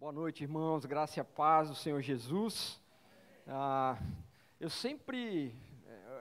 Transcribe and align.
Boa 0.00 0.12
noite, 0.12 0.44
irmãos. 0.44 0.86
Graça 0.86 1.20
e 1.20 1.22
paz 1.22 1.68
do 1.68 1.74
Senhor 1.74 2.00
Jesus. 2.00 2.80
Ah, 3.46 3.98
eu 4.58 4.70
sempre, 4.70 5.54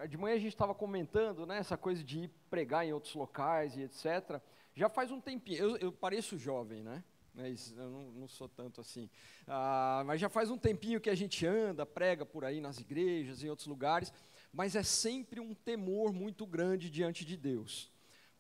eh, 0.01 0.05
de 0.05 0.17
manhã 0.17 0.35
a 0.35 0.37
gente 0.37 0.51
estava 0.51 0.75
comentando, 0.75 1.45
né, 1.45 1.59
essa 1.59 1.77
coisa 1.77 2.03
de 2.03 2.25
ir 2.25 2.31
pregar 2.49 2.85
em 2.85 2.91
outros 2.91 3.15
locais 3.15 3.77
e 3.77 3.83
etc. 3.83 4.41
Já 4.75 4.89
faz 4.89 5.11
um 5.11 5.21
tempinho. 5.21 5.59
Eu, 5.59 5.77
eu 5.77 5.91
pareço 5.93 6.37
jovem, 6.37 6.83
né? 6.83 7.01
Mas 7.33 7.71
eu 7.77 7.89
não, 7.89 8.11
não 8.11 8.27
sou 8.27 8.49
tanto 8.49 8.81
assim. 8.81 9.09
Ah, 9.47 10.03
mas 10.05 10.19
já 10.19 10.27
faz 10.27 10.51
um 10.51 10.57
tempinho 10.57 10.99
que 10.99 11.09
a 11.09 11.15
gente 11.15 11.47
anda, 11.47 11.85
prega 11.85 12.25
por 12.25 12.43
aí 12.43 12.59
nas 12.59 12.79
igrejas, 12.79 13.45
em 13.45 13.49
outros 13.49 13.67
lugares. 13.69 14.11
Mas 14.51 14.75
é 14.75 14.83
sempre 14.83 15.39
um 15.39 15.53
temor 15.55 16.11
muito 16.11 16.45
grande 16.45 16.89
diante 16.89 17.23
de 17.23 17.37
Deus, 17.37 17.89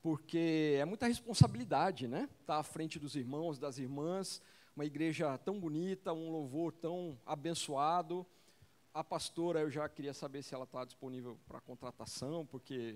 porque 0.01 0.75
é 0.77 0.83
muita 0.83 1.07
responsabilidade, 1.07 2.09
né? 2.09 2.27
Estar 2.41 2.55
tá 2.55 2.59
à 2.59 2.63
frente 2.63 2.99
dos 2.99 3.15
irmãos, 3.15 3.57
das 3.57 3.77
irmãs 3.77 4.41
uma 4.79 4.85
igreja 4.85 5.37
tão 5.39 5.59
bonita, 5.59 6.13
um 6.13 6.31
louvor 6.31 6.71
tão 6.71 7.19
abençoado. 7.25 8.25
A 8.93 9.03
pastora, 9.03 9.59
eu 9.59 9.69
já 9.69 9.89
queria 9.89 10.13
saber 10.13 10.41
se 10.41 10.55
ela 10.55 10.63
está 10.63 10.85
disponível 10.85 11.37
para 11.49 11.59
contratação, 11.59 12.45
porque 12.45 12.95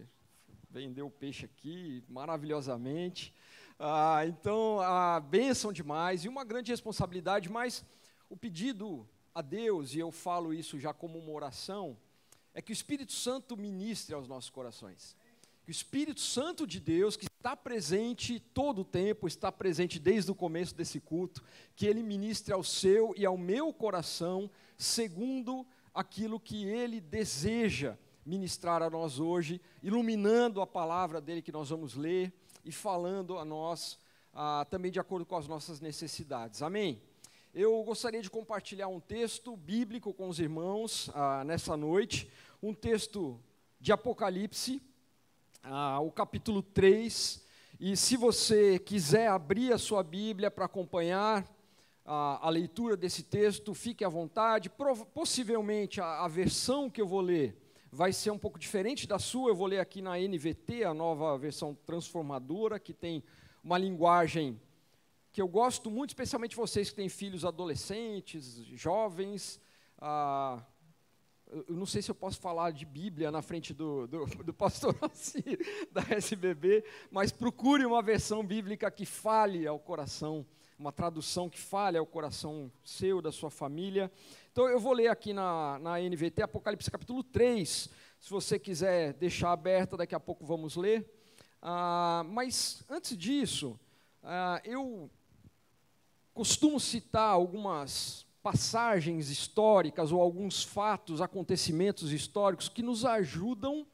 vendeu 0.69 1.07
o 1.07 1.11
peixe 1.11 1.43
aqui 1.43 2.01
maravilhosamente. 2.07 3.33
Ah, 3.77 4.25
então, 4.25 4.79
a 4.79 5.19
bênção 5.19 5.73
demais 5.73 6.23
e 6.23 6.29
uma 6.29 6.45
grande 6.45 6.71
responsabilidade, 6.71 7.49
mas 7.49 7.83
o 8.29 8.37
pedido 8.37 9.05
a 9.35 9.41
Deus, 9.41 9.93
e 9.93 9.99
eu 9.99 10.09
falo 10.09 10.53
isso 10.53 10.79
já 10.79 10.93
como 10.93 11.19
uma 11.19 11.33
oração, 11.33 11.97
é 12.53 12.61
que 12.61 12.71
o 12.71 12.79
Espírito 12.79 13.11
Santo 13.11 13.57
ministre 13.57 14.15
aos 14.15 14.25
nossos 14.25 14.49
corações 14.49 15.17
que 15.63 15.71
o 15.71 15.71
Espírito 15.71 16.19
Santo 16.19 16.67
de 16.67 16.79
Deus, 16.79 17.15
que 17.15 17.25
está 17.43 17.57
presente 17.57 18.39
todo 18.39 18.83
o 18.83 18.85
tempo, 18.85 19.27
está 19.27 19.51
presente 19.51 19.99
desde 19.99 20.31
o 20.31 20.35
começo 20.35 20.73
desse 20.73 20.97
culto, 21.01 21.43
que 21.75 21.85
ele 21.85 22.01
ministre 22.01 22.53
ao 22.53 22.63
seu 22.63 23.13
e 23.17 23.25
ao 23.25 23.37
meu 23.37 23.73
coração, 23.73 24.49
segundo 24.77 25.67
aquilo 25.93 26.39
que 26.39 26.63
ele 26.63 27.01
deseja 27.01 27.97
ministrar 28.25 28.81
a 28.81 28.89
nós 28.89 29.19
hoje, 29.19 29.59
iluminando 29.81 30.61
a 30.61 30.65
palavra 30.65 31.19
dele 31.19 31.41
que 31.41 31.51
nós 31.51 31.69
vamos 31.69 31.95
ler 31.95 32.31
e 32.63 32.71
falando 32.71 33.37
a 33.37 33.43
nós 33.43 33.99
ah, 34.33 34.65
também 34.69 34.89
de 34.89 35.01
acordo 35.01 35.25
com 35.25 35.35
as 35.35 35.45
nossas 35.45 35.81
necessidades. 35.81 36.61
Amém? 36.61 37.01
Eu 37.53 37.83
gostaria 37.83 38.21
de 38.21 38.29
compartilhar 38.29 38.87
um 38.87 39.01
texto 39.01 39.57
bíblico 39.57 40.13
com 40.13 40.29
os 40.29 40.39
irmãos 40.39 41.09
ah, 41.13 41.43
nessa 41.43 41.75
noite, 41.75 42.31
um 42.61 42.73
texto 42.73 43.37
de 43.81 43.91
Apocalipse 43.91 44.81
ah, 45.63 45.99
o 46.01 46.11
capítulo 46.11 46.61
3. 46.61 47.41
E 47.79 47.95
se 47.95 48.17
você 48.17 48.77
quiser 48.77 49.29
abrir 49.29 49.71
a 49.71 49.77
sua 49.77 50.03
Bíblia 50.03 50.51
para 50.51 50.65
acompanhar 50.65 51.49
a, 52.05 52.47
a, 52.47 52.49
leitura 52.49 52.97
desse 52.97 53.23
texto, 53.23 53.73
fique 53.73 54.03
à 54.03 54.09
vontade. 54.09 54.69
Pro, 54.69 55.05
possivelmente 55.05 56.01
a, 56.01 56.25
a 56.25 56.27
versão 56.27 56.89
que 56.89 57.01
eu 57.01 57.07
vou 57.07 57.21
ler 57.21 57.57
vai 57.89 58.11
ser 58.11 58.31
um 58.31 58.37
pouco 58.37 58.59
diferente 58.59 59.07
da 59.07 59.17
sua. 59.17 59.49
Eu 59.49 59.55
vou 59.55 59.67
ler 59.67 59.79
aqui 59.79 60.01
na 60.01 60.17
NVT, 60.17 60.83
a 60.83 60.93
nova 60.93 61.37
versão 61.37 61.73
transformadora, 61.85 62.79
que 62.79 62.93
tem 62.93 63.23
uma 63.63 63.77
linguagem 63.77 64.59
que 65.31 65.41
eu 65.41 65.47
gosto 65.47 65.89
muito, 65.89 66.09
especialmente 66.09 66.55
vocês 66.55 66.89
que 66.89 66.95
têm 66.95 67.09
filhos 67.09 67.45
adolescentes, 67.45 68.57
jovens. 68.65 69.59
Ah, 69.97 70.61
eu 71.51 71.75
não 71.75 71.85
sei 71.85 72.01
se 72.01 72.09
eu 72.09 72.15
posso 72.15 72.39
falar 72.39 72.71
de 72.71 72.85
Bíblia 72.85 73.31
na 73.31 73.41
frente 73.41 73.73
do, 73.73 74.07
do, 74.07 74.25
do 74.25 74.53
pastor 74.53 74.95
da 75.91 76.01
SBB, 76.09 76.83
mas 77.11 77.31
procure 77.31 77.85
uma 77.85 78.01
versão 78.01 78.45
bíblica 78.45 78.89
que 78.89 79.05
fale 79.05 79.67
ao 79.67 79.79
coração, 79.79 80.45
uma 80.79 80.91
tradução 80.91 81.49
que 81.49 81.59
fale 81.59 81.97
ao 81.97 82.05
coração 82.05 82.71
seu, 82.83 83.21
da 83.21 83.31
sua 83.31 83.51
família. 83.51 84.11
Então 84.51 84.67
eu 84.67 84.79
vou 84.79 84.93
ler 84.93 85.09
aqui 85.09 85.33
na, 85.33 85.77
na 85.79 85.99
NVT, 85.99 86.41
Apocalipse 86.41 86.89
capítulo 86.89 87.23
3, 87.23 87.89
se 88.19 88.29
você 88.29 88.57
quiser 88.57 89.13
deixar 89.13 89.51
aberta, 89.51 89.97
daqui 89.97 90.15
a 90.15 90.19
pouco 90.19 90.45
vamos 90.45 90.75
ler. 90.75 91.07
Ah, 91.61 92.23
mas 92.27 92.83
antes 92.89 93.17
disso, 93.17 93.79
ah, 94.23 94.61
eu 94.63 95.09
costumo 96.33 96.79
citar 96.79 97.29
algumas 97.29 98.25
passagens 98.43 99.29
históricas 99.29 100.11
ou 100.11 100.21
alguns 100.21 100.63
fatos, 100.63 101.21
acontecimentos 101.21 102.11
históricos 102.11 102.67
que 102.67 102.83
nos 102.83 103.05
ajudam 103.05 103.87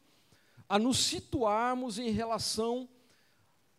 a 0.68 0.80
nos 0.80 0.98
situarmos 1.06 2.00
em 2.00 2.10
relação 2.10 2.90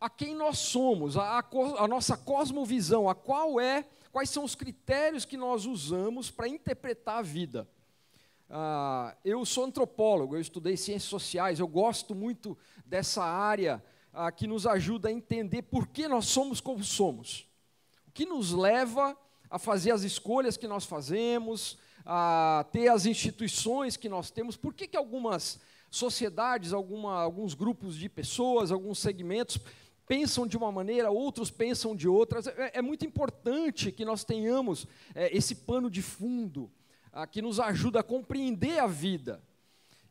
a 0.00 0.08
quem 0.08 0.34
nós 0.34 0.58
somos, 0.58 1.16
a, 1.16 1.40
a, 1.40 1.44
a 1.78 1.88
nossa 1.88 2.16
cosmovisão, 2.16 3.10
a 3.10 3.14
qual 3.14 3.60
é, 3.60 3.84
quais 4.12 4.30
são 4.30 4.44
os 4.44 4.54
critérios 4.54 5.24
que 5.24 5.36
nós 5.36 5.66
usamos 5.66 6.30
para 6.30 6.48
interpretar 6.48 7.18
a 7.18 7.22
vida. 7.22 7.68
Ah, 8.48 9.16
eu 9.24 9.44
sou 9.44 9.64
antropólogo, 9.64 10.36
eu 10.36 10.40
estudei 10.40 10.76
ciências 10.76 11.10
sociais, 11.10 11.60
eu 11.60 11.68
gosto 11.68 12.14
muito 12.14 12.56
dessa 12.86 13.22
área 13.22 13.84
ah, 14.12 14.32
que 14.32 14.46
nos 14.46 14.66
ajuda 14.66 15.08
a 15.08 15.12
entender 15.12 15.62
por 15.62 15.88
que 15.88 16.08
nós 16.08 16.26
somos 16.26 16.60
como 16.60 16.82
somos. 16.82 17.46
O 18.08 18.12
que 18.12 18.24
nos 18.24 18.52
leva 18.52 19.10
a 19.10 19.16
fazer 19.58 19.90
as 19.90 20.02
escolhas 20.02 20.56
que 20.56 20.68
nós 20.68 20.84
fazemos, 20.84 21.78
a 22.04 22.66
ter 22.72 22.88
as 22.88 23.06
instituições 23.06 23.96
que 23.96 24.08
nós 24.08 24.30
temos. 24.30 24.56
Por 24.56 24.72
que, 24.74 24.86
que 24.86 24.96
algumas 24.96 25.60
sociedades, 25.90 26.72
alguma, 26.72 27.20
alguns 27.20 27.54
grupos 27.54 27.96
de 27.96 28.08
pessoas, 28.08 28.70
alguns 28.70 28.98
segmentos 28.98 29.58
pensam 30.06 30.46
de 30.46 30.56
uma 30.56 30.72
maneira, 30.72 31.10
outros 31.10 31.50
pensam 31.50 31.94
de 31.94 32.08
outras? 32.08 32.46
É, 32.46 32.78
é 32.78 32.82
muito 32.82 33.04
importante 33.04 33.92
que 33.92 34.04
nós 34.04 34.24
tenhamos 34.24 34.86
é, 35.14 35.36
esse 35.36 35.54
pano 35.54 35.90
de 35.90 36.02
fundo 36.02 36.70
a, 37.12 37.26
que 37.26 37.42
nos 37.42 37.60
ajuda 37.60 38.00
a 38.00 38.04
compreender 38.04 38.78
a 38.78 38.86
vida. 38.86 39.42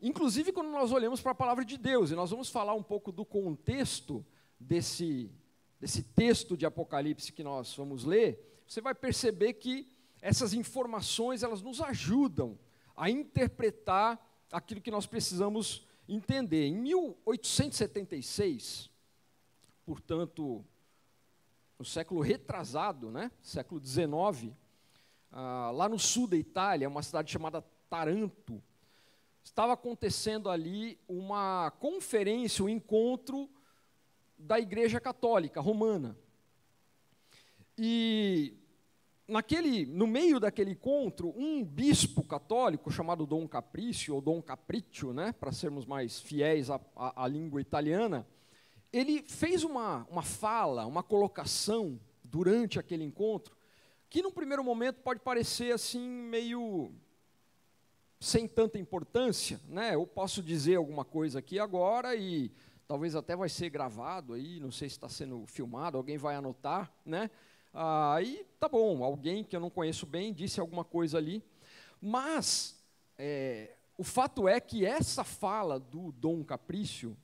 Inclusive 0.00 0.52
quando 0.52 0.70
nós 0.70 0.92
olhamos 0.92 1.20
para 1.20 1.32
a 1.32 1.34
palavra 1.34 1.64
de 1.64 1.76
Deus, 1.76 2.10
e 2.10 2.14
nós 2.14 2.30
vamos 2.30 2.48
falar 2.48 2.74
um 2.74 2.82
pouco 2.82 3.12
do 3.12 3.24
contexto 3.24 4.24
desse, 4.58 5.30
desse 5.78 6.02
texto 6.02 6.56
de 6.56 6.64
Apocalipse 6.64 7.32
que 7.32 7.42
nós 7.42 7.74
vamos 7.74 8.04
ler, 8.04 8.49
você 8.70 8.80
vai 8.80 8.94
perceber 8.94 9.52
que 9.54 9.84
essas 10.22 10.54
informações 10.54 11.42
elas 11.42 11.60
nos 11.60 11.80
ajudam 11.80 12.56
a 12.96 13.10
interpretar 13.10 14.24
aquilo 14.52 14.80
que 14.80 14.92
nós 14.92 15.06
precisamos 15.06 15.84
entender. 16.08 16.68
Em 16.68 16.76
1876, 16.76 18.88
portanto, 19.84 20.64
no 21.76 21.84
século 21.84 22.20
retrasado, 22.20 23.10
né, 23.10 23.32
século 23.42 23.84
XIX, 23.84 24.54
ah, 25.32 25.72
lá 25.74 25.88
no 25.88 25.98
sul 25.98 26.28
da 26.28 26.36
Itália, 26.36 26.88
uma 26.88 27.02
cidade 27.02 27.32
chamada 27.32 27.64
Taranto, 27.88 28.62
estava 29.42 29.72
acontecendo 29.72 30.48
ali 30.48 30.96
uma 31.08 31.72
conferência, 31.80 32.64
um 32.64 32.68
encontro 32.68 33.50
da 34.38 34.60
Igreja 34.60 35.00
Católica 35.00 35.60
Romana. 35.60 36.16
E 37.76 38.59
naquele, 39.30 39.86
no 39.86 40.06
meio 40.06 40.40
daquele 40.40 40.72
encontro, 40.72 41.32
um 41.36 41.64
bispo 41.64 42.22
católico 42.22 42.90
chamado 42.90 43.26
Dom 43.26 43.46
Caprício, 43.46 44.14
ou 44.14 44.20
Dom 44.20 44.42
Capriccio, 44.42 45.12
né, 45.12 45.32
para 45.32 45.52
sermos 45.52 45.86
mais 45.86 46.20
fiéis 46.20 46.68
à, 46.68 46.80
à, 46.96 47.24
à, 47.24 47.28
língua 47.28 47.60
italiana, 47.60 48.26
ele 48.92 49.22
fez 49.22 49.62
uma, 49.62 50.06
uma 50.10 50.22
fala, 50.22 50.84
uma 50.84 51.02
colocação 51.02 51.98
durante 52.24 52.78
aquele 52.78 53.04
encontro, 53.04 53.56
que 54.08 54.22
num 54.22 54.32
primeiro 54.32 54.64
momento 54.64 55.00
pode 55.00 55.20
parecer 55.20 55.72
assim 55.72 56.00
meio 56.00 56.92
sem 58.18 58.46
tanta 58.46 58.78
importância, 58.78 59.60
né? 59.66 59.94
Eu 59.94 60.06
posso 60.06 60.42
dizer 60.42 60.74
alguma 60.74 61.04
coisa 61.04 61.38
aqui 61.38 61.58
agora 61.58 62.14
e 62.14 62.52
talvez 62.86 63.14
até 63.14 63.34
vai 63.34 63.48
ser 63.48 63.70
gravado 63.70 64.34
aí, 64.34 64.58
não 64.60 64.72
sei 64.72 64.88
se 64.88 64.96
está 64.96 65.08
sendo 65.08 65.46
filmado, 65.46 65.96
alguém 65.96 66.18
vai 66.18 66.34
anotar, 66.34 66.92
né? 67.06 67.30
Aí 67.72 68.46
tá 68.58 68.68
bom, 68.68 69.04
alguém 69.04 69.44
que 69.44 69.54
eu 69.54 69.60
não 69.60 69.70
conheço 69.70 70.04
bem 70.04 70.32
disse 70.32 70.58
alguma 70.58 70.84
coisa 70.84 71.18
ali, 71.18 71.42
mas 72.00 72.82
é, 73.16 73.76
o 73.96 74.02
fato 74.02 74.48
é 74.48 74.58
que 74.58 74.84
essa 74.84 75.22
fala 75.22 75.78
do 75.78 76.10
Dom 76.12 76.42
Caprício, 76.42 77.16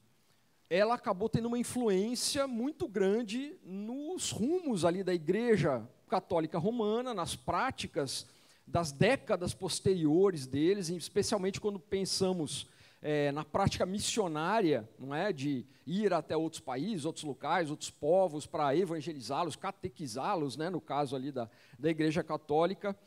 ela 0.68 0.94
acabou 0.94 1.28
tendo 1.28 1.46
uma 1.46 1.58
influência 1.58 2.46
muito 2.46 2.86
grande 2.86 3.56
nos 3.64 4.30
rumos 4.30 4.84
ali 4.84 5.02
da 5.02 5.14
Igreja 5.14 5.88
Católica 6.08 6.58
Romana, 6.58 7.14
nas 7.14 7.34
práticas 7.34 8.26
das 8.66 8.92
décadas 8.92 9.54
posteriores 9.54 10.46
deles, 10.46 10.88
especialmente 10.90 11.60
quando 11.60 11.78
pensamos 11.78 12.68
é, 13.08 13.30
na 13.30 13.44
prática 13.44 13.86
missionária, 13.86 14.88
não 14.98 15.14
é, 15.14 15.32
de 15.32 15.64
ir 15.86 16.12
até 16.12 16.36
outros 16.36 16.60
países, 16.60 17.04
outros 17.04 17.24
locais, 17.24 17.70
outros 17.70 17.88
povos 17.88 18.48
para 18.48 18.74
evangelizá-los, 18.74 19.54
catequizá-los, 19.54 20.56
né, 20.56 20.68
no 20.68 20.80
caso 20.80 21.14
ali 21.14 21.30
da, 21.30 21.48
da 21.78 21.88
Igreja 21.88 22.24
Católica, 22.24 22.98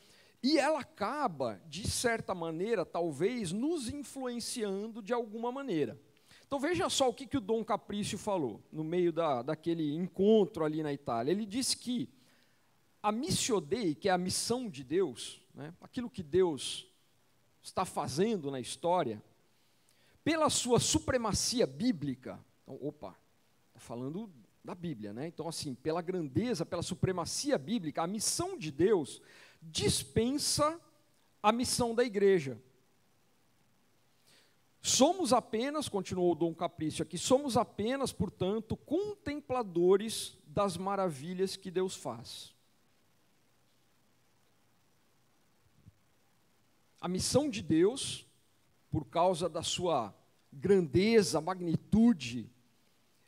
e 0.42 0.58
ela 0.58 0.80
acaba, 0.80 1.60
de 1.68 1.86
certa 1.86 2.34
maneira, 2.34 2.86
talvez, 2.86 3.52
nos 3.52 3.90
influenciando 3.90 5.02
de 5.02 5.12
alguma 5.12 5.52
maneira. 5.52 6.00
Então 6.48 6.62
veja 6.62 6.90
só 6.90 7.10
o 7.10 7.14
que, 7.14 7.28
que 7.28 7.38
o 7.38 7.42
Dom 7.42 7.62
Caprício 7.62 8.18
falou 8.18 8.64
no 8.72 8.86
meio 8.86 9.12
da, 9.12 9.42
daquele 9.42 9.94
encontro 9.94 10.64
ali 10.64 10.82
na 10.82 10.94
Itália. 10.94 11.34
Ele 11.34 11.46
disse 11.46 11.76
que 11.76 12.10
a 13.04 13.12
missio 13.12 13.60
Dei, 13.60 13.96
que 13.96 14.08
é 14.08 14.14
a 14.14 14.18
missão 14.18 14.70
de 14.70 14.82
Deus, 14.82 15.42
né, 15.54 15.74
aquilo 15.82 16.10
que 16.10 16.24
Deus 16.24 16.88
está 17.62 17.84
fazendo 17.84 18.50
na 18.50 18.62
história, 18.62 19.22
pela 20.24 20.50
sua 20.50 20.80
supremacia 20.80 21.66
bíblica, 21.66 22.40
então, 22.64 22.78
opa, 22.82 23.16
está 23.70 23.80
falando 23.80 24.32
da 24.64 24.76
Bíblia, 24.76 25.14
né? 25.14 25.28
Então, 25.28 25.48
assim, 25.48 25.74
pela 25.74 26.02
grandeza, 26.02 26.66
pela 26.66 26.84
supremacia 26.84 27.58
bíblica, 27.58 28.04
a 28.04 28.08
missão 28.08 28.58
de 28.58 28.72
Deus 28.72 29.22
dispensa 29.62 30.80
a 31.42 31.52
missão 31.52 31.96
da 31.96 32.04
igreja. 32.04 32.62
Somos 34.82 35.34
apenas, 35.34 35.90
continuou 35.90 36.34
Dom 36.36 36.54
Caprício 36.54 37.04
aqui, 37.04 37.18
somos 37.18 37.58
apenas, 37.58 38.14
portanto, 38.14 38.78
contempladores 38.78 40.38
das 40.46 40.78
maravilhas 40.78 41.56
que 41.56 41.70
Deus 41.70 41.96
faz. 41.96 42.54
A 47.02 47.08
missão 47.08 47.50
de 47.50 47.62
Deus, 47.62 48.26
por 48.90 49.06
causa 49.06 49.48
da 49.48 49.62
sua 49.62 50.14
grandeza, 50.52 51.40
magnitude, 51.40 52.50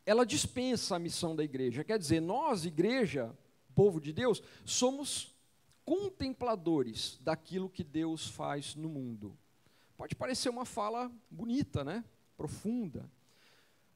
ela 0.05 0.25
dispensa 0.25 0.95
a 0.95 0.99
missão 0.99 1.35
da 1.35 1.43
igreja. 1.43 1.83
Quer 1.83 1.99
dizer, 1.99 2.19
nós, 2.19 2.65
igreja, 2.65 3.35
povo 3.75 3.99
de 3.99 4.11
Deus, 4.11 4.41
somos 4.65 5.35
contempladores 5.85 7.19
daquilo 7.21 7.69
que 7.69 7.83
Deus 7.83 8.27
faz 8.27 8.75
no 8.75 8.89
mundo. 8.89 9.37
Pode 9.97 10.15
parecer 10.15 10.49
uma 10.49 10.65
fala 10.65 11.11
bonita, 11.29 11.83
né? 11.83 12.03
Profunda. 12.35 13.09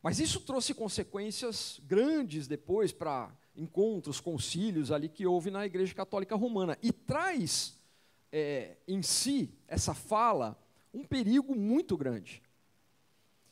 Mas 0.03 0.19
isso 0.19 0.39
trouxe 0.41 0.73
consequências 0.73 1.81
grandes 1.83 2.47
depois 2.47 2.91
para 2.91 3.31
encontros, 3.57 4.19
concílios 4.19 4.91
ali 4.91 5.09
que 5.09 5.25
houve 5.25 5.49
na 5.49 5.65
Igreja 5.65 5.95
Católica 5.95 6.35
Romana. 6.35 6.77
E 6.83 6.91
traz 6.91 7.79
é, 8.31 8.77
em 8.87 9.01
si, 9.01 9.49
essa 9.67 9.95
fala, 9.95 10.55
um 10.95 11.03
perigo 11.03 11.53
muito 11.53 11.97
grande. 11.97 12.41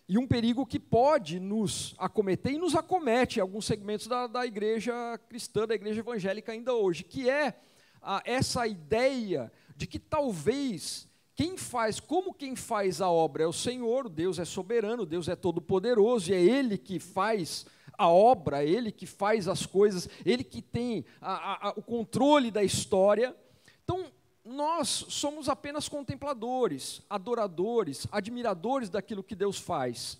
E 0.07 0.17
um 0.17 0.27
perigo 0.27 0.65
que 0.65 0.79
pode 0.79 1.39
nos 1.39 1.93
acometer 1.97 2.53
e 2.53 2.57
nos 2.57 2.75
acomete 2.75 3.39
em 3.39 3.41
alguns 3.41 3.65
segmentos 3.65 4.07
da, 4.07 4.27
da 4.27 4.45
igreja 4.45 4.93
cristã, 5.29 5.67
da 5.67 5.75
igreja 5.75 5.99
evangélica 5.99 6.51
ainda 6.51 6.73
hoje, 6.73 7.03
que 7.03 7.29
é 7.29 7.59
a, 8.01 8.21
essa 8.25 8.65
ideia 8.65 9.51
de 9.75 9.87
que 9.87 9.99
talvez 9.99 11.07
quem 11.35 11.57
faz, 11.57 11.99
como 11.99 12.33
quem 12.33 12.55
faz 12.55 13.01
a 13.01 13.09
obra 13.09 13.43
é 13.43 13.47
o 13.47 13.53
Senhor, 13.53 14.07
Deus 14.07 14.39
é 14.39 14.45
soberano, 14.45 15.05
Deus 15.05 15.27
é 15.27 15.35
todo-poderoso, 15.35 16.31
e 16.31 16.35
é 16.35 16.41
Ele 16.41 16.77
que 16.77 16.99
faz 16.99 17.65
a 17.97 18.07
obra, 18.07 18.63
é 18.63 18.69
Ele 18.69 18.91
que 18.91 19.05
faz 19.05 19.47
as 19.47 19.65
coisas, 19.65 20.07
Ele 20.25 20.43
que 20.43 20.61
tem 20.61 21.05
a, 21.19 21.69
a, 21.69 21.71
o 21.71 21.81
controle 21.81 22.51
da 22.51 22.63
história. 22.63 23.35
Então, 23.83 24.11
nós 24.43 25.05
somos 25.09 25.47
apenas 25.47 25.87
contempladores, 25.87 27.01
adoradores, 27.09 28.05
admiradores 28.11 28.89
daquilo 28.89 29.23
que 29.23 29.35
Deus 29.35 29.57
faz, 29.57 30.19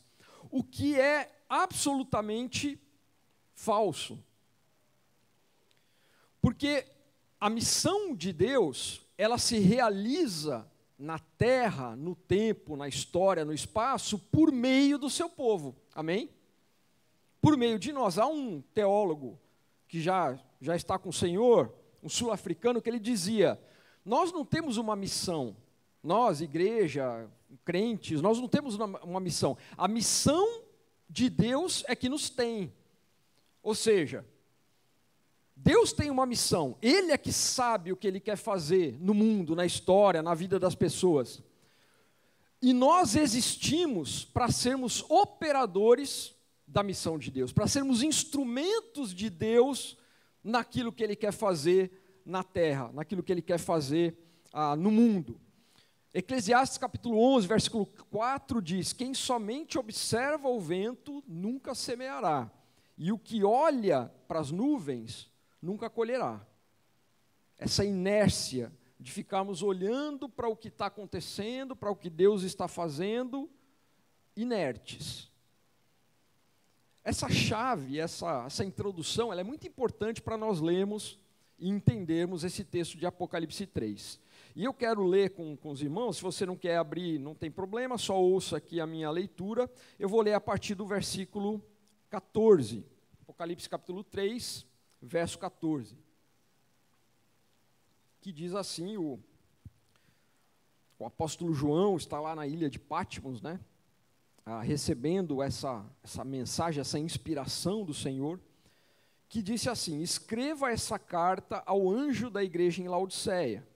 o 0.50 0.64
que 0.64 1.00
é 1.00 1.44
absolutamente 1.50 2.80
falso. 3.54 4.18
Porque 6.42 6.86
a 7.40 7.50
missão 7.50 8.16
de 8.16 8.32
Deus, 8.32 9.02
ela 9.18 9.38
se 9.38 9.60
realiza 9.60 10.66
na 10.98 11.20
terra, 11.20 11.96
no 11.96 12.16
tempo, 12.16 12.78
na 12.78 12.88
história, 12.88 13.44
no 13.44 13.54
espaço, 13.54 14.18
por 14.18 14.52
meio 14.52 14.98
do 14.98 15.10
seu 15.10 15.30
povo. 15.30 15.76
Amém? 15.94 16.30
Por 17.42 17.58
meio 17.58 17.78
de 17.78 17.92
nós. 17.92 18.18
Há 18.18 18.26
um 18.26 18.62
teólogo 18.74 19.38
que 19.88 20.02
já, 20.02 20.40
já 20.62 20.76
está 20.76 20.98
com 20.98 21.10
o 21.10 21.14
Senhor, 21.14 21.74
um 22.02 22.08
sul-africano, 22.08 22.82
que 22.82 22.90
ele 22.90 23.00
dizia: 23.00 23.60
Nós 24.06 24.32
não 24.32 24.44
temos 24.44 24.78
uma 24.78 24.96
missão, 24.96 25.56
nós, 26.04 26.42
igreja, 26.42 27.30
crentes, 27.64 28.22
nós 28.22 28.40
não 28.40 28.48
temos 28.48 28.76
uma, 28.76 29.00
uma 29.02 29.20
missão. 29.20 29.58
A 29.78 29.88
missão 29.88 30.64
de 31.10 31.30
Deus 31.30 31.84
é 31.88 31.96
que 31.96 32.10
nos 32.10 32.30
tem. 32.30 32.74
Ou 33.62 33.74
seja, 33.74 34.26
Deus 35.56 35.94
tem 35.94 36.10
uma 36.10 36.26
missão, 36.26 36.78
Ele 36.82 37.12
é 37.12 37.18
que 37.18 37.32
sabe 37.32 37.92
o 37.92 37.96
que 37.96 38.08
Ele 38.08 38.20
quer 38.20 38.36
fazer 38.36 38.98
no 39.00 39.14
mundo, 39.14 39.56
na 39.56 39.66
história, 39.66 40.22
na 40.22 40.34
vida 40.34 40.60
das 40.60 40.76
pessoas. 40.76 41.42
E 42.62 42.74
nós 42.74 43.16
existimos 43.16 44.26
para 44.26 44.52
sermos 44.52 45.06
operadores 45.10 46.36
da 46.68 46.82
missão 46.82 47.18
de 47.18 47.30
Deus, 47.30 47.54
para 47.54 47.68
sermos 47.68 48.02
instrumentos 48.02 49.14
de 49.14 49.30
Deus 49.30 49.98
naquilo 50.44 50.92
que 50.92 51.04
Ele 51.04 51.16
quer 51.16 51.32
fazer 51.32 52.03
na 52.26 52.44
terra, 52.44 52.92
naquilo 52.94 53.24
que 53.24 53.32
Ele 53.32 53.42
quer 53.42 53.60
fazer 53.60 54.18
ah, 54.52 54.76
no 54.76 54.92
mundo. 54.92 55.40
Eclesiastes 56.14 56.78
capítulo 56.78 57.20
11, 57.20 57.48
versículo 57.48 57.86
4 58.12 58.62
diz: 58.62 58.94
Quem 58.94 59.14
somente 59.14 59.80
observa 59.80 60.48
o 60.48 60.60
vento 60.60 61.24
nunca 61.28 61.74
semeará, 61.74 62.52
e 62.98 63.12
o 63.12 63.18
que 63.18 63.44
olha 63.44 64.12
para 64.28 64.40
as 64.40 64.52
nuvens 64.52 65.32
nunca 65.62 65.90
colherá. 65.90 66.46
Essa 67.58 67.84
inércia 67.84 68.72
de 69.00 69.12
ficarmos 69.12 69.64
olhando 69.64 70.30
para 70.30 70.48
o 70.48 70.56
que 70.56 70.68
está 70.68 70.86
acontecendo, 70.86 71.76
para 71.76 71.92
o 71.92 71.96
que 71.96 72.10
Deus 72.10 72.44
está 72.44 72.68
fazendo, 72.68 73.50
inertes. 74.36 75.32
Essa 77.04 77.30
chave, 77.30 78.00
essa, 78.00 78.46
essa 78.46 78.64
introdução, 78.64 79.32
ela 79.32 79.42
é 79.42 79.44
muito 79.44 79.68
importante 79.68 80.22
para 80.22 80.38
nós 80.38 80.62
lermos 80.62 81.20
entendermos 81.70 82.44
esse 82.44 82.64
texto 82.64 82.98
de 82.98 83.06
Apocalipse 83.06 83.66
3. 83.66 84.20
E 84.56 84.64
eu 84.64 84.74
quero 84.74 85.04
ler 85.04 85.32
com, 85.32 85.56
com 85.58 85.72
os 85.72 85.82
irmãos, 85.82 86.18
se 86.18 86.24
você 86.24 86.46
não 86.46 86.56
quer 86.56 86.78
abrir, 86.78 87.18
não 87.18 87.34
tem 87.34 87.50
problema, 87.50 87.98
só 87.98 88.22
ouça 88.22 88.58
aqui 88.58 88.80
a 88.80 88.86
minha 88.86 89.10
leitura. 89.10 89.70
Eu 89.98 90.08
vou 90.08 90.22
ler 90.22 90.34
a 90.34 90.42
partir 90.42 90.76
do 90.76 90.86
versículo 90.86 91.64
14. 92.10 92.86
Apocalipse 93.24 93.68
capítulo 93.68 94.04
3, 94.04 94.66
verso 95.02 95.40
14, 95.40 95.98
que 98.22 98.32
diz 98.32 98.54
assim: 98.54 98.96
o, 98.96 99.20
o 101.00 101.06
apóstolo 101.06 101.54
João 101.54 101.98
está 101.98 102.20
lá 102.20 102.36
na 102.36 102.46
ilha 102.46 102.70
de 102.70 102.78
Patmos, 102.78 103.42
né? 103.42 103.60
Ah, 104.46 104.62
recebendo 104.62 105.42
essa, 105.42 105.86
essa 106.04 106.24
mensagem, 106.24 106.82
essa 106.82 107.00
inspiração 107.00 107.84
do 107.84 107.94
Senhor, 107.94 108.40
que 109.34 109.42
disse 109.42 109.68
assim: 109.68 110.00
Escreva 110.00 110.70
essa 110.70 111.00
carta 111.00 111.64
ao 111.66 111.90
anjo 111.90 112.30
da 112.30 112.44
igreja 112.44 112.84
em 112.84 112.88
Laodiceia, 112.88 113.68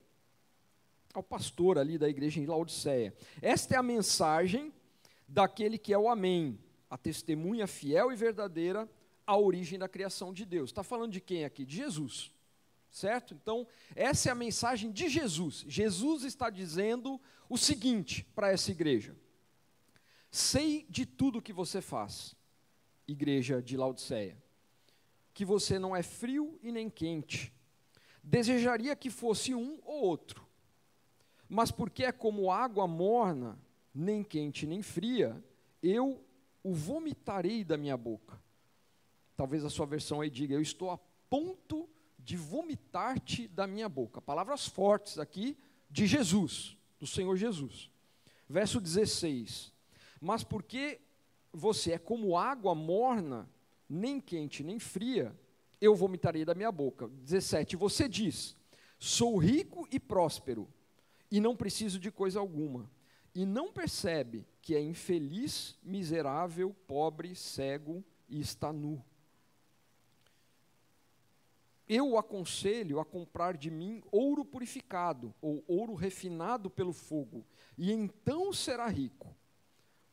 ao 1.12 1.20
pastor 1.20 1.78
ali 1.78 1.98
da 1.98 2.08
igreja 2.08 2.38
em 2.38 2.46
Laodiceia. 2.46 3.12
Esta 3.42 3.74
é 3.74 3.76
a 3.76 3.82
mensagem 3.82 4.72
daquele 5.26 5.76
que 5.76 5.92
é 5.92 5.98
o 5.98 6.08
Amém, 6.08 6.60
a 6.88 6.96
testemunha 6.96 7.66
fiel 7.66 8.12
e 8.12 8.14
verdadeira 8.14 8.88
a 9.26 9.36
origem 9.36 9.80
da 9.80 9.88
criação 9.88 10.32
de 10.32 10.44
Deus. 10.44 10.70
Está 10.70 10.84
falando 10.84 11.10
de 11.10 11.20
quem 11.20 11.44
aqui? 11.44 11.66
De 11.66 11.74
Jesus. 11.74 12.32
Certo? 12.88 13.34
Então, 13.34 13.66
essa 13.96 14.28
é 14.28 14.32
a 14.32 14.36
mensagem 14.36 14.92
de 14.92 15.08
Jesus. 15.08 15.64
Jesus 15.66 16.22
está 16.22 16.50
dizendo 16.50 17.20
o 17.48 17.58
seguinte 17.58 18.24
para 18.32 18.52
essa 18.52 18.70
igreja: 18.70 19.16
Sei 20.30 20.86
de 20.88 21.04
tudo 21.04 21.42
que 21.42 21.52
você 21.52 21.80
faz, 21.80 22.36
igreja 23.08 23.60
de 23.60 23.76
Laodiceia, 23.76 24.40
que 25.38 25.44
você 25.44 25.78
não 25.78 25.94
é 25.94 26.02
frio 26.02 26.58
e 26.64 26.72
nem 26.72 26.90
quente. 26.90 27.54
Desejaria 28.24 28.96
que 28.96 29.08
fosse 29.08 29.54
um 29.54 29.78
ou 29.84 30.02
outro, 30.02 30.44
mas 31.48 31.70
porque 31.70 32.02
é 32.02 32.10
como 32.10 32.50
água 32.50 32.88
morna, 32.88 33.56
nem 33.94 34.24
quente 34.24 34.66
nem 34.66 34.82
fria, 34.82 35.40
eu 35.80 36.20
o 36.60 36.74
vomitarei 36.74 37.62
da 37.62 37.76
minha 37.76 37.96
boca. 37.96 38.42
Talvez 39.36 39.64
a 39.64 39.70
sua 39.70 39.86
versão 39.86 40.20
aí 40.20 40.28
diga: 40.28 40.56
Eu 40.56 40.60
estou 40.60 40.90
a 40.90 40.98
ponto 41.30 41.88
de 42.18 42.36
vomitar-te 42.36 43.46
da 43.46 43.64
minha 43.64 43.88
boca. 43.88 44.20
Palavras 44.20 44.66
fortes 44.66 45.20
aqui 45.20 45.56
de 45.88 46.04
Jesus, 46.04 46.76
do 46.98 47.06
Senhor 47.06 47.36
Jesus. 47.36 47.92
Verso 48.48 48.80
16: 48.80 49.72
Mas 50.20 50.42
porque 50.42 51.00
você 51.52 51.92
é 51.92 51.98
como 51.98 52.36
água 52.36 52.74
morna, 52.74 53.48
nem 53.88 54.20
quente 54.20 54.62
nem 54.62 54.78
fria, 54.78 55.34
eu 55.80 55.94
vomitarei 55.94 56.44
da 56.44 56.54
minha 56.54 56.70
boca. 56.72 57.08
17: 57.08 57.76
Você 57.76 58.08
diz: 58.08 58.56
Sou 58.98 59.38
rico 59.38 59.86
e 59.90 59.98
próspero, 59.98 60.68
e 61.30 61.40
não 61.40 61.56
preciso 61.56 61.98
de 61.98 62.10
coisa 62.10 62.38
alguma. 62.38 62.90
E 63.34 63.46
não 63.46 63.72
percebe 63.72 64.46
que 64.60 64.74
é 64.74 64.80
infeliz, 64.80 65.76
miserável, 65.82 66.74
pobre, 66.86 67.34
cego 67.34 68.04
e 68.28 68.40
está 68.40 68.72
nu 68.72 69.02
eu 71.88 72.10
o 72.10 72.18
aconselho 72.18 73.00
a 73.00 73.04
comprar 73.04 73.56
de 73.56 73.70
mim 73.70 74.02
ouro 74.12 74.44
purificado, 74.44 75.34
ou 75.40 75.64
ouro 75.66 75.94
refinado 75.94 76.68
pelo 76.68 76.92
fogo, 76.92 77.44
e 77.78 77.90
então 77.90 78.52
será 78.52 78.86
rico. 78.86 79.34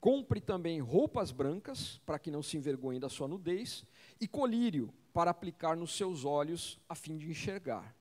Compre 0.06 0.40
também 0.40 0.80
roupas 0.82 1.32
brancas, 1.32 2.00
para 2.06 2.20
que 2.20 2.30
não 2.30 2.44
se 2.44 2.56
envergonhe 2.56 3.00
da 3.00 3.10
sua 3.10 3.28
nudez, 3.28 3.84
e 4.22 4.28
colírio, 4.28 4.94
para 5.12 5.32
aplicar 5.32 5.76
nos 5.76 5.98
seus 5.98 6.24
olhos, 6.24 6.80
a 6.88 6.94
fim 6.94 7.18
de 7.18 7.28
enxergar. 7.28 7.96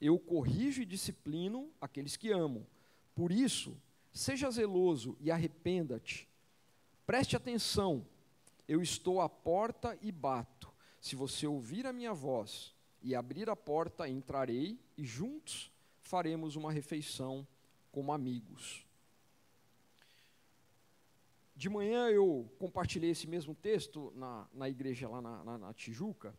Eu 0.00 0.16
corrijo 0.16 0.80
e 0.80 0.86
disciplino 0.86 1.68
aqueles 1.80 2.16
que 2.16 2.30
amo. 2.30 2.64
Por 3.16 3.32
isso, 3.32 3.76
seja 4.12 4.48
zeloso 4.48 5.16
e 5.18 5.28
arrependa-te. 5.28 6.28
Preste 7.04 7.34
atenção, 7.34 8.06
eu 8.68 8.80
estou 8.80 9.20
à 9.20 9.28
porta 9.28 9.98
e 10.00 10.12
bato. 10.12 10.72
Se 11.00 11.16
você 11.16 11.48
ouvir 11.48 11.84
a 11.84 11.92
minha 11.92 12.14
voz 12.14 12.72
e 13.02 13.12
abrir 13.12 13.50
a 13.50 13.56
porta, 13.56 14.08
entrarei 14.08 14.78
e 14.96 15.04
juntos 15.04 15.72
faremos 16.00 16.54
uma 16.54 16.70
refeição 16.70 17.44
como 17.90 18.12
amigos. 18.12 18.88
De 21.60 21.68
manhã 21.68 22.08
eu 22.08 22.50
compartilhei 22.58 23.10
esse 23.10 23.26
mesmo 23.26 23.54
texto 23.54 24.10
na, 24.16 24.48
na 24.50 24.66
igreja 24.66 25.06
lá 25.06 25.20
na, 25.20 25.44
na, 25.44 25.58
na 25.58 25.74
Tijuca, 25.74 26.34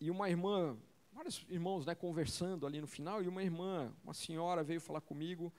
e 0.00 0.10
uma 0.10 0.28
irmã, 0.28 0.76
vários 1.12 1.46
irmãos 1.48 1.86
né, 1.86 1.94
conversando 1.94 2.66
ali 2.66 2.80
no 2.80 2.88
final, 2.88 3.22
e 3.22 3.28
uma 3.28 3.40
irmã, 3.40 3.94
uma 4.02 4.12
senhora 4.12 4.64
veio 4.64 4.80
falar 4.80 5.00
comigo 5.00 5.52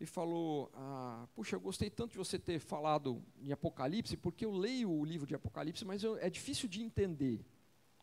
e 0.00 0.06
falou: 0.06 0.70
ah, 0.72 1.28
Puxa, 1.34 1.56
eu 1.56 1.60
gostei 1.60 1.90
tanto 1.90 2.12
de 2.12 2.16
você 2.16 2.38
ter 2.38 2.58
falado 2.58 3.22
em 3.38 3.52
Apocalipse, 3.52 4.16
porque 4.16 4.46
eu 4.46 4.52
leio 4.52 4.90
o 4.90 5.04
livro 5.04 5.26
de 5.26 5.34
Apocalipse, 5.34 5.84
mas 5.84 6.02
eu, 6.02 6.16
é 6.16 6.30
difícil 6.30 6.70
de 6.70 6.82
entender 6.82 7.44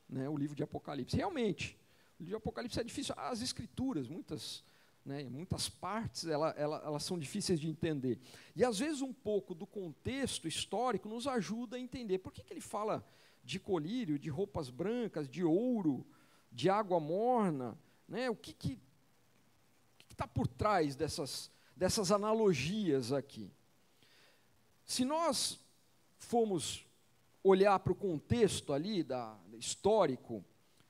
né, 0.07 0.29
o 0.29 0.37
livro 0.37 0.55
de 0.55 0.61
Apocalipse. 0.61 1.17
Realmente, 1.17 1.75
o 2.19 2.23
livro 2.23 2.37
de 2.37 2.43
Apocalipse 2.43 2.79
é 2.79 2.83
difícil. 2.83 3.15
As 3.17 3.41
escrituras, 3.41 4.07
muitas 4.07 4.63
né, 5.05 5.23
muitas 5.29 5.69
partes 5.69 6.25
ela, 6.25 6.49
ela, 6.57 6.81
elas 6.83 7.03
são 7.03 7.19
difíceis 7.19 7.59
de 7.59 7.69
entender. 7.69 8.19
E 8.55 8.65
às 8.65 8.79
vezes 8.79 9.01
um 9.01 9.13
pouco 9.13 9.53
do 9.53 9.67
contexto 9.67 10.47
histórico 10.47 11.07
nos 11.07 11.27
ajuda 11.27 11.77
a 11.77 11.79
entender 11.79 12.17
por 12.17 12.33
que, 12.33 12.43
que 12.43 12.51
ele 12.51 12.61
fala 12.61 13.07
de 13.43 13.59
colírio, 13.59 14.17
de 14.17 14.29
roupas 14.29 14.69
brancas, 14.71 15.29
de 15.29 15.43
ouro, 15.43 16.05
de 16.51 16.69
água 16.69 16.99
morna, 16.99 17.77
né, 18.07 18.29
o 18.29 18.35
que 18.35 18.53
que 18.53 18.79
está 20.09 20.27
por 20.27 20.47
trás 20.47 20.95
dessas, 20.95 21.51
dessas 21.75 22.11
analogias 22.11 23.11
aqui. 23.11 23.51
Se 24.85 25.05
nós 25.05 25.59
formos 26.17 26.85
olhar 27.43 27.77
para 27.79 27.91
o 27.91 27.95
contexto 27.95 28.73
ali 28.73 29.03
da, 29.03 29.37
histórico, 29.57 30.43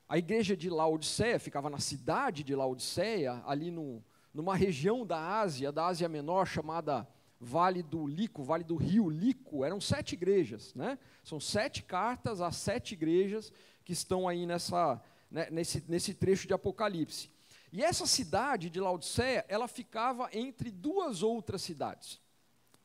a 0.07 0.17
igreja 0.17 0.55
de 0.55 0.69
Laodiceia 0.69 1.39
ficava 1.39 1.69
na 1.69 1.79
cidade 1.79 2.43
de 2.43 2.55
Laodiceia, 2.55 3.41
ali 3.45 3.71
no, 3.71 4.03
numa 4.33 4.55
região 4.55 5.05
da 5.05 5.39
Ásia, 5.39 5.71
da 5.71 5.87
Ásia 5.87 6.07
Menor, 6.07 6.45
chamada 6.45 7.07
Vale 7.39 7.81
do 7.81 8.05
Lico, 8.05 8.43
Vale 8.43 8.63
do 8.63 8.75
Rio 8.75 9.09
Lico. 9.09 9.65
Eram 9.65 9.81
sete 9.81 10.13
igrejas, 10.13 10.73
né? 10.75 10.99
São 11.23 11.39
sete 11.39 11.83
cartas 11.83 12.39
às 12.39 12.55
sete 12.55 12.93
igrejas 12.93 13.51
que 13.83 13.93
estão 13.93 14.27
aí 14.27 14.45
nessa, 14.45 15.01
né, 15.29 15.47
nesse, 15.51 15.83
nesse 15.87 16.13
trecho 16.13 16.47
de 16.47 16.53
Apocalipse. 16.53 17.31
E 17.71 17.83
essa 17.83 18.05
cidade 18.05 18.69
de 18.69 18.79
Laodiceia, 18.79 19.43
ela 19.47 19.67
ficava 19.67 20.29
entre 20.31 20.71
duas 20.71 21.23
outras 21.23 21.61
cidades. 21.61 22.21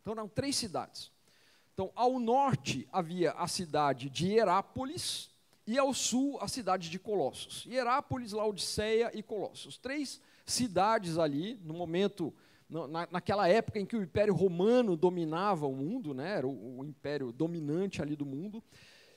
Então 0.01 0.15
eram 0.15 0.29
três 0.29 0.57
cidades. 0.57 1.13
Então, 1.73 1.93
ao 1.95 2.19
norte 2.19 2.89
havia 2.93 3.33
a 3.33 3.47
cidade 3.47 4.11
de 4.11 4.33
Herápolis, 4.33 5.30
e 5.71 5.79
ao 5.79 5.95
sul 5.95 6.37
a 6.41 6.49
cidade 6.49 6.91
de 6.91 6.99
Colossos. 6.99 7.65
Hierápolis, 7.65 8.33
Laodiceia 8.33 9.13
e 9.15 9.23
Colossos. 9.23 9.79
Três 9.79 10.21
cidades 10.45 11.17
ali, 11.17 11.61
no 11.63 11.73
momento, 11.73 12.35
na, 12.69 13.07
naquela 13.09 13.47
época 13.47 13.79
em 13.79 13.87
que 13.87 13.95
o 13.95 14.03
Império 14.03 14.35
Romano 14.35 14.97
dominava 14.97 15.69
o 15.69 15.77
mundo, 15.77 16.13
né, 16.13 16.39
era 16.39 16.49
o, 16.49 16.81
o 16.81 16.85
império 16.85 17.31
dominante 17.31 18.03
ali 18.03 18.17
do 18.17 18.27
mundo. 18.27 18.61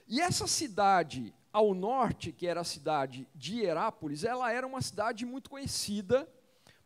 E 0.08 0.22
essa 0.22 0.46
cidade 0.46 1.34
ao 1.52 1.74
norte, 1.74 2.32
que 2.32 2.46
era 2.46 2.62
a 2.62 2.64
cidade 2.64 3.28
de 3.34 3.62
Hierápolis, 3.62 4.24
ela 4.24 4.52
era 4.52 4.68
uma 4.68 4.82
cidade 4.82 5.26
muito 5.26 5.50
conhecida 5.50 6.30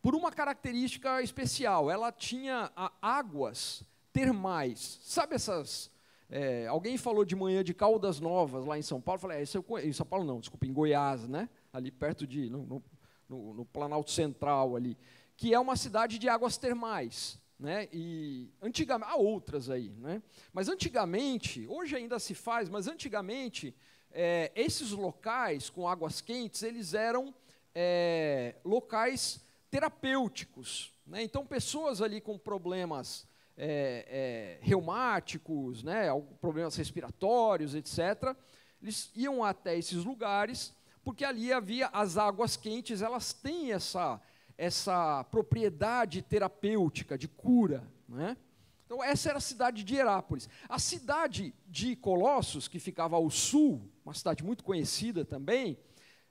por 0.01 0.15
uma 0.15 0.31
característica 0.31 1.21
especial. 1.21 1.91
Ela 1.91 2.09
tinha 2.09 2.71
águas 3.01 3.83
termais. 4.13 4.97
Sabe 5.03 5.35
essas 5.35 5.91
é, 6.29 6.67
alguém 6.67 6.97
falou 6.97 7.23
de 7.23 7.35
manhã 7.35 7.63
de 7.63 7.73
Caldas 7.73 8.19
Novas, 8.19 8.65
lá 8.65 8.77
em 8.77 8.81
São 8.81 8.99
Paulo. 8.99 9.19
Falei, 9.19 9.39
é, 9.39 9.43
em 9.87 9.93
São 9.93 10.05
Paulo 10.05 10.25
não, 10.25 10.39
desculpa, 10.39 10.65
em 10.65 10.73
Goiás, 10.73 11.27
né? 11.27 11.49
ali 11.71 11.91
perto 11.91 12.27
de, 12.27 12.49
no, 12.49 12.83
no, 13.29 13.53
no, 13.53 13.65
Planalto 13.65 14.11
Central 14.11 14.75
ali, 14.75 14.97
que 15.35 15.53
é 15.53 15.59
uma 15.59 15.75
cidade 15.75 16.19
de 16.19 16.27
águas 16.27 16.57
termais. 16.57 17.39
Né? 17.57 17.87
E 17.93 18.51
antigamente, 18.61 19.11
há 19.11 19.15
outras 19.15 19.69
aí, 19.69 19.89
né? 19.97 20.21
mas 20.53 20.69
antigamente, 20.69 21.65
hoje 21.67 21.95
ainda 21.95 22.19
se 22.19 22.35
faz, 22.35 22.69
mas 22.69 22.87
antigamente, 22.87 23.73
é, 24.11 24.51
esses 24.55 24.91
locais 24.91 25.69
com 25.69 25.87
águas 25.87 26.21
quentes, 26.21 26.61
eles 26.61 26.93
eram 26.93 27.33
é, 27.73 28.55
locais 28.65 29.39
terapêuticos. 29.71 30.93
Né? 31.05 31.23
Então, 31.23 31.45
pessoas 31.45 32.01
ali 32.01 32.19
com 32.19 32.37
problemas 32.37 33.25
é, 33.57 34.59
é, 34.61 34.65
reumáticos, 34.65 35.83
né, 35.83 36.07
problemas 36.39 36.75
respiratórios, 36.75 37.73
etc., 37.73 38.35
eles 38.81 39.11
iam 39.15 39.43
até 39.43 39.75
esses 39.75 40.05
lugares, 40.05 40.73
porque 41.03 41.25
ali 41.25 41.51
havia 41.51 41.87
as 41.87 42.17
águas 42.17 42.55
quentes, 42.55 43.01
elas 43.01 43.33
têm 43.33 43.71
essa, 43.71 44.21
essa 44.57 45.23
propriedade 45.25 46.21
terapêutica, 46.21 47.17
de 47.17 47.27
cura. 47.27 47.83
Né? 48.07 48.37
Então, 48.85 49.03
essa 49.03 49.29
era 49.29 49.39
a 49.39 49.41
cidade 49.41 49.83
de 49.83 49.95
Herápolis. 49.95 50.47
A 50.69 50.77
cidade 50.77 51.53
de 51.67 51.95
Colossos, 51.95 52.67
que 52.67 52.79
ficava 52.79 53.15
ao 53.15 53.29
sul, 53.29 53.91
uma 54.05 54.13
cidade 54.13 54.43
muito 54.43 54.63
conhecida 54.63 55.25
também, 55.25 55.77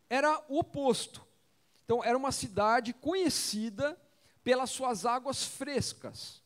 era 0.08 0.42
o 0.48 0.60
oposto. 0.60 1.26
Então, 1.84 2.02
era 2.04 2.16
uma 2.16 2.32
cidade 2.32 2.92
conhecida 2.92 4.00
pelas 4.44 4.70
suas 4.70 5.04
águas 5.04 5.44
frescas. 5.44 6.40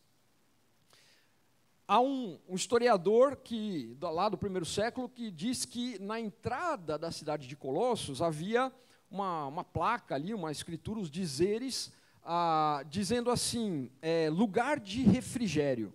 Há 1.92 2.00
um, 2.00 2.38
um, 2.48 2.54
historiador 2.54 3.34
que, 3.34 3.96
lá 4.00 4.28
do 4.28 4.38
primeiro 4.38 4.64
século 4.64 5.08
que 5.08 5.28
diz 5.28 5.64
que 5.64 5.98
na 5.98 6.20
entrada 6.20 6.96
da 6.96 7.10
cidade 7.10 7.48
de 7.48 7.56
Colossos 7.56 8.22
havia 8.22 8.72
uma, 9.10 9.46
uma 9.48 9.64
placa 9.64 10.14
ali, 10.14 10.32
uma 10.32 10.52
escritura, 10.52 11.00
os 11.00 11.10
dizeres, 11.10 11.92
ah, 12.22 12.84
dizendo 12.88 13.28
assim: 13.28 13.90
é, 14.00 14.30
lugar 14.30 14.78
de 14.78 15.02
refrigério. 15.02 15.92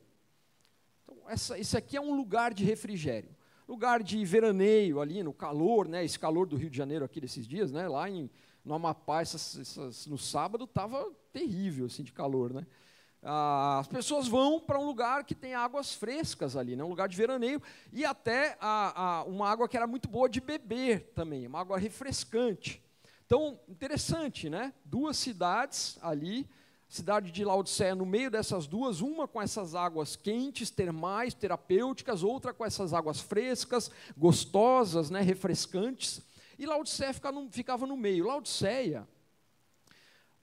Então, 1.02 1.18
essa, 1.30 1.58
esse 1.58 1.78
aqui 1.78 1.96
é 1.96 2.02
um 2.02 2.14
lugar 2.14 2.54
de 2.54 2.66
refrigério. 2.66 3.30
Lugar 3.66 4.04
de 4.04 4.26
veraneio 4.26 5.00
ali, 5.00 5.24
no 5.24 5.32
calor, 5.32 5.88
né, 5.88 6.04
esse 6.04 6.20
calor 6.20 6.46
do 6.46 6.58
Rio 6.58 6.70
de 6.70 6.76
Janeiro 6.76 7.06
aqui 7.06 7.22
desses 7.22 7.48
dias, 7.48 7.72
né, 7.72 7.88
lá 7.88 8.10
em, 8.10 8.30
no 8.66 8.74
Amapá, 8.74 9.22
essas, 9.22 9.58
essas, 9.58 10.08
no 10.08 10.18
sábado, 10.18 10.66
estava 10.66 11.10
terrível 11.32 11.86
assim, 11.86 12.04
de 12.04 12.12
calor. 12.12 12.52
Né? 12.52 12.68
Ah, 13.28 13.80
as 13.80 13.88
pessoas 13.88 14.28
vão 14.28 14.60
para 14.60 14.78
um 14.80 14.86
lugar 14.86 15.24
que 15.24 15.34
tem 15.34 15.56
águas 15.56 15.96
frescas 15.96 16.56
ali, 16.56 16.76
né? 16.76 16.84
um 16.84 16.90
lugar 16.90 17.08
de 17.08 17.18
veraneio, 17.18 17.60
e 17.92 18.06
até 18.06 18.56
a, 18.62 19.22
a, 19.22 19.24
uma 19.24 19.50
água 19.50 19.68
que 19.68 19.76
era 19.76 19.88
muito 19.88 20.08
boa 20.08 20.30
de 20.30 20.40
beber 20.40 21.12
também, 21.16 21.48
uma 21.48 21.60
água 21.60 21.80
refrescante. 21.80 22.84
Então, 23.26 23.60
interessante, 23.68 24.48
né? 24.48 24.72
Duas 24.86 25.18
cidades 25.18 25.98
ali, 26.04 26.48
cidade 26.88 27.32
de 27.32 27.44
Laodiceia 27.44 27.96
no 27.96 28.06
meio 28.06 28.30
dessas 28.30 28.68
duas, 28.68 29.02
uma 29.02 29.28
com 29.28 29.42
essas 29.42 29.74
águas 29.74 30.16
quentes, 30.16 30.70
termais, 30.70 31.34
terapêuticas, 31.34 32.22
outra 32.22 32.54
com 32.54 32.64
essas 32.64 32.94
águas 32.94 33.20
frescas, 33.20 33.90
gostosas, 34.16 35.10
né? 35.10 35.22
refrescantes. 35.22 36.22
E 36.60 36.68
Laodiceia 36.68 37.12
ficava 37.12 37.42
no, 37.42 37.52
ficava 37.52 37.88
no 37.88 37.98
meio. 37.98 38.28
Laodiceia, 38.28 39.08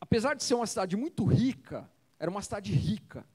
apesar 0.00 0.34
de 0.34 0.42
ser 0.42 0.54
uma 0.54 0.66
cidade 0.66 0.96
muito 0.96 1.24
rica, 1.24 1.88
era 2.22 2.30
uma 2.30 2.40
cidade 2.40 2.72
rica. 2.72 3.26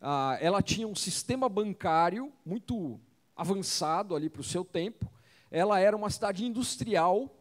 Ah, 0.00 0.36
ela 0.40 0.60
tinha 0.60 0.88
um 0.88 0.94
sistema 0.96 1.48
bancário 1.48 2.32
muito 2.44 3.00
avançado 3.36 4.16
ali 4.16 4.28
para 4.28 4.40
o 4.40 4.44
seu 4.44 4.64
tempo. 4.64 5.08
Ela 5.52 5.78
era 5.78 5.96
uma 5.96 6.10
cidade 6.10 6.44
industrial, 6.44 7.32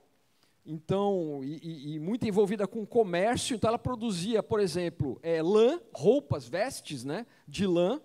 então 0.63 1.41
e, 1.43 1.95
e, 1.95 1.99
muito 1.99 2.27
envolvida 2.27 2.67
com 2.67 2.85
comércio. 2.85 3.55
Então 3.55 3.69
ela 3.69 3.79
produzia, 3.79 4.43
por 4.43 4.59
exemplo, 4.59 5.19
é, 5.23 5.41
lã, 5.41 5.81
roupas, 5.91 6.47
vestes, 6.47 7.03
né, 7.03 7.25
de 7.47 7.65
lã. 7.65 7.99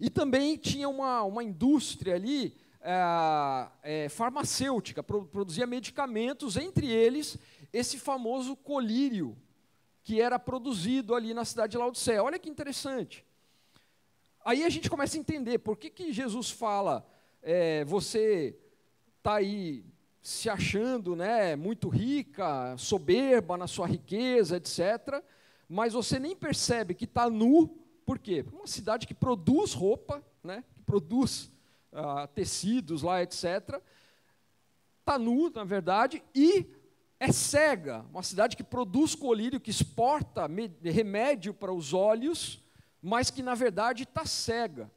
E 0.00 0.10
também 0.10 0.56
tinha 0.56 0.88
uma, 0.88 1.22
uma 1.22 1.44
indústria 1.44 2.16
ali 2.16 2.56
é, 2.80 3.68
é, 3.84 4.08
farmacêutica, 4.08 5.00
produzia 5.00 5.64
medicamentos, 5.64 6.56
entre 6.56 6.88
eles 6.88 7.38
esse 7.72 7.98
famoso 7.98 8.56
colírio, 8.56 9.36
que 10.06 10.20
era 10.20 10.38
produzido 10.38 11.16
ali 11.16 11.34
na 11.34 11.44
cidade 11.44 11.72
de 11.72 11.78
Laodiceia. 11.78 12.22
Olha 12.22 12.38
que 12.38 12.48
interessante. 12.48 13.26
Aí 14.44 14.62
a 14.62 14.68
gente 14.68 14.88
começa 14.88 15.16
a 15.16 15.18
entender 15.18 15.58
por 15.58 15.76
que, 15.76 15.90
que 15.90 16.12
Jesus 16.12 16.48
fala, 16.48 17.04
é, 17.42 17.84
você 17.84 18.56
está 19.18 19.34
aí 19.34 19.84
se 20.22 20.48
achando 20.48 21.16
né, 21.16 21.56
muito 21.56 21.88
rica, 21.88 22.76
soberba 22.78 23.56
na 23.56 23.66
sua 23.66 23.88
riqueza, 23.88 24.58
etc., 24.58 25.20
mas 25.68 25.92
você 25.92 26.20
nem 26.20 26.36
percebe 26.36 26.94
que 26.94 27.04
está 27.04 27.28
nu, 27.28 27.66
por 28.04 28.20
quê? 28.20 28.44
Uma 28.52 28.68
cidade 28.68 29.08
que 29.08 29.14
produz 29.14 29.72
roupa, 29.72 30.24
né, 30.40 30.62
que 30.76 30.84
produz 30.84 31.50
ah, 31.92 32.28
tecidos 32.28 33.02
lá, 33.02 33.24
etc., 33.24 33.82
está 35.00 35.18
nu, 35.18 35.50
na 35.50 35.64
verdade, 35.64 36.22
e 36.32 36.64
é 37.18 37.32
cega, 37.32 38.04
uma 38.10 38.22
cidade 38.22 38.56
que 38.56 38.64
produz 38.64 39.14
colírio, 39.14 39.60
que 39.60 39.70
exporta 39.70 40.46
remédio 40.82 41.54
para 41.54 41.72
os 41.72 41.92
olhos, 41.92 42.62
mas 43.00 43.30
que 43.30 43.42
na 43.42 43.54
verdade 43.54 44.02
está 44.02 44.26
cega 44.26 44.90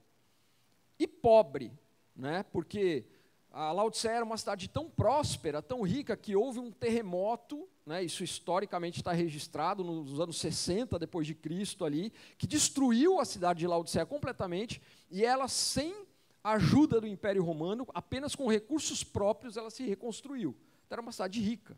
e 0.97 1.07
pobre, 1.07 1.71
né? 2.15 2.43
Porque 2.51 3.05
a 3.51 3.71
Laodiceia 3.71 4.13
era 4.13 4.25
uma 4.25 4.37
cidade 4.37 4.69
tão 4.69 4.89
próspera, 4.89 5.61
tão 5.61 5.81
rica, 5.81 6.15
que 6.15 6.35
houve 6.35 6.59
um 6.59 6.71
terremoto, 6.71 7.67
né, 7.85 8.03
isso 8.03 8.23
historicamente 8.23 8.99
está 8.99 9.11
registrado 9.11 9.83
nos 9.83 10.19
anos 10.19 10.37
60 10.39 10.99
depois 10.99 11.25
de 11.25 11.33
Cristo 11.33 11.83
ali, 11.83 12.13
que 12.37 12.45
destruiu 12.45 13.19
a 13.19 13.25
cidade 13.25 13.59
de 13.59 13.67
Laodiceia 13.67 14.05
completamente, 14.05 14.79
e 15.09 15.25
ela 15.25 15.47
sem 15.47 16.05
ajuda 16.43 17.01
do 17.01 17.07
Império 17.07 17.43
Romano, 17.43 17.87
apenas 17.93 18.35
com 18.35 18.47
recursos 18.47 19.03
próprios, 19.03 19.57
ela 19.57 19.71
se 19.71 19.83
reconstruiu. 19.83 20.55
Então, 20.85 20.95
era 20.95 21.01
uma 21.01 21.11
cidade 21.11 21.41
rica. 21.41 21.75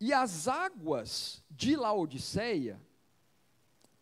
E 0.00 0.12
as 0.12 0.48
águas 0.48 1.42
de 1.50 1.76
Laodiceia, 1.76 2.80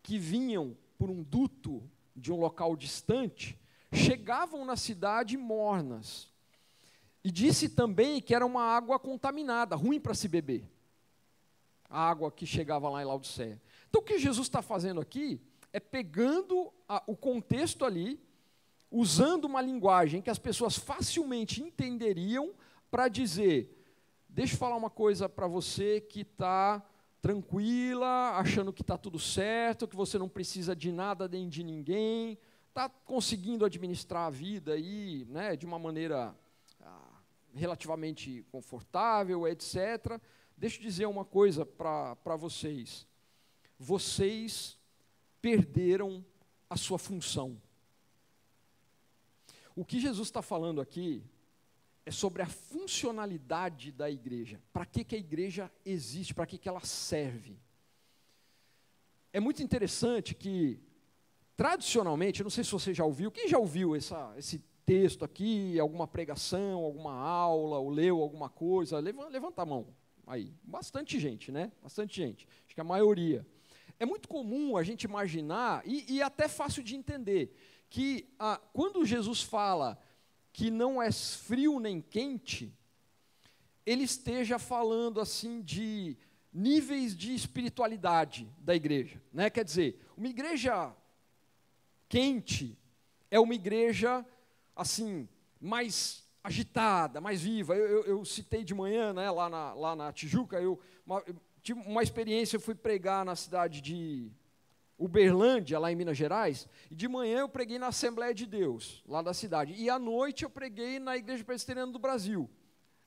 que 0.01 0.17
vinham 0.17 0.75
por 0.97 1.09
um 1.09 1.23
duto 1.23 1.83
de 2.15 2.31
um 2.31 2.39
local 2.39 2.75
distante, 2.75 3.57
chegavam 3.91 4.65
na 4.65 4.75
cidade 4.75 5.37
mornas. 5.37 6.31
E 7.23 7.31
disse 7.31 7.69
também 7.69 8.21
que 8.21 8.35
era 8.35 8.45
uma 8.45 8.63
água 8.63 8.99
contaminada, 8.99 9.75
ruim 9.75 9.99
para 9.99 10.13
se 10.13 10.27
beber. 10.27 10.69
A 11.89 12.09
água 12.09 12.31
que 12.31 12.45
chegava 12.45 12.89
lá 12.89 13.01
em 13.01 13.05
Laodiceia. 13.05 13.61
Então 13.89 14.01
o 14.01 14.03
que 14.03 14.19
Jesus 14.19 14.47
está 14.47 14.61
fazendo 14.61 14.99
aqui 14.99 15.39
é 15.71 15.79
pegando 15.79 16.73
a, 16.87 17.01
o 17.07 17.15
contexto 17.15 17.85
ali, 17.85 18.19
usando 18.91 19.45
uma 19.45 19.61
linguagem 19.61 20.21
que 20.21 20.29
as 20.29 20.39
pessoas 20.39 20.75
facilmente 20.77 21.61
entenderiam 21.61 22.53
para 22.91 23.07
dizer: 23.07 23.82
deixa 24.33 24.55
eu 24.55 24.57
falar 24.57 24.75
uma 24.75 24.89
coisa 24.89 25.29
para 25.29 25.47
você 25.47 26.01
que 26.01 26.21
está 26.21 26.83
tranquila, 27.21 28.31
achando 28.31 28.73
que 28.73 28.81
está 28.81 28.97
tudo 28.97 29.19
certo, 29.19 29.87
que 29.87 29.95
você 29.95 30.17
não 30.17 30.27
precisa 30.27 30.75
de 30.75 30.91
nada 30.91 31.27
nem 31.27 31.47
de 31.47 31.63
ninguém, 31.63 32.37
está 32.67 32.89
conseguindo 32.89 33.63
administrar 33.63 34.27
a 34.27 34.29
vida 34.31 34.73
aí, 34.73 35.25
né, 35.29 35.55
de 35.55 35.65
uma 35.65 35.77
maneira 35.77 36.35
ah, 36.81 37.21
relativamente 37.53 38.43
confortável, 38.51 39.47
etc. 39.47 40.19
Deixa 40.57 40.79
eu 40.79 40.81
dizer 40.81 41.05
uma 41.05 41.23
coisa 41.23 41.65
para 41.65 42.35
vocês. 42.35 43.07
Vocês 43.77 44.77
perderam 45.39 46.25
a 46.69 46.75
sua 46.75 46.97
função. 46.97 47.61
O 49.75 49.85
que 49.85 49.99
Jesus 49.99 50.27
está 50.27 50.41
falando 50.41 50.81
aqui 50.81 51.23
é 52.05 52.11
sobre 52.11 52.41
a 52.41 52.47
funcionalidade 52.47 53.91
da 53.91 54.09
igreja. 54.09 54.61
Para 54.71 54.85
que, 54.85 55.03
que 55.03 55.15
a 55.15 55.19
igreja 55.19 55.71
existe? 55.85 56.33
Para 56.33 56.45
que, 56.45 56.57
que 56.57 56.67
ela 56.67 56.81
serve? 56.81 57.59
É 59.31 59.39
muito 59.39 59.63
interessante 59.63 60.35
que 60.35 60.81
Tradicionalmente, 61.55 62.41
não 62.41 62.49
sei 62.49 62.63
se 62.63 62.71
você 62.71 62.93
já 62.93 63.05
ouviu, 63.05 63.31
quem 63.31 63.47
já 63.47 63.59
ouviu 63.59 63.95
essa, 63.95 64.33
esse 64.37 64.59
texto 64.85 65.23
aqui, 65.23 65.79
alguma 65.79 66.07
pregação, 66.07 66.79
alguma 66.79 67.13
aula, 67.13 67.77
ou 67.77 67.89
leu 67.89 68.21
alguma 68.21 68.49
coisa? 68.49 68.97
Levanta, 68.99 69.61
a 69.61 69.65
mão 69.65 69.87
aí. 70.25 70.51
Bastante 70.63 71.19
gente, 71.19 71.51
né? 71.51 71.71
Bastante 71.81 72.15
gente. 72.15 72.47
Acho 72.65 72.73
que 72.73 72.81
a 72.81 72.83
maioria. 72.83 73.45
É 73.99 74.05
muito 74.05 74.27
comum 74.27 74.75
a 74.75 74.83
gente 74.83 75.03
imaginar, 75.03 75.83
e, 75.85 76.15
e 76.15 76.21
até 76.23 76.47
fácil 76.47 76.81
de 76.81 76.95
entender, 76.95 77.55
que 77.87 78.27
ah, 78.39 78.59
quando 78.73 79.05
Jesus 79.05 79.43
fala 79.43 79.99
que 80.53 80.69
não 80.69 81.01
é 81.01 81.11
frio 81.11 81.79
nem 81.79 81.99
quente, 81.99 82.71
ele 83.85 84.03
esteja 84.03 84.59
falando 84.59 85.19
assim 85.19 85.61
de 85.61 86.15
níveis 86.53 87.17
de 87.17 87.33
espiritualidade 87.33 88.47
da 88.59 88.75
igreja. 88.75 89.19
Né? 89.33 89.49
Quer 89.49 89.65
dizer, 89.65 89.99
uma 90.15 90.27
igreja 90.27 90.95
quente, 92.07 92.77
é 93.31 93.39
uma 93.39 93.55
igreja 93.55 94.23
assim, 94.75 95.27
mais 95.59 96.23
agitada, 96.43 97.19
mais 97.19 97.41
viva. 97.41 97.75
Eu, 97.75 97.87
eu, 97.87 98.03
eu 98.03 98.25
citei 98.25 98.63
de 98.63 98.75
manhã, 98.75 99.11
né, 99.11 99.31
lá, 99.31 99.49
na, 99.49 99.73
lá 99.73 99.95
na 99.95 100.13
Tijuca, 100.13 100.61
eu, 100.61 100.79
uma, 101.05 101.23
eu 101.25 101.35
tive 101.63 101.79
uma 101.79 102.03
experiência, 102.03 102.57
eu 102.57 102.61
fui 102.61 102.75
pregar 102.75 103.25
na 103.25 103.35
cidade 103.35 103.81
de 103.81 104.31
Uberlândia, 104.97 105.79
lá 105.79 105.91
em 105.91 105.95
Minas 105.95 106.17
Gerais, 106.17 106.67
e 106.89 106.95
de 106.95 107.07
manhã 107.07 107.39
eu 107.39 107.49
preguei 107.49 107.79
na 107.79 107.87
Assembleia 107.87 108.33
de 108.33 108.45
Deus, 108.45 109.03
lá 109.07 109.21
da 109.21 109.33
cidade, 109.33 109.73
e 109.73 109.89
à 109.89 109.97
noite 109.97 110.43
eu 110.43 110.49
preguei 110.49 110.99
na 110.99 111.17
Igreja 111.17 111.43
Presbiteriana 111.43 111.91
do 111.91 111.99
Brasil. 111.99 112.49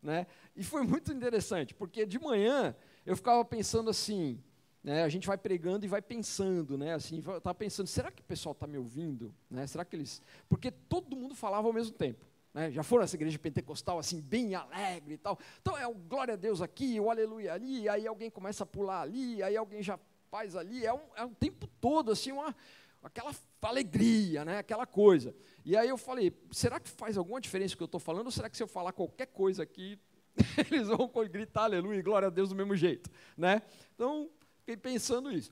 Né? 0.03 0.27
E 0.55 0.63
foi 0.63 0.83
muito 0.83 1.13
interessante, 1.13 1.75
porque 1.75 2.07
de 2.07 2.19
manhã 2.19 2.75
eu 3.05 3.17
ficava 3.17 3.45
pensando 3.45 3.91
assim, 3.91 4.43
né, 4.83 5.03
a 5.03 5.09
gente 5.09 5.27
vai 5.27 5.37
pregando 5.37 5.85
e 5.85 5.89
vai 5.89 6.01
pensando, 6.01 6.79
né, 6.79 6.95
assim, 6.95 7.21
tá 7.43 7.53
pensando, 7.53 7.89
será 7.89 8.11
que 8.11 8.23
o 8.23 8.25
pessoal 8.25 8.53
está 8.53 8.67
me 8.67 8.79
ouvindo? 8.79 9.35
Né, 9.51 9.67
será 9.67 9.85
que 9.85 9.97
eles... 9.97 10.23
Porque 10.49 10.71
todo 10.71 11.17
mundo 11.17 11.35
falava 11.35 11.67
ao 11.67 11.73
mesmo 11.73 11.93
tempo. 11.93 12.25
Né, 12.55 12.71
já 12.71 12.83
foram 12.83 13.05
essa 13.05 13.17
igreja 13.17 13.39
pentecostal, 13.39 13.99
assim, 13.99 14.21
bem 14.21 14.55
alegre 14.55 15.15
e 15.15 15.19
tal. 15.19 15.39
Então, 15.61 15.77
é 15.77 15.87
o 15.87 15.95
glória 15.95 16.35
a 16.35 16.37
Deus 16.37 16.63
aqui, 16.63 17.01
o 17.01 17.11
aleluia 17.11 17.53
ali, 17.53 17.89
aí 17.89 18.07
alguém 18.07 18.31
começa 18.31 18.63
a 18.63 18.67
pular 18.67 19.03
ali, 19.03 19.43
aí 19.43 19.57
alguém 19.57 19.83
já 19.83 19.99
faz 20.31 20.57
ali. 20.57 20.85
É 20.85 20.93
um, 20.93 21.01
é 21.17 21.25
um 21.25 21.35
tempo 21.35 21.67
todo, 21.81 22.13
assim, 22.13 22.33
uma, 22.33 22.55
aquela 23.03 23.35
alegria, 23.63 24.45
né, 24.45 24.59
aquela 24.59 24.87
coisa. 24.87 25.35
E 25.65 25.77
aí 25.77 25.89
eu 25.89 25.99
falei, 25.99 26.33
será 26.53 26.79
que 26.79 26.89
faz 26.89 27.17
alguma 27.17 27.41
diferença 27.41 27.75
o 27.75 27.77
que 27.77 27.83
eu 27.83 27.87
estou 27.87 27.99
falando, 27.99 28.27
ou 28.27 28.33
será 28.33 28.49
que 28.49 28.57
se 28.57 28.63
eu 28.63 28.69
falar 28.69 28.93
qualquer 28.93 29.27
coisa 29.27 29.65
aqui, 29.65 29.99
eles 30.71 30.87
vão 30.87 31.11
gritar 31.29 31.65
aleluia 31.65 31.99
e 31.99 32.03
glória 32.03 32.29
a 32.29 32.31
Deus 32.31 32.51
do 32.51 32.55
mesmo 32.55 32.77
jeito, 32.77 33.11
né? 33.37 33.63
Então, 33.95 34.31
Fiquei 34.67 34.77
pensando 34.77 35.31
isso. 35.31 35.49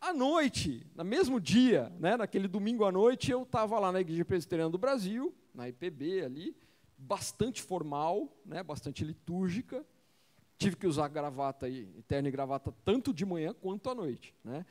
À 0.00 0.12
noite, 0.12 0.84
no 0.96 1.04
mesmo 1.04 1.40
dia, 1.40 1.88
né, 2.00 2.16
naquele 2.16 2.48
domingo 2.48 2.84
à 2.84 2.90
noite, 2.90 3.30
eu 3.30 3.44
estava 3.44 3.78
lá 3.78 3.92
na 3.92 4.00
Igreja 4.00 4.24
Presbiteriana 4.24 4.72
do 4.72 4.76
Brasil, 4.76 5.32
na 5.54 5.68
IPB 5.68 6.24
ali, 6.24 6.56
bastante 6.98 7.62
formal, 7.62 8.28
né, 8.44 8.64
bastante 8.64 9.04
litúrgica. 9.04 9.86
Tive 10.58 10.76
que 10.76 10.86
usar 10.86 11.08
gravata 11.08 11.68
e 11.68 11.86
terno 12.08 12.28
e 12.28 12.30
gravata 12.30 12.72
tanto 12.84 13.12
de 13.12 13.24
manhã 13.24 13.52
quanto 13.54 13.90
à 13.90 13.94
noite. 13.94 14.34
Né? 14.42 14.64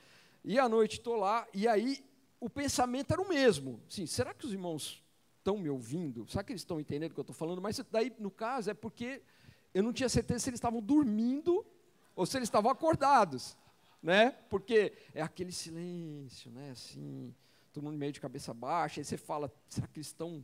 E 0.44 0.58
à 0.58 0.68
noite 0.68 0.98
estou 0.98 1.16
lá, 1.16 1.48
e 1.54 1.68
aí 1.68 2.04
o 2.40 2.50
pensamento 2.50 3.12
era 3.12 3.22
o 3.22 3.28
mesmo. 3.28 3.82
Sim, 3.88 4.06
será 4.06 4.34
que 4.34 4.46
os 4.46 4.52
irmãos 4.52 5.04
estão 5.38 5.58
me 5.58 5.70
ouvindo? 5.70 6.28
Será 6.28 6.44
que 6.44 6.52
eles 6.52 6.62
estão 6.62 6.80
entendendo 6.80 7.12
o 7.12 7.14
que 7.14 7.20
eu 7.20 7.24
estou 7.24 7.36
falando? 7.36 7.62
Mas 7.62 7.80
daí, 7.92 8.12
no 8.20 8.32
caso, 8.32 8.70
é 8.70 8.74
porque 8.74 9.22
eu 9.74 9.84
não 9.84 9.94
tinha 9.94 10.10
certeza 10.10 10.40
se 10.40 10.50
eles 10.50 10.58
estavam 10.58 10.82
dormindo 10.82 11.66
ou 12.16 12.26
se 12.26 12.38
eles 12.38 12.48
estavam 12.48 12.72
acordados 12.72 13.58
né? 14.06 14.36
Porque 14.52 14.94
é 15.16 15.22
aquele 15.24 15.52
silêncio, 15.52 16.52
né? 16.52 16.70
Assim, 16.70 17.34
todo 17.74 17.84
mundo 17.84 17.98
meio 17.98 18.12
de 18.12 18.22
cabeça 18.22 18.54
baixa, 18.54 19.02
aí 19.02 19.04
você 19.04 19.18
fala, 19.18 19.52
será 19.68 19.88
que 19.88 19.98
eles 19.98 20.08
estão, 20.08 20.44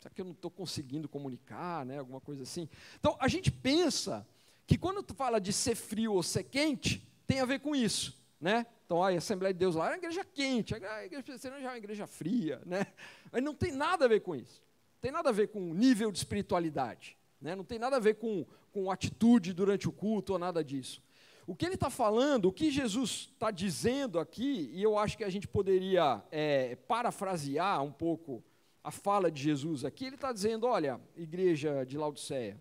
será 0.00 0.12
que 0.12 0.20
eu 0.22 0.24
não 0.24 0.32
estou 0.32 0.50
conseguindo 0.50 1.06
comunicar, 1.06 1.84
né? 1.84 1.98
Alguma 1.98 2.22
coisa 2.22 2.42
assim. 2.42 2.66
Então, 2.98 3.14
a 3.20 3.28
gente 3.28 3.52
pensa 3.52 4.26
que 4.66 4.76
quando 4.76 5.02
tu 5.02 5.14
fala 5.14 5.40
de 5.40 5.52
ser 5.52 5.74
frio 5.74 6.14
ou 6.14 6.22
ser 6.22 6.44
quente, 6.44 7.06
tem 7.26 7.40
a 7.40 7.44
ver 7.44 7.60
com 7.60 7.74
isso, 7.74 8.20
né? 8.40 8.66
Então, 8.84 9.02
a 9.02 9.10
Assembleia 9.10 9.52
de 9.52 9.58
Deus 9.58 9.74
lá 9.74 9.86
é 9.86 9.90
uma 9.90 9.96
igreja 9.96 10.24
quente, 10.24 10.74
a 10.74 11.04
igreja 11.04 11.22
presbiteriana 11.22 11.62
já 11.62 11.68
é 11.68 11.72
uma 11.72 11.78
igreja 11.78 12.06
fria, 12.06 12.62
né? 12.64 12.86
Mas 13.30 13.42
não 13.42 13.54
tem 13.54 13.72
nada 13.72 14.04
a 14.04 14.08
ver 14.08 14.20
com 14.20 14.34
isso. 14.34 14.62
Não 14.94 15.00
tem 15.00 15.10
nada 15.10 15.28
a 15.28 15.32
ver 15.32 15.48
com 15.48 15.74
nível 15.74 16.10
de 16.10 16.18
espiritualidade, 16.18 17.16
né? 17.40 17.54
Não 17.54 17.64
tem 17.64 17.78
nada 17.78 17.96
a 17.96 18.00
ver 18.00 18.14
com, 18.14 18.46
com 18.72 18.90
atitude 18.90 19.52
durante 19.52 19.88
o 19.88 19.92
culto 19.92 20.32
ou 20.32 20.38
nada 20.38 20.62
disso. 20.62 21.02
O 21.46 21.54
que 21.54 21.64
ele 21.64 21.74
está 21.74 21.90
falando, 21.90 22.46
o 22.46 22.52
que 22.52 22.70
Jesus 22.70 23.30
está 23.32 23.52
dizendo 23.52 24.18
aqui, 24.18 24.70
e 24.72 24.82
eu 24.82 24.98
acho 24.98 25.16
que 25.16 25.22
a 25.22 25.30
gente 25.30 25.46
poderia 25.46 26.22
é, 26.30 26.74
parafrasear 26.74 27.82
um 27.84 27.92
pouco 27.92 28.42
a 28.82 28.90
fala 28.90 29.30
de 29.30 29.42
Jesus 29.42 29.84
aqui, 29.84 30.06
ele 30.06 30.14
está 30.14 30.32
dizendo: 30.32 30.66
olha, 30.66 31.00
igreja 31.16 31.84
de 31.84 31.98
Laodiceia, 31.98 32.60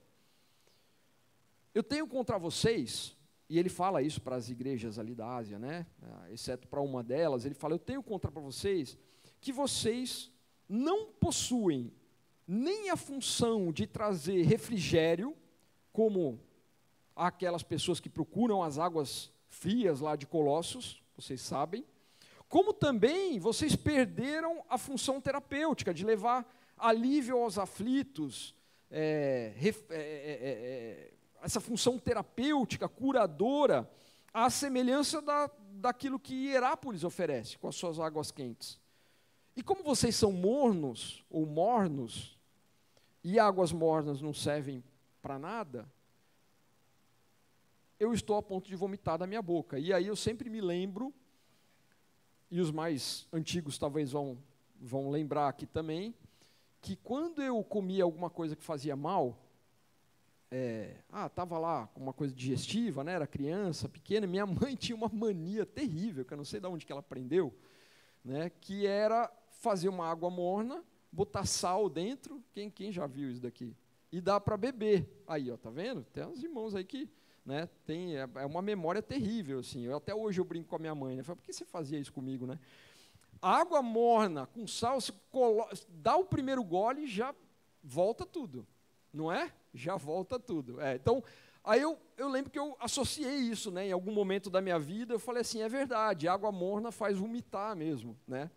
eu 1.75 1.83
tenho 1.83 2.07
contra 2.07 2.39
vocês, 2.39 3.15
e 3.49 3.59
ele 3.59 3.69
fala 3.69 4.01
isso 4.01 4.21
para 4.21 4.37
as 4.37 4.49
igrejas 4.49 4.97
ali 4.97 5.13
da 5.13 5.35
Ásia, 5.35 5.59
né? 5.59 5.85
Ah, 6.01 6.31
exceto 6.31 6.67
para 6.67 6.81
uma 6.81 7.03
delas, 7.03 7.45
ele 7.45 7.53
fala: 7.53 7.75
eu 7.75 7.79
tenho 7.79 8.01
contra 8.01 8.31
vocês 8.31 8.97
que 9.41 9.51
vocês 9.51 10.31
não 10.67 11.11
possuem 11.11 11.93
nem 12.47 12.89
a 12.89 12.95
função 12.95 13.71
de 13.71 13.85
trazer 13.85 14.41
refrigério, 14.43 15.35
como 15.91 16.39
aquelas 17.15 17.61
pessoas 17.61 17.99
que 17.99 18.09
procuram 18.09 18.63
as 18.63 18.77
águas 18.77 19.31
frias 19.49 19.99
lá 19.99 20.15
de 20.15 20.25
Colossos, 20.25 21.01
vocês 21.15 21.41
sabem, 21.41 21.85
como 22.47 22.73
também 22.73 23.39
vocês 23.39 23.75
perderam 23.75 24.63
a 24.69 24.77
função 24.77 25.19
terapêutica 25.19 25.93
de 25.93 26.05
levar 26.05 26.45
alívio 26.77 27.37
aos 27.37 27.57
aflitos, 27.57 28.55
é, 28.89 29.53
é, 29.59 29.67
é, 29.67 29.95
é, 29.97 31.13
essa 31.45 31.61
função 31.61 31.99
terapêutica, 31.99 32.89
curadora, 32.89 33.87
à 34.33 34.49
semelhança 34.49 35.21
da, 35.21 35.47
daquilo 35.73 36.19
que 36.19 36.47
Herápolis 36.47 37.03
oferece 37.03 37.55
com 37.59 37.67
as 37.67 37.75
suas 37.75 37.99
águas 37.99 38.31
quentes. 38.31 38.81
E 39.55 39.61
como 39.61 39.83
vocês 39.83 40.15
são 40.15 40.31
mornos 40.31 41.23
ou 41.29 41.45
mornos, 41.45 42.35
e 43.23 43.37
águas 43.37 43.71
mornas 43.71 44.23
não 44.23 44.33
servem 44.33 44.83
para 45.21 45.37
nada, 45.37 45.87
eu 47.99 48.11
estou 48.11 48.37
a 48.37 48.41
ponto 48.41 48.67
de 48.67 48.75
vomitar 48.75 49.19
da 49.19 49.27
minha 49.27 49.41
boca. 49.41 49.77
E 49.77 49.93
aí 49.93 50.07
eu 50.07 50.15
sempre 50.15 50.49
me 50.49 50.61
lembro, 50.61 51.13
e 52.49 52.59
os 52.59 52.71
mais 52.71 53.27
antigos 53.31 53.77
talvez 53.77 54.11
vão, 54.11 54.35
vão 54.81 55.11
lembrar 55.11 55.47
aqui 55.47 55.67
também, 55.67 56.15
que 56.81 56.95
quando 56.95 57.39
eu 57.39 57.63
comia 57.63 58.03
alguma 58.03 58.31
coisa 58.31 58.55
que 58.55 58.63
fazia 58.63 58.95
mal, 58.95 59.44
é, 60.57 60.95
ah, 61.11 61.25
estava 61.25 61.59
lá 61.59 61.85
com 61.87 61.99
uma 61.99 62.13
coisa 62.13 62.33
digestiva, 62.33 63.03
né, 63.03 63.11
era 63.11 63.27
criança, 63.27 63.89
pequena, 63.89 64.25
minha 64.25 64.45
mãe 64.45 64.73
tinha 64.79 64.95
uma 64.95 65.09
mania 65.09 65.65
terrível, 65.65 66.23
que 66.23 66.33
eu 66.33 66.37
não 66.37 66.45
sei 66.45 66.61
de 66.61 66.67
onde 66.67 66.85
que 66.85 66.93
ela 66.93 67.01
aprendeu, 67.01 67.53
né, 68.23 68.49
que 68.61 68.87
era 68.87 69.29
fazer 69.59 69.89
uma 69.89 70.09
água 70.09 70.29
morna, 70.29 70.81
botar 71.11 71.45
sal 71.45 71.89
dentro, 71.89 72.41
quem, 72.53 72.69
quem 72.69 72.89
já 72.89 73.05
viu 73.05 73.29
isso 73.29 73.41
daqui? 73.41 73.75
E 74.09 74.21
dar 74.21 74.39
para 74.39 74.55
beber. 74.55 75.23
Aí, 75.27 75.51
ó, 75.51 75.57
tá 75.57 75.69
vendo? 75.69 76.05
Tem 76.05 76.25
uns 76.25 76.41
irmãos 76.41 76.73
aí 76.73 76.85
que 76.85 77.09
né, 77.45 77.67
tem, 77.85 78.15
é, 78.15 78.29
é 78.35 78.45
uma 78.45 78.61
memória 78.61 79.01
terrível, 79.01 79.59
assim. 79.59 79.81
Eu, 79.81 79.97
até 79.97 80.15
hoje 80.15 80.39
eu 80.39 80.45
brinco 80.45 80.69
com 80.69 80.77
a 80.77 80.79
minha 80.79 80.95
mãe, 80.95 81.17
né? 81.17 81.23
Falo, 81.23 81.35
por 81.35 81.43
que 81.43 81.51
você 81.51 81.65
fazia 81.65 81.99
isso 81.99 82.13
comigo, 82.13 82.45
né? 82.45 82.57
Água 83.41 83.81
morna 83.81 84.45
com 84.45 84.65
sal, 84.65 84.99
dá 85.89 86.15
o 86.15 86.23
primeiro 86.23 86.63
gole 86.63 87.03
e 87.03 87.07
já 87.07 87.35
volta 87.83 88.25
tudo, 88.25 88.65
não 89.11 89.29
é? 89.29 89.51
Já 89.75 89.95
volta 89.97 90.39
tudo. 90.39 90.81
É, 90.81 90.95
então, 90.95 91.23
aí 91.63 91.81
eu, 91.81 91.97
eu 92.17 92.27
lembro 92.29 92.49
que 92.49 92.59
eu 92.59 92.75
associei 92.79 93.35
isso, 93.35 93.69
né? 93.69 93.87
Em 93.87 93.91
algum 93.91 94.11
momento 94.11 94.49
da 94.49 94.61
minha 94.61 94.79
vida, 94.79 95.13
eu 95.13 95.19
falei 95.19 95.41
assim, 95.41 95.61
é 95.61 95.69
verdade, 95.69 96.27
água 96.27 96.51
morna 96.51 96.91
faz 96.91 97.17
vomitar 97.17 97.75
mesmo, 97.75 98.17
né? 98.27 98.49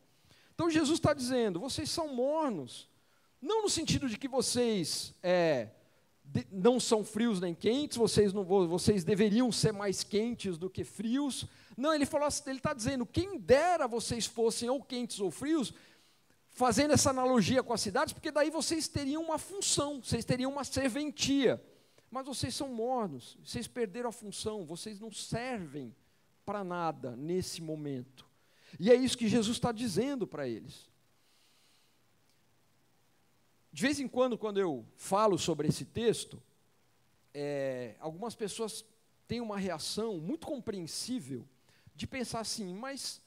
Então 0.55 0.71
Jesus 0.71 0.99
está 0.99 1.13
dizendo, 1.13 1.61
vocês 1.61 1.91
são 1.91 2.15
mornos, 2.15 2.89
não 3.41 3.63
no 3.63 3.69
sentido 3.69 4.09
de 4.09 4.19
que 4.19 4.27
vocês 4.27 5.15
é, 5.23 5.69
de, 6.25 6.47
não 6.51 6.79
são 6.79 7.05
frios 7.05 7.41
nem 7.41 7.55
quentes, 7.55 7.97
vocês, 7.97 8.33
não, 8.33 8.45
vocês 8.45 9.05
deveriam 9.05 9.51
ser 9.51 9.73
mais 9.73 10.03
quentes 10.03 10.59
do 10.59 10.69
que 10.69 10.85
frios. 10.85 11.47
Não, 11.77 11.95
ele 11.95 12.05
falou, 12.05 12.29
ele 12.47 12.59
está 12.59 12.75
dizendo, 12.75 13.07
quem 13.07 13.39
dera 13.39 13.87
vocês 13.87 14.27
fossem 14.27 14.69
ou 14.69 14.83
quentes 14.83 15.21
ou 15.21 15.31
frios, 15.31 15.73
fazendo 16.59 16.93
essa 16.93 17.11
analogia 17.11 17.63
com 17.63 17.73
as 17.73 17.81
cidades, 17.81 18.13
porque 18.13 18.33
daí 18.33 18.51
vocês 18.51 18.89
teriam 18.89 19.23
uma 19.23 19.39
função, 19.39 20.03
vocês 20.03 20.25
teriam 20.25 20.51
uma 20.51 20.65
serventia. 20.65 21.65
Mas 22.11 22.27
vocês 22.27 22.53
são 22.53 22.69
mornos, 22.69 23.39
vocês 23.45 23.69
perderam 23.69 24.09
a 24.09 24.13
função, 24.13 24.67
vocês 24.67 24.99
não 24.99 25.13
servem 25.13 25.95
para 26.45 26.65
nada 26.65 27.15
nesse 27.15 27.63
momento. 27.63 28.27
E 28.81 28.91
é 28.91 28.95
isso 28.97 29.17
que 29.17 29.29
Jesus 29.29 29.57
está 29.57 29.71
dizendo 29.71 30.27
para 30.27 30.49
eles. 30.49 30.91
De 33.73 33.81
vez 33.81 34.01
em 34.01 34.09
quando, 34.09 34.37
quando 34.37 34.59
eu 34.59 34.85
falo 34.97 35.39
sobre 35.39 35.69
esse 35.69 35.85
texto, 35.85 36.43
é, 37.33 37.95
algumas 38.01 38.35
pessoas 38.35 38.85
têm 39.29 39.41
uma 39.41 39.59
reação 39.59 40.19
muito 40.19 40.45
compreensível 40.45 41.47
de 41.95 42.05
pensar 42.05 42.41
assim, 42.41 42.75
mas 42.75 43.23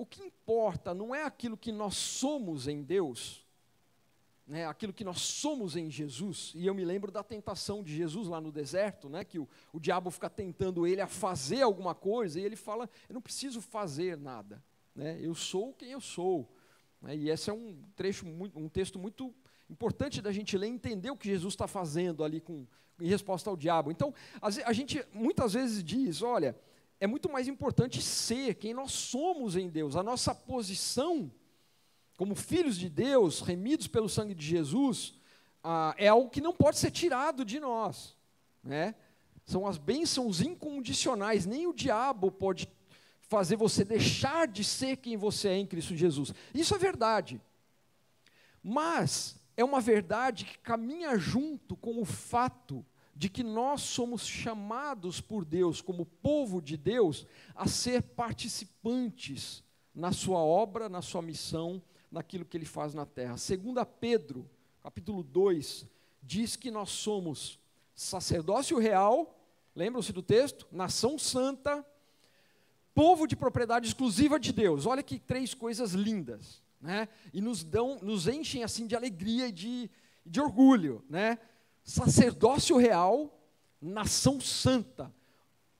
o 0.00 0.06
que 0.06 0.22
importa 0.22 0.94
não 0.94 1.14
é 1.14 1.24
aquilo 1.24 1.58
que 1.58 1.70
nós 1.70 1.94
somos 1.94 2.66
em 2.66 2.82
Deus, 2.82 3.46
né, 4.46 4.64
aquilo 4.64 4.94
que 4.94 5.04
nós 5.04 5.20
somos 5.20 5.76
em 5.76 5.90
Jesus, 5.90 6.52
e 6.54 6.66
eu 6.66 6.74
me 6.74 6.86
lembro 6.86 7.12
da 7.12 7.22
tentação 7.22 7.82
de 7.82 7.94
Jesus 7.94 8.26
lá 8.26 8.40
no 8.40 8.50
deserto, 8.50 9.10
né, 9.10 9.26
que 9.26 9.38
o, 9.38 9.46
o 9.70 9.78
diabo 9.78 10.10
fica 10.10 10.30
tentando 10.30 10.86
ele 10.86 11.02
a 11.02 11.06
fazer 11.06 11.60
alguma 11.60 11.94
coisa, 11.94 12.40
e 12.40 12.42
ele 12.42 12.56
fala: 12.56 12.88
Eu 13.10 13.12
não 13.12 13.20
preciso 13.20 13.60
fazer 13.60 14.16
nada, 14.16 14.64
né, 14.94 15.18
eu 15.20 15.34
sou 15.34 15.74
quem 15.74 15.90
eu 15.90 16.00
sou. 16.00 16.50
Né, 17.02 17.14
e 17.14 17.28
esse 17.28 17.50
é 17.50 17.52
um 17.52 17.76
trecho, 17.94 18.24
muito, 18.24 18.58
um 18.58 18.70
texto 18.70 18.98
muito 18.98 19.34
importante 19.68 20.22
da 20.22 20.32
gente 20.32 20.56
ler 20.56 20.68
e 20.68 20.70
entender 20.70 21.10
o 21.10 21.16
que 21.16 21.28
Jesus 21.28 21.52
está 21.52 21.68
fazendo 21.68 22.24
ali 22.24 22.40
com, 22.40 22.66
em 22.98 23.06
resposta 23.06 23.50
ao 23.50 23.56
diabo. 23.56 23.90
Então, 23.90 24.14
a 24.40 24.72
gente 24.72 25.06
muitas 25.12 25.52
vezes 25.52 25.84
diz: 25.84 26.22
Olha, 26.22 26.56
é 27.00 27.06
muito 27.06 27.30
mais 27.32 27.48
importante 27.48 28.02
ser 28.02 28.54
quem 28.56 28.74
nós 28.74 28.92
somos 28.92 29.56
em 29.56 29.68
Deus, 29.68 29.96
a 29.96 30.02
nossa 30.02 30.34
posição 30.34 31.32
como 32.20 32.34
filhos 32.34 32.76
de 32.76 32.90
Deus, 32.90 33.40
remidos 33.40 33.86
pelo 33.86 34.06
sangue 34.06 34.34
de 34.34 34.44
Jesus, 34.44 35.14
ah, 35.64 35.94
é 35.96 36.08
algo 36.08 36.28
que 36.28 36.42
não 36.42 36.52
pode 36.52 36.78
ser 36.78 36.90
tirado 36.90 37.46
de 37.46 37.58
nós. 37.58 38.14
Né? 38.62 38.94
São 39.46 39.66
as 39.66 39.78
bênçãos 39.78 40.42
incondicionais, 40.42 41.46
nem 41.46 41.66
o 41.66 41.72
diabo 41.72 42.30
pode 42.30 42.68
fazer 43.22 43.56
você 43.56 43.86
deixar 43.86 44.46
de 44.46 44.62
ser 44.62 44.98
quem 44.98 45.16
você 45.16 45.48
é 45.48 45.56
em 45.56 45.66
Cristo 45.66 45.96
Jesus. 45.96 46.34
Isso 46.52 46.74
é 46.74 46.78
verdade. 46.78 47.40
Mas 48.62 49.36
é 49.56 49.64
uma 49.64 49.80
verdade 49.80 50.44
que 50.44 50.58
caminha 50.58 51.16
junto 51.16 51.74
com 51.74 52.02
o 52.02 52.04
fato 52.04 52.84
de 53.20 53.28
que 53.28 53.42
nós 53.42 53.82
somos 53.82 54.26
chamados 54.26 55.20
por 55.20 55.44
Deus, 55.44 55.82
como 55.82 56.06
povo 56.06 56.58
de 56.58 56.74
Deus, 56.74 57.26
a 57.54 57.68
ser 57.68 58.00
participantes 58.00 59.62
na 59.94 60.10
sua 60.10 60.38
obra, 60.38 60.88
na 60.88 61.02
sua 61.02 61.20
missão 61.20 61.82
naquilo 62.10 62.46
que 62.46 62.56
ele 62.56 62.64
faz 62.64 62.94
na 62.94 63.04
terra. 63.04 63.36
Segunda 63.36 63.84
Pedro, 63.84 64.48
capítulo 64.82 65.22
2, 65.22 65.86
diz 66.22 66.56
que 66.56 66.70
nós 66.70 66.88
somos 66.88 67.58
sacerdócio 67.94 68.78
real, 68.78 69.38
lembram-se 69.76 70.14
do 70.14 70.22
texto? 70.22 70.66
Nação 70.72 71.18
santa, 71.18 71.84
povo 72.94 73.26
de 73.26 73.36
propriedade 73.36 73.86
exclusiva 73.86 74.40
de 74.40 74.50
Deus. 74.50 74.86
Olha 74.86 75.02
que 75.02 75.18
três 75.18 75.52
coisas 75.52 75.92
lindas, 75.92 76.62
né? 76.80 77.06
E 77.34 77.42
nos 77.42 77.62
dão, 77.62 77.98
nos 78.00 78.26
enchem 78.26 78.64
assim 78.64 78.86
de 78.86 78.96
alegria 78.96 79.48
e 79.48 79.52
de, 79.52 79.90
de 80.24 80.40
orgulho, 80.40 81.04
né? 81.06 81.38
Sacerdócio 81.82 82.76
real, 82.76 83.38
nação 83.80 84.40
santa, 84.40 85.12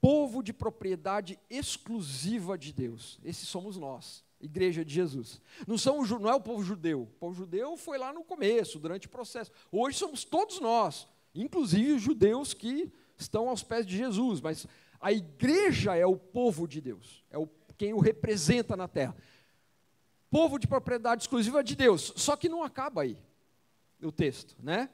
povo 0.00 0.42
de 0.42 0.52
propriedade 0.52 1.38
exclusiva 1.48 2.56
de 2.56 2.72
Deus. 2.72 3.18
Esses 3.24 3.48
somos 3.48 3.76
nós 3.76 4.24
igreja 4.40 4.84
de 4.84 4.92
Jesus. 4.92 5.40
Não, 5.66 5.76
são, 5.76 6.02
não 6.02 6.30
é 6.30 6.34
o 6.34 6.40
povo 6.40 6.62
judeu. 6.62 7.02
O 7.02 7.06
povo 7.06 7.34
judeu 7.34 7.76
foi 7.76 7.98
lá 7.98 8.12
no 8.12 8.24
começo, 8.24 8.78
durante 8.78 9.06
o 9.06 9.10
processo. 9.10 9.52
Hoje 9.70 9.98
somos 9.98 10.24
todos 10.24 10.60
nós, 10.60 11.06
inclusive 11.34 11.92
os 11.92 12.02
judeus 12.02 12.54
que 12.54 12.90
estão 13.18 13.48
aos 13.48 13.62
pés 13.62 13.86
de 13.86 13.96
Jesus. 13.96 14.40
Mas 14.40 14.66
a 15.00 15.12
igreja 15.12 15.94
é 15.94 16.06
o 16.06 16.16
povo 16.16 16.66
de 16.66 16.80
Deus, 16.80 17.24
é 17.30 17.38
o, 17.38 17.48
quem 17.76 17.92
o 17.92 18.00
representa 18.00 18.76
na 18.76 18.88
terra. 18.88 19.14
Povo 20.30 20.58
de 20.58 20.66
propriedade 20.66 21.22
exclusiva 21.22 21.62
de 21.62 21.76
Deus. 21.76 22.12
Só 22.16 22.36
que 22.36 22.48
não 22.48 22.62
acaba 22.62 23.02
aí 23.02 23.18
o 24.02 24.12
texto, 24.12 24.56
né? 24.62 24.88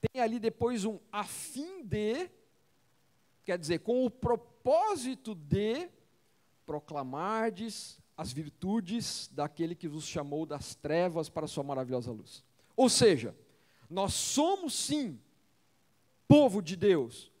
Tem 0.00 0.22
ali 0.22 0.38
depois 0.38 0.84
um 0.84 0.98
a 1.10 1.24
fim 1.24 1.82
de, 1.84 2.30
quer 3.44 3.58
dizer, 3.58 3.80
com 3.80 4.04
o 4.04 4.10
propósito 4.10 5.34
de 5.34 5.88
proclamardes 6.64 7.98
as 8.16 8.32
virtudes 8.32 9.28
daquele 9.32 9.74
que 9.74 9.88
vos 9.88 10.04
chamou 10.04 10.44
das 10.44 10.74
trevas 10.74 11.28
para 11.28 11.44
a 11.44 11.48
sua 11.48 11.62
maravilhosa 11.62 12.12
luz. 12.12 12.44
Ou 12.76 12.88
seja, 12.88 13.34
nós 13.88 14.12
somos 14.12 14.74
sim 14.74 15.20
povo 16.26 16.60
de 16.60 16.76
Deus, 16.76 17.32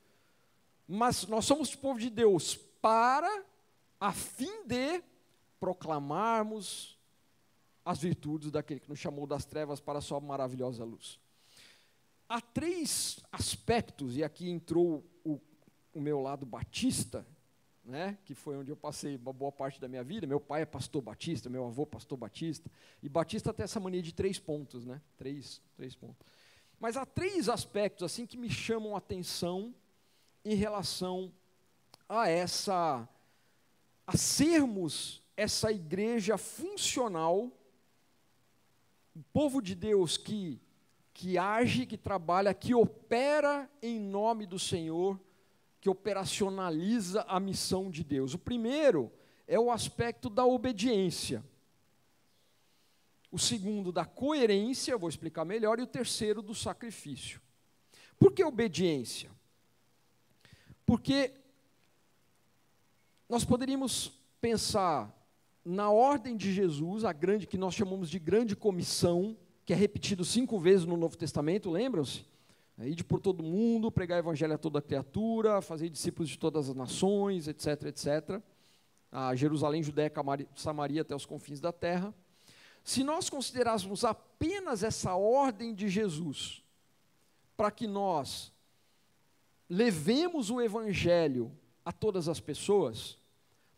mas 0.86 1.26
nós 1.26 1.44
somos 1.44 1.74
povo 1.74 2.00
de 2.00 2.08
Deus 2.08 2.56
para, 2.80 3.44
a 4.00 4.12
fim 4.12 4.64
de 4.66 5.02
proclamarmos 5.60 6.96
as 7.84 7.98
virtudes 7.98 8.50
daquele 8.50 8.80
que 8.80 8.88
nos 8.88 8.98
chamou 8.98 9.26
das 9.26 9.44
trevas 9.44 9.80
para 9.80 9.98
a 9.98 10.02
sua 10.02 10.20
maravilhosa 10.20 10.84
luz. 10.84 11.20
Há 12.28 12.40
três 12.40 13.20
aspectos, 13.32 14.16
e 14.16 14.22
aqui 14.22 14.50
entrou 14.50 15.04
o, 15.24 15.40
o 15.94 16.00
meu 16.00 16.20
lado 16.20 16.44
batista, 16.44 17.26
né, 17.82 18.18
que 18.26 18.34
foi 18.34 18.54
onde 18.58 18.70
eu 18.70 18.76
passei 18.76 19.16
uma 19.16 19.32
boa 19.32 19.50
parte 19.50 19.80
da 19.80 19.88
minha 19.88 20.04
vida. 20.04 20.26
Meu 20.26 20.38
pai 20.38 20.60
é 20.60 20.66
pastor 20.66 21.00
batista, 21.00 21.48
meu 21.48 21.64
avô 21.64 21.86
pastor 21.86 22.18
batista. 22.18 22.70
E 23.02 23.08
batista 23.08 23.52
tem 23.52 23.64
essa 23.64 23.80
mania 23.80 24.02
de 24.02 24.12
três 24.12 24.38
pontos, 24.38 24.84
né? 24.84 25.00
Três, 25.16 25.62
três 25.74 25.94
pontos. 25.94 26.26
Mas 26.78 26.98
há 26.98 27.06
três 27.06 27.48
aspectos 27.48 28.04
assim 28.04 28.26
que 28.26 28.36
me 28.36 28.50
chamam 28.50 28.94
a 28.94 28.98
atenção 28.98 29.74
em 30.44 30.54
relação 30.54 31.32
a 32.06 32.28
essa 32.28 33.08
a 34.06 34.16
sermos 34.16 35.22
essa 35.36 35.70
igreja 35.70 36.36
funcional, 36.36 37.52
o 39.14 39.22
povo 39.32 39.60
de 39.60 39.74
Deus 39.74 40.16
que 40.16 40.60
que 41.18 41.36
age, 41.36 41.84
que 41.84 41.98
trabalha, 41.98 42.54
que 42.54 42.72
opera 42.76 43.68
em 43.82 43.98
nome 43.98 44.46
do 44.46 44.56
Senhor 44.56 45.18
que 45.80 45.90
operacionaliza 45.90 47.22
a 47.22 47.40
missão 47.40 47.90
de 47.90 48.04
Deus. 48.04 48.34
O 48.34 48.38
primeiro 48.38 49.10
é 49.44 49.58
o 49.58 49.72
aspecto 49.72 50.30
da 50.30 50.46
obediência. 50.46 51.44
O 53.32 53.38
segundo, 53.38 53.90
da 53.90 54.04
coerência, 54.04 54.96
vou 54.96 55.08
explicar 55.08 55.44
melhor, 55.44 55.80
e 55.80 55.82
o 55.82 55.88
terceiro, 55.88 56.40
do 56.40 56.54
sacrifício. 56.54 57.40
Por 58.16 58.30
que 58.30 58.44
obediência? 58.44 59.28
Porque 60.86 61.34
nós 63.28 63.44
poderíamos 63.44 64.12
pensar 64.40 65.12
na 65.64 65.90
ordem 65.90 66.36
de 66.36 66.52
Jesus, 66.52 67.04
a 67.04 67.12
grande 67.12 67.44
que 67.44 67.58
nós 67.58 67.74
chamamos 67.74 68.08
de 68.08 68.20
grande 68.20 68.54
comissão, 68.54 69.36
que 69.68 69.74
é 69.74 69.76
repetido 69.76 70.24
cinco 70.24 70.58
vezes 70.58 70.86
no 70.86 70.96
Novo 70.96 71.14
Testamento, 71.14 71.70
lembram-se? 71.70 72.24
Ide 72.78 73.04
por 73.04 73.20
todo 73.20 73.42
mundo, 73.42 73.92
pregar 73.92 74.16
o 74.16 74.20
evangelho 74.20 74.54
a 74.54 74.56
toda 74.56 74.80
criatura, 74.80 75.60
fazer 75.60 75.90
discípulos 75.90 76.30
de 76.30 76.38
todas 76.38 76.70
as 76.70 76.74
nações, 76.74 77.46
etc, 77.46 77.82
etc. 77.82 78.40
A 79.12 79.34
Jerusalém, 79.34 79.82
Judéia, 79.82 80.10
Samaria 80.56 81.02
até 81.02 81.14
os 81.14 81.26
confins 81.26 81.60
da 81.60 81.70
terra. 81.70 82.14
Se 82.82 83.04
nós 83.04 83.28
considerássemos 83.28 84.06
apenas 84.06 84.82
essa 84.82 85.14
ordem 85.14 85.74
de 85.74 85.86
Jesus, 85.90 86.64
para 87.54 87.70
que 87.70 87.86
nós 87.86 88.50
levemos 89.68 90.48
o 90.48 90.62
evangelho 90.62 91.52
a 91.84 91.92
todas 91.92 92.26
as 92.26 92.40
pessoas, 92.40 93.18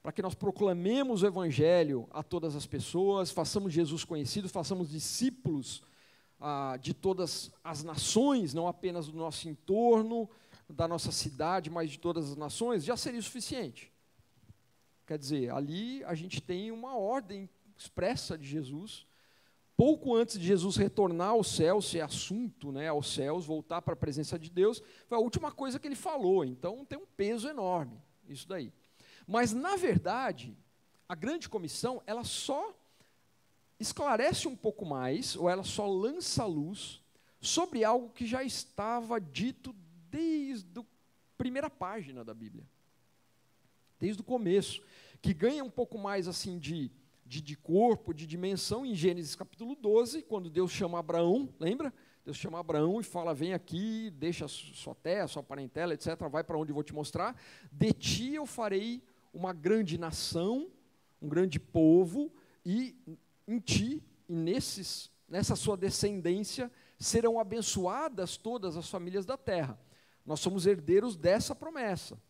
para 0.03 0.13
que 0.13 0.23
nós 0.23 0.35
proclamemos 0.35 1.23
o 1.23 1.27
evangelho 1.27 2.09
a 2.11 2.23
todas 2.23 2.57
as 2.57 2.67
pessoas, 2.67 3.31
façamos 3.31 3.73
Jesus 3.73 4.05
conhecido, 4.05 4.49
façamos 4.49 4.89
discípulos 4.91 5.83
ah, 6.41 6.79
de 6.81 6.95
todas 6.95 7.51
as 7.63 7.83
nações, 7.83 8.55
não 8.55 8.67
apenas 8.67 9.09
do 9.09 9.17
nosso 9.17 9.49
entorno, 9.49 10.29
da 10.69 10.89
nossa 10.89 11.13
cidade, 11.13 11.69
mas 11.69 11.91
de 11.91 11.99
todas 11.99 12.31
as 12.31 12.37
nações, 12.37 12.85
já 12.85 12.97
seria 12.97 13.21
suficiente. 13.21 13.93
Quer 15.07 15.19
dizer, 15.19 15.51
ali 15.51 16.03
a 16.05 16.15
gente 16.15 16.41
tem 16.41 16.71
uma 16.71 16.97
ordem 16.97 17.49
expressa 17.77 18.39
de 18.39 18.47
Jesus. 18.47 19.07
Pouco 19.77 20.15
antes 20.15 20.39
de 20.39 20.47
Jesus 20.47 20.77
retornar 20.77 21.31
ao 21.31 21.43
céu, 21.43 21.83
ser 21.83 22.01
assunto 22.01 22.71
né, 22.71 22.89
aos 22.89 23.13
céus, 23.13 23.45
voltar 23.45 23.83
para 23.83 23.95
a 23.95 23.97
presença 23.97 24.39
de 24.39 24.51
Deus, 24.51 24.83
foi 25.09 25.19
a 25.19 25.21
última 25.21 25.51
coisa 25.51 25.79
que 25.79 25.89
ele 25.89 25.97
falou. 25.97 26.45
Então 26.45 26.85
tem 26.85 26.99
um 26.99 27.07
peso 27.07 27.49
enorme 27.49 28.01
isso 28.29 28.47
daí. 28.49 28.73
Mas, 29.31 29.53
na 29.53 29.77
verdade, 29.77 30.59
a 31.09 31.15
grande 31.15 31.49
comissão, 31.49 32.03
ela 32.05 32.25
só 32.25 32.77
esclarece 33.79 34.49
um 34.49 34.57
pouco 34.57 34.85
mais, 34.85 35.37
ou 35.37 35.49
ela 35.49 35.63
só 35.63 35.87
lança 35.87 36.45
luz 36.45 37.01
sobre 37.41 37.85
algo 37.85 38.11
que 38.11 38.27
já 38.27 38.43
estava 38.43 39.21
dito 39.21 39.73
desde 40.11 40.81
a 40.81 40.85
primeira 41.39 41.71
página 41.71 42.25
da 42.25 42.35
Bíblia. 42.35 42.67
Desde 44.01 44.21
o 44.21 44.25
começo, 44.25 44.83
que 45.23 45.33
ganha 45.33 45.63
um 45.63 45.71
pouco 45.71 45.97
mais 45.97 46.27
assim 46.27 46.59
de, 46.59 46.91
de, 47.25 47.41
de 47.41 47.57
corpo, 47.57 48.13
de 48.13 48.27
dimensão 48.27 48.85
em 48.85 48.97
Gênesis 48.97 49.37
capítulo 49.37 49.77
12, 49.77 50.23
quando 50.23 50.51
Deus 50.51 50.73
chama 50.73 50.99
Abraão, 50.99 51.49
lembra? 51.61 51.95
Deus 52.25 52.37
chama 52.37 52.59
Abraão 52.59 53.01
e 53.01 53.05
fala: 53.05 53.33
Vem 53.33 53.55
aqui, 53.55 54.11
deixa 54.11 54.49
sua 54.49 54.95
terra, 54.95 55.29
sua 55.29 55.43
parentela, 55.43 55.95
etc. 55.95 56.17
Vai 56.29 56.43
para 56.43 56.59
onde 56.59 56.73
eu 56.73 56.75
vou 56.75 56.83
te 56.83 56.93
mostrar. 56.93 57.41
De 57.71 57.93
ti 57.93 58.35
eu 58.35 58.45
farei 58.45 59.01
uma 59.33 59.53
grande 59.53 59.99
nação, 59.99 60.71
um 61.21 61.29
grande 61.29 61.59
povo, 61.59 62.33
e 62.65 62.97
em 63.47 63.59
ti 63.59 64.03
e 64.29 64.35
nesses, 64.35 65.11
nessa 65.29 65.57
sua 65.57 65.77
descendência 65.77 66.71
serão 66.99 67.41
abençoadas 67.41 68.37
todas 68.37 68.77
as 68.77 68.89
famílias 68.89 69.27
da 69.27 69.37
terra. 69.37 69.79
Nós 70.25 70.41
somos 70.41 70.67
herdeiros 70.67 71.17
dessa 71.17 71.55
promessa, 71.55 72.21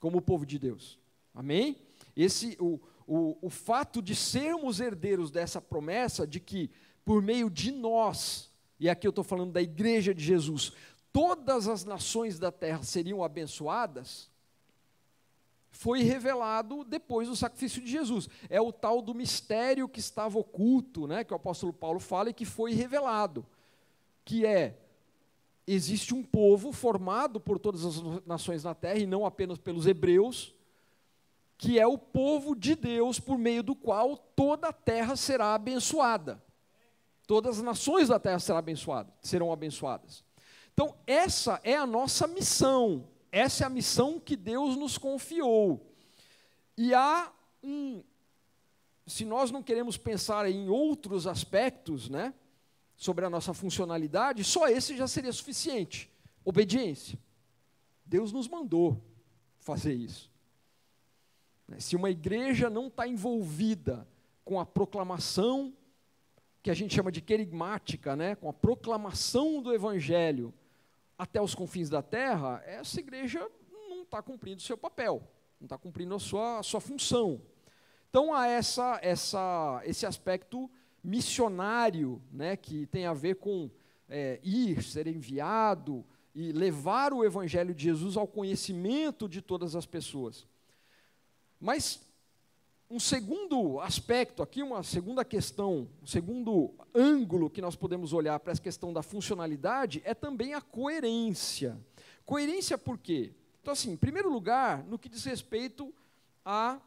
como 0.00 0.18
o 0.18 0.22
povo 0.22 0.44
de 0.46 0.58
Deus. 0.58 0.98
Amém? 1.34 1.76
Esse, 2.14 2.56
o, 2.60 2.80
o, 3.06 3.36
o 3.42 3.50
fato 3.50 4.00
de 4.02 4.14
sermos 4.14 4.80
herdeiros 4.80 5.30
dessa 5.30 5.60
promessa, 5.60 6.26
de 6.26 6.40
que 6.40 6.70
por 7.04 7.22
meio 7.22 7.48
de 7.48 7.70
nós, 7.70 8.50
e 8.78 8.88
aqui 8.88 9.06
eu 9.06 9.10
estou 9.10 9.24
falando 9.24 9.52
da 9.52 9.62
igreja 9.62 10.14
de 10.14 10.22
Jesus, 10.22 10.72
todas 11.12 11.66
as 11.68 11.84
nações 11.84 12.38
da 12.38 12.52
terra 12.52 12.82
seriam 12.82 13.24
abençoadas, 13.24 14.30
foi 15.76 16.02
revelado 16.02 16.82
depois 16.84 17.28
do 17.28 17.36
sacrifício 17.36 17.82
de 17.82 17.90
Jesus. 17.90 18.28
É 18.48 18.60
o 18.60 18.72
tal 18.72 19.02
do 19.02 19.14
mistério 19.14 19.88
que 19.88 20.00
estava 20.00 20.38
oculto, 20.38 21.06
né, 21.06 21.22
que 21.22 21.34
o 21.34 21.36
apóstolo 21.36 21.72
Paulo 21.72 22.00
fala 22.00 22.30
e 22.30 22.34
que 22.34 22.46
foi 22.46 22.72
revelado, 22.72 23.44
que 24.24 24.46
é 24.46 24.78
existe 25.66 26.14
um 26.14 26.22
povo 26.22 26.72
formado 26.72 27.38
por 27.38 27.58
todas 27.58 27.84
as 27.84 28.00
nações 28.24 28.64
na 28.64 28.74
terra 28.74 29.00
e 29.00 29.06
não 29.06 29.26
apenas 29.26 29.58
pelos 29.58 29.86
hebreus, 29.86 30.54
que 31.58 31.78
é 31.78 31.86
o 31.86 31.98
povo 31.98 32.54
de 32.54 32.74
Deus 32.74 33.20
por 33.20 33.36
meio 33.36 33.62
do 33.62 33.74
qual 33.74 34.16
toda 34.16 34.68
a 34.68 34.72
terra 34.72 35.14
será 35.14 35.54
abençoada. 35.54 36.42
Todas 37.26 37.58
as 37.58 37.62
nações 37.62 38.08
da 38.08 38.18
terra 38.18 38.38
serão 38.38 38.58
abençoadas, 38.58 39.12
serão 39.20 39.52
abençoadas. 39.52 40.24
Então, 40.72 40.94
essa 41.06 41.60
é 41.64 41.76
a 41.76 41.86
nossa 41.86 42.26
missão 42.26 43.08
essa 43.38 43.64
é 43.64 43.66
a 43.66 43.70
missão 43.70 44.18
que 44.18 44.34
Deus 44.34 44.76
nos 44.76 44.96
confiou. 44.96 45.94
E 46.74 46.94
há 46.94 47.30
um. 47.62 48.02
Se 49.06 49.26
nós 49.26 49.50
não 49.50 49.62
queremos 49.62 49.98
pensar 49.98 50.50
em 50.50 50.70
outros 50.70 51.26
aspectos, 51.26 52.08
né, 52.08 52.32
sobre 52.96 53.26
a 53.26 53.30
nossa 53.30 53.52
funcionalidade, 53.52 54.42
só 54.42 54.68
esse 54.68 54.96
já 54.96 55.06
seria 55.06 55.32
suficiente. 55.32 56.10
Obediência. 56.46 57.18
Deus 58.06 58.32
nos 58.32 58.48
mandou 58.48 59.04
fazer 59.58 59.92
isso. 59.92 60.30
Se 61.78 61.94
uma 61.94 62.08
igreja 62.08 62.70
não 62.70 62.86
está 62.86 63.06
envolvida 63.06 64.08
com 64.46 64.58
a 64.58 64.64
proclamação, 64.64 65.76
que 66.62 66.70
a 66.70 66.74
gente 66.74 66.94
chama 66.94 67.12
de 67.12 67.20
querigmática, 67.20 68.16
né, 68.16 68.34
com 68.34 68.48
a 68.48 68.52
proclamação 68.52 69.60
do 69.60 69.74
Evangelho, 69.74 70.54
até 71.18 71.40
os 71.40 71.54
confins 71.54 71.88
da 71.88 72.02
terra, 72.02 72.62
essa 72.66 73.00
igreja 73.00 73.46
não 73.88 74.02
está 74.02 74.22
cumprindo 74.22 74.58
o 74.58 74.64
seu 74.64 74.76
papel, 74.76 75.22
não 75.60 75.66
está 75.66 75.78
cumprindo 75.78 76.14
a 76.14 76.18
sua, 76.18 76.58
a 76.58 76.62
sua 76.62 76.80
função. 76.80 77.40
Então 78.10 78.32
há 78.32 78.46
essa, 78.46 78.98
essa, 79.02 79.80
esse 79.84 80.06
aspecto 80.06 80.70
missionário, 81.02 82.22
né, 82.32 82.56
que 82.56 82.86
tem 82.86 83.06
a 83.06 83.14
ver 83.14 83.36
com 83.36 83.70
é, 84.08 84.40
ir, 84.42 84.82
ser 84.82 85.06
enviado 85.06 86.04
e 86.34 86.52
levar 86.52 87.12
o 87.12 87.24
evangelho 87.24 87.74
de 87.74 87.84
Jesus 87.84 88.16
ao 88.16 88.26
conhecimento 88.26 89.28
de 89.28 89.40
todas 89.40 89.74
as 89.74 89.86
pessoas. 89.86 90.46
Mas 91.58 92.05
um 92.88 93.00
segundo 93.00 93.80
aspecto 93.80 94.42
aqui, 94.42 94.62
uma 94.62 94.82
segunda 94.82 95.24
questão, 95.24 95.88
um 96.02 96.06
segundo 96.06 96.72
ângulo 96.94 97.50
que 97.50 97.60
nós 97.60 97.74
podemos 97.74 98.12
olhar 98.12 98.38
para 98.38 98.52
essa 98.52 98.62
questão 98.62 98.92
da 98.92 99.02
funcionalidade 99.02 100.00
é 100.04 100.14
também 100.14 100.54
a 100.54 100.60
coerência. 100.60 101.78
Coerência 102.24 102.78
por 102.78 102.96
quê? 102.98 103.34
Então, 103.60 103.72
assim, 103.72 103.92
em 103.92 103.96
primeiro 103.96 104.32
lugar, 104.32 104.84
no 104.84 104.98
que 104.98 105.08
diz 105.08 105.24
respeito 105.24 105.92
a, 106.44 106.80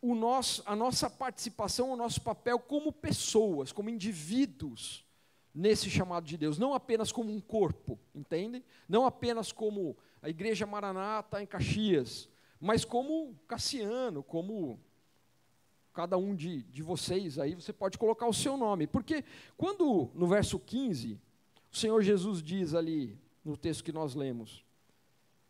o 0.00 0.14
nosso, 0.14 0.62
a 0.64 0.76
nossa 0.76 1.10
participação, 1.10 1.90
o 1.90 1.96
nosso 1.96 2.20
papel 2.20 2.60
como 2.60 2.92
pessoas, 2.92 3.72
como 3.72 3.90
indivíduos 3.90 5.04
nesse 5.52 5.90
chamado 5.90 6.24
de 6.24 6.36
Deus, 6.36 6.58
não 6.58 6.72
apenas 6.72 7.10
como 7.10 7.32
um 7.32 7.40
corpo, 7.40 7.98
entendem? 8.14 8.62
Não 8.88 9.04
apenas 9.04 9.50
como 9.50 9.96
a 10.22 10.28
Igreja 10.28 10.66
Maranata 10.66 11.42
em 11.42 11.46
Caxias, 11.46 12.28
mas 12.60 12.84
como 12.84 13.34
Cassiano, 13.48 14.22
como 14.22 14.78
cada 15.96 16.18
um 16.18 16.34
de, 16.34 16.62
de 16.64 16.82
vocês 16.82 17.38
aí, 17.38 17.54
você 17.54 17.72
pode 17.72 17.96
colocar 17.96 18.26
o 18.26 18.34
seu 18.34 18.54
nome. 18.54 18.86
Porque 18.86 19.24
quando 19.56 20.10
no 20.14 20.26
verso 20.26 20.58
15, 20.58 21.18
o 21.72 21.76
Senhor 21.76 22.02
Jesus 22.02 22.42
diz 22.42 22.74
ali, 22.74 23.18
no 23.42 23.56
texto 23.56 23.82
que 23.82 23.92
nós 23.92 24.14
lemos, 24.14 24.62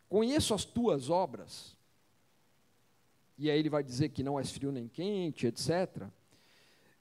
conheço 0.07 0.53
as 0.53 0.63
tuas 0.63 1.09
obras, 1.09 1.75
e 3.37 3.51
aí 3.51 3.59
ele 3.59 3.69
vai 3.69 3.83
dizer 3.83 4.07
que 4.07 4.23
não 4.23 4.39
és 4.39 4.49
frio 4.49 4.71
nem 4.71 4.87
quente, 4.87 5.47
etc. 5.47 6.07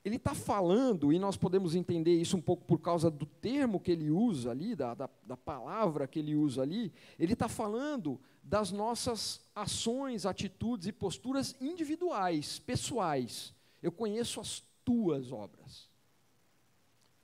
Ele 0.07 0.14
está 0.14 0.37
falando, 0.37 1.12
e 1.12 1.19
nós 1.19 1.37
podemos 1.37 1.75
entender 1.75 2.14
isso 2.14 2.37
um 2.37 2.40
pouco 2.40 2.64
por 2.64 2.79
causa 2.79 3.11
do 3.11 3.27
termo 3.27 3.81
que 3.81 3.90
ele 3.90 4.09
usa 4.09 4.53
ali, 4.53 4.77
da, 4.77 4.95
da, 4.95 5.11
da 5.25 5.37
palavra 5.37 6.07
que 6.07 6.21
ele 6.21 6.37
usa 6.37 6.62
ali, 6.62 6.92
ele 7.19 7.33
está 7.33 7.49
falando 7.49 8.16
das 8.40 8.71
nossas 8.71 9.40
ações, 9.53 10.25
atitudes 10.25 10.87
e 10.87 10.92
posturas 10.92 11.57
individuais, 11.61 12.61
pessoais. 12.61 13.53
Eu 13.83 13.90
conheço 13.90 14.38
as 14.38 14.62
tuas 14.85 15.33
obras. 15.33 15.88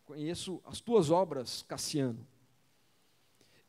Conheço 0.04 0.60
as 0.64 0.80
tuas 0.80 1.08
obras, 1.08 1.62
Cassiano. 1.62 2.26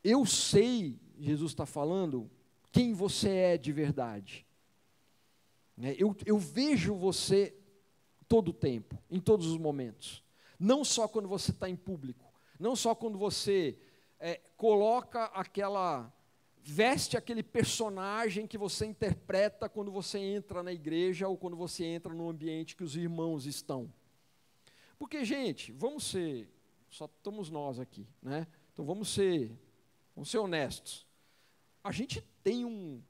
Eu 0.02 0.26
sei, 0.26 0.98
Jesus 1.20 1.52
está 1.52 1.64
falando, 1.64 2.28
quem 2.72 2.92
você 2.92 3.28
é 3.28 3.56
de 3.56 3.70
verdade. 3.70 4.44
Né, 5.76 5.94
eu, 5.96 6.16
eu 6.26 6.36
vejo 6.36 6.96
você 6.96 7.54
todo 8.28 8.48
o 8.48 8.52
tempo, 8.52 8.98
em 9.10 9.20
todos 9.20 9.46
os 9.46 9.58
momentos. 9.58 10.22
Não 10.58 10.84
só 10.84 11.06
quando 11.08 11.28
você 11.28 11.50
está 11.50 11.68
em 11.68 11.76
público, 11.76 12.32
não 12.58 12.74
só 12.76 12.94
quando 12.94 13.18
você 13.18 13.78
é, 14.18 14.40
coloca 14.56 15.24
aquela 15.26 16.12
veste 16.66 17.16
aquele 17.18 17.42
personagem 17.42 18.46
que 18.46 18.56
você 18.56 18.86
interpreta 18.86 19.68
quando 19.68 19.92
você 19.92 20.18
entra 20.18 20.62
na 20.62 20.72
igreja 20.72 21.28
ou 21.28 21.36
quando 21.36 21.56
você 21.56 21.84
entra 21.84 22.14
no 22.14 22.28
ambiente 22.30 22.74
que 22.74 22.82
os 22.82 22.96
irmãos 22.96 23.44
estão. 23.44 23.92
Porque, 24.98 25.24
gente, 25.26 25.72
vamos 25.72 26.04
ser, 26.04 26.48
só 26.88 27.04
estamos 27.04 27.50
nós 27.50 27.78
aqui, 27.78 28.06
né? 28.22 28.46
Então 28.72 28.84
vamos 28.84 29.10
ser, 29.10 29.52
vamos 30.14 30.30
ser 30.30 30.38
honestos. 30.38 31.06
A 31.82 31.92
gente 31.92 32.22
tem 32.42 32.64
um, 32.64 33.02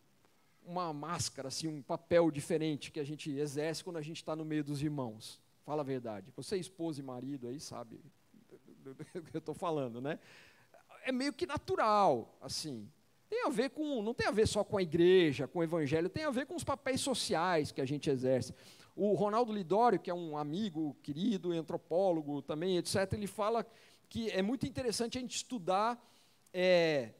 uma 0.64 0.92
máscara, 0.92 1.48
assim, 1.48 1.68
um 1.68 1.82
papel 1.82 2.30
diferente 2.30 2.90
que 2.90 3.00
a 3.00 3.04
gente 3.04 3.30
exerce 3.30 3.84
quando 3.84 3.98
a 3.98 4.02
gente 4.02 4.16
está 4.16 4.34
no 4.34 4.44
meio 4.44 4.64
dos 4.64 4.82
irmãos. 4.82 5.40
Fala 5.64 5.82
a 5.82 5.84
verdade. 5.84 6.32
Você, 6.36 6.56
esposa 6.56 7.00
e 7.00 7.02
marido, 7.02 7.48
aí 7.48 7.60
sabe 7.60 8.00
o 9.14 9.22
que 9.22 9.36
eu 9.36 9.38
estou 9.38 9.54
falando, 9.54 10.00
né? 10.00 10.18
é 11.04 11.12
meio 11.12 11.32
que 11.32 11.46
natural, 11.46 12.36
assim. 12.40 12.88
Tem 13.28 13.46
a 13.46 13.50
ver 13.50 13.70
com, 13.70 14.02
não 14.02 14.14
tem 14.14 14.26
a 14.26 14.30
ver 14.30 14.48
só 14.48 14.64
com 14.64 14.78
a 14.78 14.82
igreja, 14.82 15.46
com 15.46 15.58
o 15.58 15.62
evangelho, 15.62 16.08
tem 16.08 16.24
a 16.24 16.30
ver 16.30 16.46
com 16.46 16.56
os 16.56 16.64
papéis 16.64 17.00
sociais 17.00 17.70
que 17.70 17.80
a 17.80 17.84
gente 17.84 18.10
exerce. 18.10 18.54
O 18.96 19.12
Ronaldo 19.14 19.52
Lidório, 19.52 19.98
que 19.98 20.10
é 20.10 20.14
um 20.14 20.36
amigo 20.36 20.96
querido, 21.02 21.52
antropólogo 21.52 22.40
também, 22.42 22.78
etc., 22.78 23.12
ele 23.12 23.26
fala 23.26 23.66
que 24.08 24.30
é 24.30 24.40
muito 24.40 24.66
interessante 24.66 25.18
a 25.18 25.20
gente 25.20 25.36
estudar 25.36 26.02
é, 26.52 27.10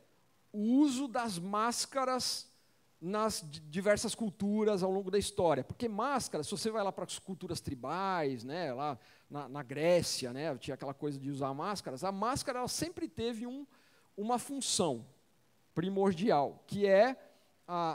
o 0.53 0.61
uso 0.61 1.09
das 1.09 1.39
máscaras 1.39 2.51
nas 3.05 3.45
diversas 3.69 4.15
culturas 4.15 4.83
ao 4.83 4.91
longo 4.91 5.11
da 5.11 5.19
história. 5.19 5.63
Porque 5.63 5.87
máscara, 5.87 6.43
se 6.43 6.51
você 6.51 6.71
vai 6.71 6.83
lá 6.83 6.91
para 6.91 7.05
as 7.05 7.19
culturas 7.19 7.61
tribais, 7.61 8.45
né, 8.45 8.73
lá 8.73 8.99
na, 9.29 9.47
na, 9.47 9.63
Grécia, 9.63 10.33
né, 10.33 10.57
tinha 10.57 10.75
aquela 10.75 10.95
coisa 10.95 11.19
de 11.19 11.31
usar 11.31 11.53
máscaras, 11.53 12.03
a 12.03 12.11
máscara 12.11 12.61
ela 12.61 12.69
sempre 12.69 13.07
teve 13.07 13.47
um, 13.47 13.67
uma 14.17 14.39
função 14.39 15.05
primordial, 15.75 16.65
que 16.67 16.87
é 16.87 17.15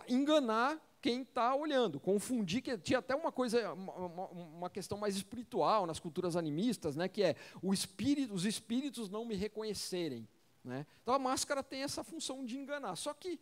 enganar 0.07 0.79
quem 1.01 1.23
está 1.23 1.55
olhando, 1.55 1.99
confundir, 1.99 2.61
que 2.61 2.77
tinha 2.77 2.99
até 2.99 3.15
uma 3.15 3.31
coisa, 3.31 3.73
uma, 3.73 4.27
uma, 4.27 4.69
questão 4.69 4.97
mais 4.97 5.15
espiritual 5.15 5.87
nas 5.87 5.99
culturas 5.99 6.35
animistas, 6.35 6.95
né, 6.95 7.07
que 7.07 7.23
é 7.23 7.35
espírito, 7.73 8.31
os 8.31 8.45
espíritos 8.45 9.09
não 9.09 9.25
me 9.25 9.33
reconhecerem. 9.33 10.27
Né? 10.63 10.85
Então 11.01 11.15
a 11.15 11.19
máscara 11.19 11.63
tem 11.63 11.81
essa 11.81 12.03
função 12.03 12.45
de 12.45 12.59
enganar. 12.59 12.95
Só 12.95 13.11
que 13.11 13.39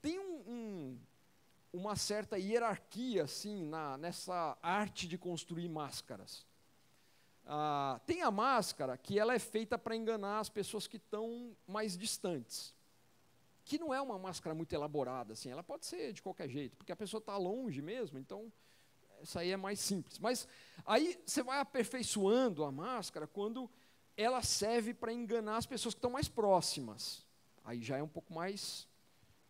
tem 0.00 0.18
um, 0.18 0.42
um, 0.46 0.98
uma 1.72 1.96
certa 1.96 2.38
hierarquia 2.38 3.24
assim 3.24 3.64
na, 3.64 3.96
nessa 3.98 4.56
arte 4.62 5.06
de 5.06 5.18
construir 5.18 5.68
máscaras. 5.68 6.46
Ah, 7.46 8.00
tem 8.06 8.22
a 8.22 8.30
máscara 8.30 8.96
que 8.96 9.18
ela 9.18 9.34
é 9.34 9.38
feita 9.38 9.78
para 9.78 9.96
enganar 9.96 10.40
as 10.40 10.48
pessoas 10.48 10.86
que 10.86 10.96
estão 10.96 11.56
mais 11.66 11.96
distantes 11.96 12.76
que 13.68 13.78
não 13.78 13.92
é 13.92 14.00
uma 14.00 14.18
máscara 14.18 14.54
muito 14.54 14.72
elaborada, 14.72 15.34
assim, 15.34 15.50
ela 15.50 15.62
pode 15.62 15.84
ser 15.84 16.14
de 16.14 16.22
qualquer 16.22 16.48
jeito, 16.48 16.74
porque 16.74 16.90
a 16.90 16.96
pessoa 16.96 17.18
está 17.18 17.36
longe 17.36 17.82
mesmo, 17.82 18.18
então 18.18 18.50
isso 19.20 19.38
aí 19.38 19.50
é 19.50 19.58
mais 19.58 19.78
simples. 19.78 20.18
Mas 20.18 20.48
aí 20.86 21.20
você 21.26 21.42
vai 21.42 21.60
aperfeiçoando 21.60 22.64
a 22.64 22.72
máscara 22.72 23.26
quando 23.26 23.70
ela 24.16 24.42
serve 24.42 24.94
para 24.94 25.12
enganar 25.12 25.58
as 25.58 25.66
pessoas 25.66 25.94
que 25.94 25.98
estão 25.98 26.10
mais 26.10 26.28
próximas. 26.28 27.26
Aí 27.62 27.82
já 27.82 27.98
é 27.98 28.02
um 28.02 28.08
pouco 28.08 28.32
mais, 28.32 28.87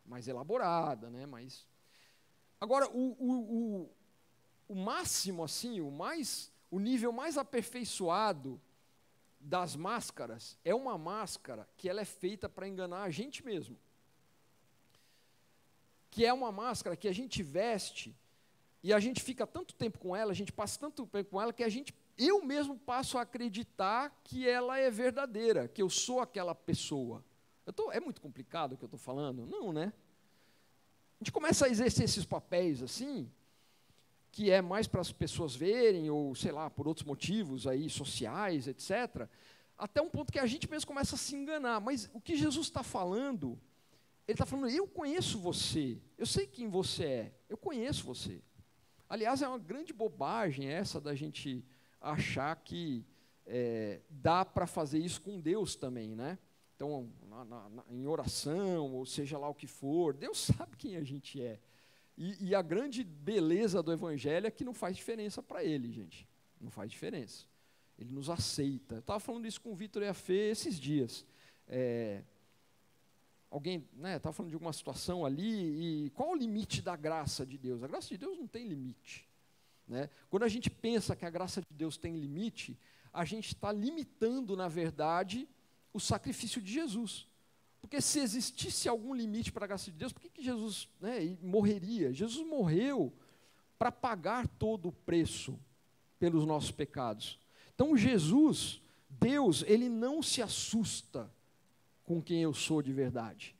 mais 0.08 0.26
elaborada, 0.26 1.10
né? 1.10 1.26
Mais... 1.26 1.66
Agora, 2.60 2.88
o, 2.88 3.16
o, 3.18 3.32
o, 3.32 3.90
o 4.68 4.74
máximo, 4.74 5.44
assim, 5.44 5.80
o 5.80 5.90
mais, 5.90 6.52
o 6.70 6.80
nível 6.80 7.12
mais 7.12 7.38
aperfeiçoado 7.38 8.60
das 9.38 9.76
máscaras 9.76 10.58
é 10.64 10.74
uma 10.74 10.98
máscara 10.98 11.68
que 11.76 11.88
ela 11.88 12.00
é 12.00 12.04
feita 12.04 12.48
para 12.48 12.66
enganar 12.66 13.02
a 13.02 13.10
gente 13.10 13.44
mesmo 13.44 13.78
que 16.10 16.24
é 16.24 16.32
uma 16.32 16.50
máscara 16.50 16.96
que 16.96 17.08
a 17.08 17.12
gente 17.12 17.42
veste 17.42 18.14
e 18.82 18.92
a 18.92 19.00
gente 19.00 19.22
fica 19.22 19.46
tanto 19.46 19.74
tempo 19.74 19.98
com 19.98 20.14
ela, 20.14 20.30
a 20.30 20.34
gente 20.34 20.52
passa 20.52 20.78
tanto 20.78 21.06
tempo 21.06 21.30
com 21.30 21.40
ela 21.40 21.52
que 21.52 21.64
a 21.64 21.68
gente, 21.68 21.94
eu 22.16 22.44
mesmo 22.44 22.78
passo 22.78 23.18
a 23.18 23.22
acreditar 23.22 24.20
que 24.24 24.48
ela 24.48 24.78
é 24.78 24.90
verdadeira, 24.90 25.68
que 25.68 25.82
eu 25.82 25.90
sou 25.90 26.20
aquela 26.20 26.54
pessoa. 26.54 27.24
Tô, 27.72 27.90
é 27.92 28.00
muito 28.00 28.20
complicado 28.20 28.72
o 28.72 28.76
que 28.76 28.84
eu 28.84 28.88
estou 28.88 28.98
falando? 28.98 29.46
Não, 29.46 29.72
né? 29.72 29.92
A 31.20 31.24
gente 31.24 31.32
começa 31.32 31.66
a 31.66 31.68
exercer 31.68 32.04
esses 32.04 32.24
papéis 32.24 32.82
assim, 32.82 33.30
que 34.30 34.50
é 34.50 34.62
mais 34.62 34.86
para 34.86 35.00
as 35.00 35.12
pessoas 35.12 35.54
verem, 35.56 36.10
ou 36.10 36.34
sei 36.34 36.52
lá, 36.52 36.70
por 36.70 36.86
outros 36.86 37.06
motivos 37.06 37.66
aí, 37.66 37.90
sociais, 37.90 38.68
etc., 38.68 39.28
até 39.76 40.02
um 40.02 40.10
ponto 40.10 40.32
que 40.32 40.38
a 40.40 40.46
gente 40.46 40.68
mesmo 40.68 40.88
começa 40.88 41.14
a 41.14 41.18
se 41.18 41.36
enganar. 41.36 41.80
Mas 41.80 42.10
o 42.12 42.20
que 42.20 42.36
Jesus 42.36 42.66
está 42.66 42.82
falando 42.82 43.58
ele 44.28 44.34
está 44.34 44.44
falando, 44.44 44.68
eu 44.68 44.86
conheço 44.86 45.38
você, 45.38 45.98
eu 46.18 46.26
sei 46.26 46.46
quem 46.46 46.68
você 46.68 47.04
é, 47.04 47.32
eu 47.48 47.56
conheço 47.56 48.04
você. 48.04 48.42
Aliás, 49.08 49.40
é 49.40 49.48
uma 49.48 49.58
grande 49.58 49.90
bobagem 49.90 50.68
essa 50.68 51.00
da 51.00 51.14
gente 51.14 51.64
achar 51.98 52.54
que 52.56 53.06
é, 53.46 54.02
dá 54.10 54.44
para 54.44 54.66
fazer 54.66 54.98
isso 54.98 55.22
com 55.22 55.40
Deus 55.40 55.74
também, 55.74 56.14
né? 56.14 56.38
Então, 56.78 57.12
na, 57.28 57.44
na, 57.44 57.84
em 57.90 58.06
oração, 58.06 58.94
ou 58.94 59.04
seja 59.04 59.36
lá 59.36 59.48
o 59.48 59.54
que 59.54 59.66
for, 59.66 60.14
Deus 60.14 60.38
sabe 60.56 60.76
quem 60.76 60.94
a 60.94 61.02
gente 61.02 61.42
é. 61.42 61.58
E, 62.16 62.50
e 62.50 62.54
a 62.54 62.62
grande 62.62 63.02
beleza 63.02 63.82
do 63.82 63.92
Evangelho 63.92 64.46
é 64.46 64.50
que 64.50 64.62
não 64.62 64.72
faz 64.72 64.96
diferença 64.96 65.42
para 65.42 65.64
Ele, 65.64 65.90
gente. 65.90 66.24
Não 66.60 66.70
faz 66.70 66.88
diferença. 66.88 67.46
Ele 67.98 68.12
nos 68.12 68.30
aceita. 68.30 68.94
Eu 68.94 69.00
estava 69.00 69.18
falando 69.18 69.46
isso 69.46 69.60
com 69.60 69.72
o 69.72 69.74
Vitor 69.74 70.04
e 70.04 70.06
a 70.06 70.14
Fê 70.14 70.50
esses 70.50 70.78
dias. 70.78 71.26
É, 71.66 72.22
alguém 73.50 73.78
estava 73.96 74.28
né, 74.28 74.32
falando 74.32 74.50
de 74.50 74.54
alguma 74.54 74.72
situação 74.72 75.26
ali, 75.26 76.06
e 76.06 76.10
qual 76.10 76.30
o 76.30 76.36
limite 76.36 76.80
da 76.80 76.94
graça 76.94 77.44
de 77.44 77.58
Deus? 77.58 77.82
A 77.82 77.88
graça 77.88 78.06
de 78.06 78.18
Deus 78.18 78.38
não 78.38 78.46
tem 78.46 78.68
limite. 78.68 79.28
Né? 79.88 80.08
Quando 80.30 80.44
a 80.44 80.48
gente 80.48 80.70
pensa 80.70 81.16
que 81.16 81.26
a 81.26 81.30
graça 81.30 81.60
de 81.60 81.74
Deus 81.74 81.96
tem 81.96 82.16
limite, 82.16 82.78
a 83.12 83.24
gente 83.24 83.48
está 83.48 83.72
limitando, 83.72 84.56
na 84.56 84.68
verdade, 84.68 85.48
o 85.92 86.00
sacrifício 86.00 86.60
de 86.60 86.72
Jesus. 86.72 87.26
Porque 87.80 88.00
se 88.00 88.18
existisse 88.18 88.88
algum 88.88 89.14
limite 89.14 89.52
para 89.52 89.64
a 89.64 89.68
graça 89.68 89.90
de 89.90 89.96
Deus, 89.96 90.12
por 90.12 90.20
que, 90.20 90.28
que 90.28 90.42
Jesus 90.42 90.88
né, 91.00 91.36
morreria? 91.40 92.12
Jesus 92.12 92.46
morreu 92.46 93.12
para 93.78 93.92
pagar 93.92 94.48
todo 94.48 94.88
o 94.88 94.92
preço 94.92 95.58
pelos 96.18 96.44
nossos 96.44 96.70
pecados. 96.70 97.38
Então 97.74 97.96
Jesus, 97.96 98.80
Deus, 99.08 99.62
ele 99.66 99.88
não 99.88 100.22
se 100.22 100.42
assusta 100.42 101.32
com 102.04 102.20
quem 102.20 102.42
eu 102.42 102.52
sou 102.52 102.82
de 102.82 102.92
verdade. 102.92 103.54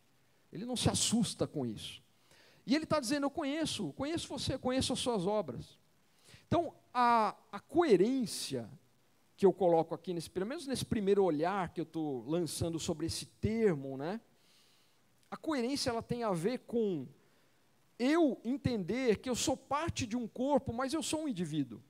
Ele 0.53 0.65
não 0.65 0.77
se 0.77 0.89
assusta 0.89 1.47
com 1.47 1.65
isso. 1.65 2.03
E 2.67 2.75
ele 2.75 2.85
está 2.85 2.99
dizendo: 2.99 3.25
Eu 3.25 3.31
conheço, 3.31 3.93
conheço 3.93 4.29
você, 4.29 4.59
conheço 4.59 4.93
as 4.93 4.99
suas 4.99 5.27
obras. 5.27 5.79
Então, 6.47 6.75
a, 6.93 7.37
a 7.53 7.61
coerência 7.61 8.69
que 9.39 9.47
eu 9.47 9.53
coloco 9.53 9.95
aqui, 9.95 10.13
nesse, 10.13 10.29
pelo 10.29 10.47
menos 10.47 10.67
nesse 10.67 10.85
primeiro 10.85 11.23
olhar 11.23 11.73
que 11.73 11.81
eu 11.81 11.85
estou 11.85 12.29
lançando 12.29 12.77
sobre 12.77 13.07
esse 13.07 13.25
termo, 13.25 13.97
né? 13.97 14.21
A 15.31 15.37
coerência 15.37 15.91
ela 15.91 16.03
tem 16.03 16.25
a 16.25 16.33
ver 16.33 16.59
com 16.67 17.07
eu 18.01 18.41
entender 18.45 19.19
que 19.19 19.31
eu 19.31 19.37
sou 19.37 19.57
parte 19.57 20.09
de 20.09 20.17
um 20.17 20.27
corpo, 20.27 20.73
mas 20.73 20.93
eu 20.93 21.05
sou 21.05 21.23
um 21.23 21.29
indivíduo. 21.29 21.81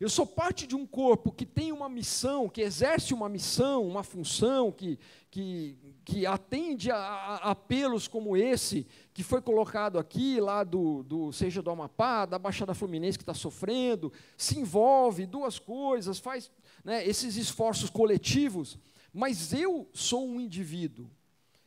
Eu 0.00 0.08
sou 0.08 0.26
parte 0.26 0.66
de 0.66 0.74
um 0.74 0.84
corpo 0.84 1.30
que 1.30 1.46
tem 1.46 1.70
uma 1.70 1.88
missão, 1.88 2.48
que 2.48 2.60
exerce 2.60 3.14
uma 3.14 3.28
missão, 3.28 3.86
uma 3.86 4.02
função, 4.02 4.72
que, 4.72 4.98
que, 5.30 5.78
que 6.04 6.26
atende 6.26 6.90
a, 6.90 6.96
a 6.96 7.50
apelos 7.52 8.08
como 8.08 8.36
esse, 8.36 8.86
que 9.12 9.22
foi 9.22 9.40
colocado 9.40 9.96
aqui, 9.96 10.40
lá 10.40 10.64
do, 10.64 11.04
do 11.04 11.32
seja 11.32 11.62
do 11.62 11.70
Amapá, 11.70 12.26
da 12.26 12.38
Baixada 12.38 12.74
Fluminense 12.74 13.16
que 13.16 13.22
está 13.22 13.34
sofrendo, 13.34 14.12
se 14.36 14.58
envolve, 14.58 15.26
duas 15.26 15.60
coisas, 15.60 16.18
faz 16.18 16.50
né, 16.84 17.06
esses 17.06 17.36
esforços 17.36 17.88
coletivos, 17.88 18.76
mas 19.12 19.52
eu 19.52 19.88
sou 19.92 20.26
um 20.26 20.40
indivíduo, 20.40 21.08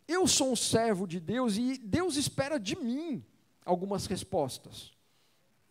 eu 0.06 0.28
sou 0.28 0.52
um 0.52 0.56
servo 0.56 1.08
de 1.08 1.22
Deus 1.22 1.56
e 1.56 1.78
Deus 1.78 2.18
espera 2.18 2.60
de 2.60 2.76
mim 2.76 3.24
algumas 3.64 4.06
respostas. 4.06 4.92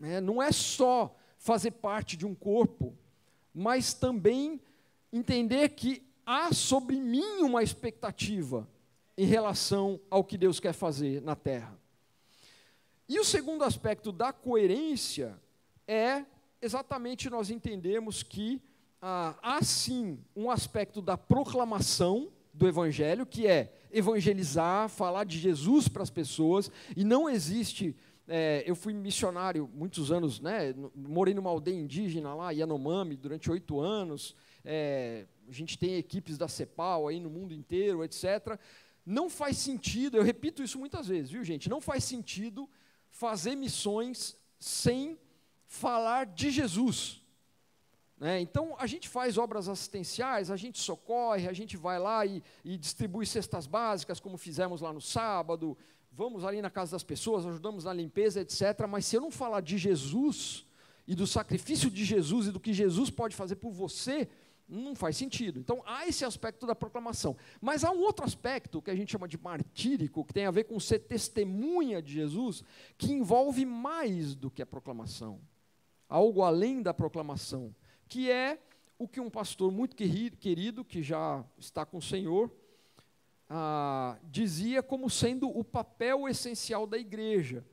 Né, 0.01 0.23
não 0.23 0.43
é 0.43 0.51
só 0.51 1.15
fazer 1.47 1.71
parte 1.71 2.17
de 2.17 2.27
um 2.27 2.35
corpo, 2.35 2.93
mas 3.55 3.95
também 3.95 4.61
entender 5.13 5.69
que 5.69 6.03
há 6.27 6.53
sobre 6.53 6.97
mim 6.97 7.41
uma 7.43 7.63
expectativa 7.63 8.69
em 9.17 9.25
relação 9.27 10.01
ao 10.11 10.25
que 10.25 10.37
Deus 10.37 10.59
quer 10.59 10.73
fazer 10.73 11.23
na 11.23 11.37
terra. 11.37 11.79
E 13.09 13.21
o 13.21 13.25
segundo 13.25 13.63
aspecto 13.63 14.11
da 14.11 14.33
coerência 14.33 15.41
é 15.87 16.25
exatamente 16.61 17.31
nós 17.31 17.49
entendemos 17.49 18.25
que 18.25 18.61
ah, 19.01 19.37
há 19.41 19.63
sim 19.63 20.19
um 20.35 20.51
aspecto 20.51 21.01
da 21.01 21.17
proclamação 21.17 22.29
do 22.53 22.67
Evangelho, 22.67 23.25
que 23.25 23.47
é 23.47 23.73
evangelizar, 23.93 24.89
falar 24.89 25.23
de 25.23 25.39
Jesus 25.39 25.87
para 25.87 26.03
as 26.03 26.11
pessoas, 26.11 26.73
e 26.97 27.05
não 27.05 27.31
existe 27.31 27.95
é, 28.29 28.65
eu 28.67 28.75
fui 28.75 28.93
missionário 28.93 29.71
muitos 29.73 30.11
anos, 30.11 30.41
né? 30.41 30.75
Morei 30.95 31.33
numa 31.33 31.51
aldeia 31.51 31.79
indígena 31.79 32.35
lá, 32.35 32.51
Yanomami, 32.51 33.17
durante 33.17 33.51
oito 33.51 33.81
anos. 33.81 34.35
É, 34.65 35.27
a 35.49 35.53
gente 35.53 35.79
tem 35.79 35.95
equipes 35.95 36.37
da 36.37 36.49
CEPAL 36.49 37.07
aí 37.07 37.21
no 37.21 37.31
mundo 37.31 37.55
inteiro, 37.55 38.03
etc. 38.03 38.59
Não 39.05 39.31
faz 39.31 39.59
sentido, 39.59 40.17
eu 40.17 40.25
repito 40.25 40.63
isso 40.63 40.79
muitas 40.79 41.07
vezes, 41.07 41.31
viu, 41.31 41.45
gente? 41.45 41.69
Não 41.69 41.81
faz 41.81 42.03
sentido 42.03 42.69
fazer 43.11 43.55
missões 43.55 44.37
sem 44.59 45.17
falar 45.67 46.27
de 46.27 46.51
Jesus. 46.51 47.23
Né? 48.19 48.41
Então, 48.41 48.75
a 48.79 48.87
gente 48.87 49.09
faz 49.09 49.39
obras 49.39 49.69
assistenciais, 49.69 50.51
a 50.51 50.57
gente 50.57 50.79
socorre, 50.79 51.47
a 51.47 51.53
gente 51.53 51.77
vai 51.77 51.99
lá 51.99 52.25
e, 52.27 52.43
e 52.65 52.77
distribui 52.77 53.27
cestas 53.27 53.67
básicas, 53.67 54.19
como 54.19 54.37
fizemos 54.37 54.81
lá 54.81 54.93
no 54.93 55.01
sábado, 55.01 55.77
vamos 56.17 56.45
ali 56.45 56.63
na 56.63 56.71
casa 56.71 56.93
das 56.93 57.05
pessoas, 57.05 57.45
ajudamos 57.45 57.85
na 57.85 57.93
limpeza, 57.93 58.41
etc. 58.41 58.87
Mas 58.89 59.05
se 59.05 59.17
eu 59.17 59.21
não 59.21 59.31
falar 59.31 59.61
de 59.61 59.77
Jesus 59.77 60.67
e 61.07 61.15
do 61.15 61.27
sacrifício 61.27 61.91
de 61.91 62.05
Jesus 62.05 62.47
e 62.47 62.53
do 62.53 62.59
que 62.59 62.73
Jesus 62.73 63.11
pode 63.11 63.37
fazer 63.37 63.57
por 63.57 63.71
você, 63.71 64.27
Não 64.69 64.97
faz 64.97 65.17
sentido. 65.17 65.61
Então, 65.61 65.81
há 65.87 66.09
esse 66.09 66.25
aspecto 66.25 66.67
da 66.67 66.75
proclamação. 66.75 67.37
Mas 67.61 67.85
há 67.85 67.93
um 67.93 68.01
outro 68.01 68.25
aspecto 68.25 68.83
que 68.83 68.91
a 68.91 68.97
gente 68.97 69.13
chama 69.13 69.29
de 69.29 69.39
martírico, 69.39 70.25
que 70.25 70.35
tem 70.35 70.45
a 70.45 70.51
ver 70.51 70.65
com 70.65 70.81
ser 70.81 70.99
testemunha 71.01 72.03
de 72.03 72.15
Jesus, 72.15 72.65
que 72.99 73.13
envolve 73.13 73.65
mais 73.65 74.35
do 74.35 74.51
que 74.51 74.61
a 74.61 74.67
proclamação. 74.67 75.41
Algo 76.09 76.43
além 76.43 76.83
da 76.83 76.93
proclamação, 76.93 77.75
que 78.09 78.29
é 78.31 78.59
o 78.99 79.07
que 79.07 79.21
um 79.21 79.31
pastor 79.31 79.71
muito 79.71 79.95
querido, 79.95 80.85
que 80.85 81.01
já 81.01 81.45
está 81.59 81.87
com 81.87 81.99
o 81.99 82.03
Senhor, 82.03 82.51
ah, 83.49 84.19
dizia 84.25 84.83
como 84.83 85.09
sendo 85.09 85.49
o 85.49 85.65
papel 85.65 86.29
essencial 86.29 86.87
da 86.87 86.99
igreja. 86.99 87.65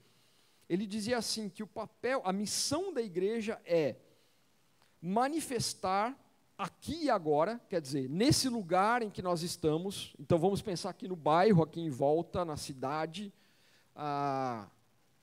Ele 0.70 0.86
dizia 0.86 1.18
assim 1.18 1.50
que 1.50 1.64
o 1.64 1.68
papel, 1.68 2.22
a 2.24 2.32
missão 2.32 2.94
da 2.94 3.02
igreja 3.02 3.60
é 3.66 3.96
manifestar 5.02 6.18
aqui 6.58 7.06
e 7.06 7.10
agora, 7.10 7.60
quer 7.70 7.82
dizer, 7.82 8.10
nesse 8.10 8.48
lugar 8.48 9.02
em 9.02 9.10
que 9.10 9.22
nós 9.22 9.42
estamos, 9.42 10.14
então 10.20 10.38
vamos 10.38 10.62
pensar 10.62 10.90
aqui 10.90 11.08
no 11.08 11.16
bairro, 11.16 11.64
aqui 11.64 11.82
em 11.82 11.90
volta, 11.90 12.46
na 12.46 12.56
cidade, 12.56 13.34
ah, 13.96 14.68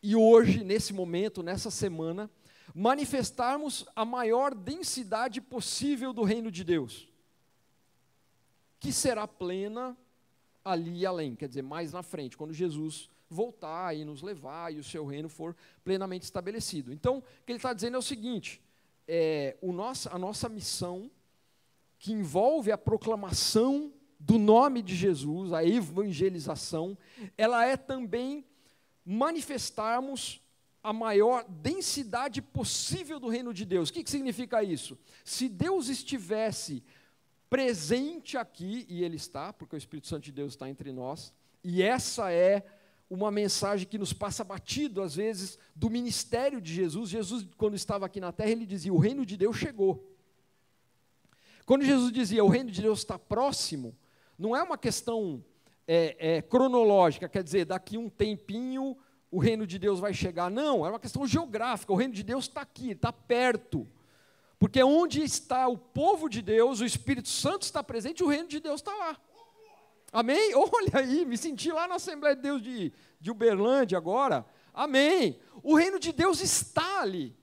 e 0.03 0.17
hoje, 0.17 0.65
nesse 0.65 0.93
momento, 0.93 1.43
nessa 1.43 1.71
semana, 1.71 2.31
manifestarmos 2.75 3.87
a 3.95 4.05
maior 4.05 4.55
densidade 4.55 5.41
possível 5.41 6.13
do 6.13 6.23
reino 6.23 6.51
de 6.51 6.65
Deus, 6.65 7.09
que 8.79 8.93
será 8.93 9.27
plena 9.27 9.97
ali 10.65 11.01
e 11.01 11.07
além, 11.07 11.35
quer 11.35 11.49
dizer, 11.49 11.63
mais 11.63 11.93
na 11.93 12.03
frente, 12.03 12.37
quando 12.37 12.53
Jesus 12.53 13.09
voltar 13.29 13.97
e 13.97 14.05
nos 14.05 14.23
levar 14.23 14.73
e 14.73 14.79
o 14.79 14.85
seu 14.85 15.07
reino 15.07 15.29
for 15.29 15.57
plenamente 15.85 16.25
estabelecido. 16.25 16.93
Então, 16.93 17.19
o 17.19 17.23
que 17.47 17.53
ele 17.53 17.59
está 17.59 17.73
dizendo 17.73 17.95
é 17.95 17.99
o 17.99 18.03
seguinte: 18.03 18.61
é, 19.07 19.57
o 19.61 19.73
nosso, 19.73 20.09
a 20.13 20.19
nossa 20.19 20.49
missão 20.49 21.11
que 21.99 22.13
envolve 22.13 22.73
a 22.73 22.79
proclamação 22.79 23.93
do 24.19 24.39
nome 24.39 24.83
de 24.83 24.95
Jesus, 24.95 25.53
a 25.53 25.65
evangelização, 25.65 26.97
ela 27.39 27.65
é 27.65 27.77
também 27.77 28.45
manifestarmos 29.05 30.41
a 30.83 30.93
maior 30.93 31.45
densidade 31.49 32.41
possível 32.41 33.21
do 33.21 33.29
reino 33.29 33.53
de 33.53 33.65
Deus. 33.65 33.89
O 33.89 33.93
que, 33.93 34.03
que 34.03 34.11
significa 34.11 34.63
isso? 34.63 34.99
Se 35.25 35.49
Deus 35.49 35.89
estivesse 35.89 36.83
presente 37.51 38.39
aqui, 38.39 38.87
e 38.89 39.05
Ele 39.05 39.17
está, 39.17 39.53
porque 39.53 39.75
o 39.75 39.79
Espírito 39.79 40.07
Santo 40.07 40.23
de 40.23 40.33
Deus 40.33 40.53
está 40.53 40.71
entre 40.71 40.93
nós, 40.93 41.35
e 41.63 41.83
essa 41.83 42.33
é 42.33 42.65
uma 43.11 43.31
mensagem 43.31 43.87
que 43.87 43.99
nos 43.99 44.13
passa 44.13 44.45
batido, 44.45 45.03
às 45.03 45.17
vezes, 45.17 45.59
do 45.75 45.91
ministério 45.91 46.61
de 46.61 46.73
Jesus. 46.73 47.11
Jesus, 47.11 47.47
quando 47.57 47.75
estava 47.75 48.07
aqui 48.07 48.21
na 48.21 48.31
terra, 48.31 48.51
ele 48.51 48.65
dizia: 48.65 48.95
O 48.95 48.99
reino 48.99 49.27
de 49.27 49.37
Deus 49.37 49.57
chegou. 49.57 50.17
Quando 51.67 51.85
Jesus 51.85 52.13
dizia 52.13 52.45
o 52.45 52.49
reino 52.49 52.71
de 52.71 52.81
Deus 52.81 53.01
está 53.01 53.19
próximo, 53.19 53.97
não 54.39 54.57
é 54.57 54.63
uma 54.63 54.79
questão 54.79 55.45
é, 55.87 56.37
é, 56.37 56.43
cronológica, 56.43 57.29
quer 57.29 57.43
dizer, 57.43 57.65
daqui 57.65 57.99
um 57.99 58.09
tempinho 58.09 58.97
o 59.31 59.39
reino 59.39 59.67
de 59.67 59.79
Deus 59.79 60.01
vai 60.01 60.13
chegar. 60.13 60.51
Não, 60.51 60.85
é 60.85 60.91
uma 60.91 60.99
questão 60.99 61.27
geográfica. 61.27 61.93
O 61.93 61.97
reino 61.97 62.13
de 62.13 62.23
Deus 62.23 62.47
está 62.47 62.63
aqui, 62.63 62.91
está 62.91 63.13
perto. 63.13 63.87
Porque 64.61 64.83
onde 64.83 65.23
está 65.23 65.67
o 65.69 65.79
povo 65.79 66.29
de 66.29 66.43
Deus, 66.43 66.81
o 66.81 66.85
Espírito 66.85 67.31
Santo 67.31 67.63
está 67.63 67.83
presente, 67.83 68.23
o 68.23 68.29
reino 68.29 68.47
de 68.47 68.61
Deus 68.61 68.83
está 68.83 68.95
lá. 68.95 69.19
Amém? 70.13 70.53
Olha 70.55 70.99
aí, 70.99 71.25
me 71.25 71.39
senti 71.39 71.73
lá 71.73 71.89
na 71.89 71.95
Assembleia 71.95 72.37
de 72.37 72.43
Deus 72.43 72.63
de, 72.63 72.93
de 73.19 73.31
Uberlândia 73.31 73.97
agora. 73.97 74.45
Amém. 74.75 75.41
O 75.63 75.75
reino 75.75 75.99
de 75.99 76.13
Deus 76.13 76.43
está 76.43 77.01
ali. 77.01 77.35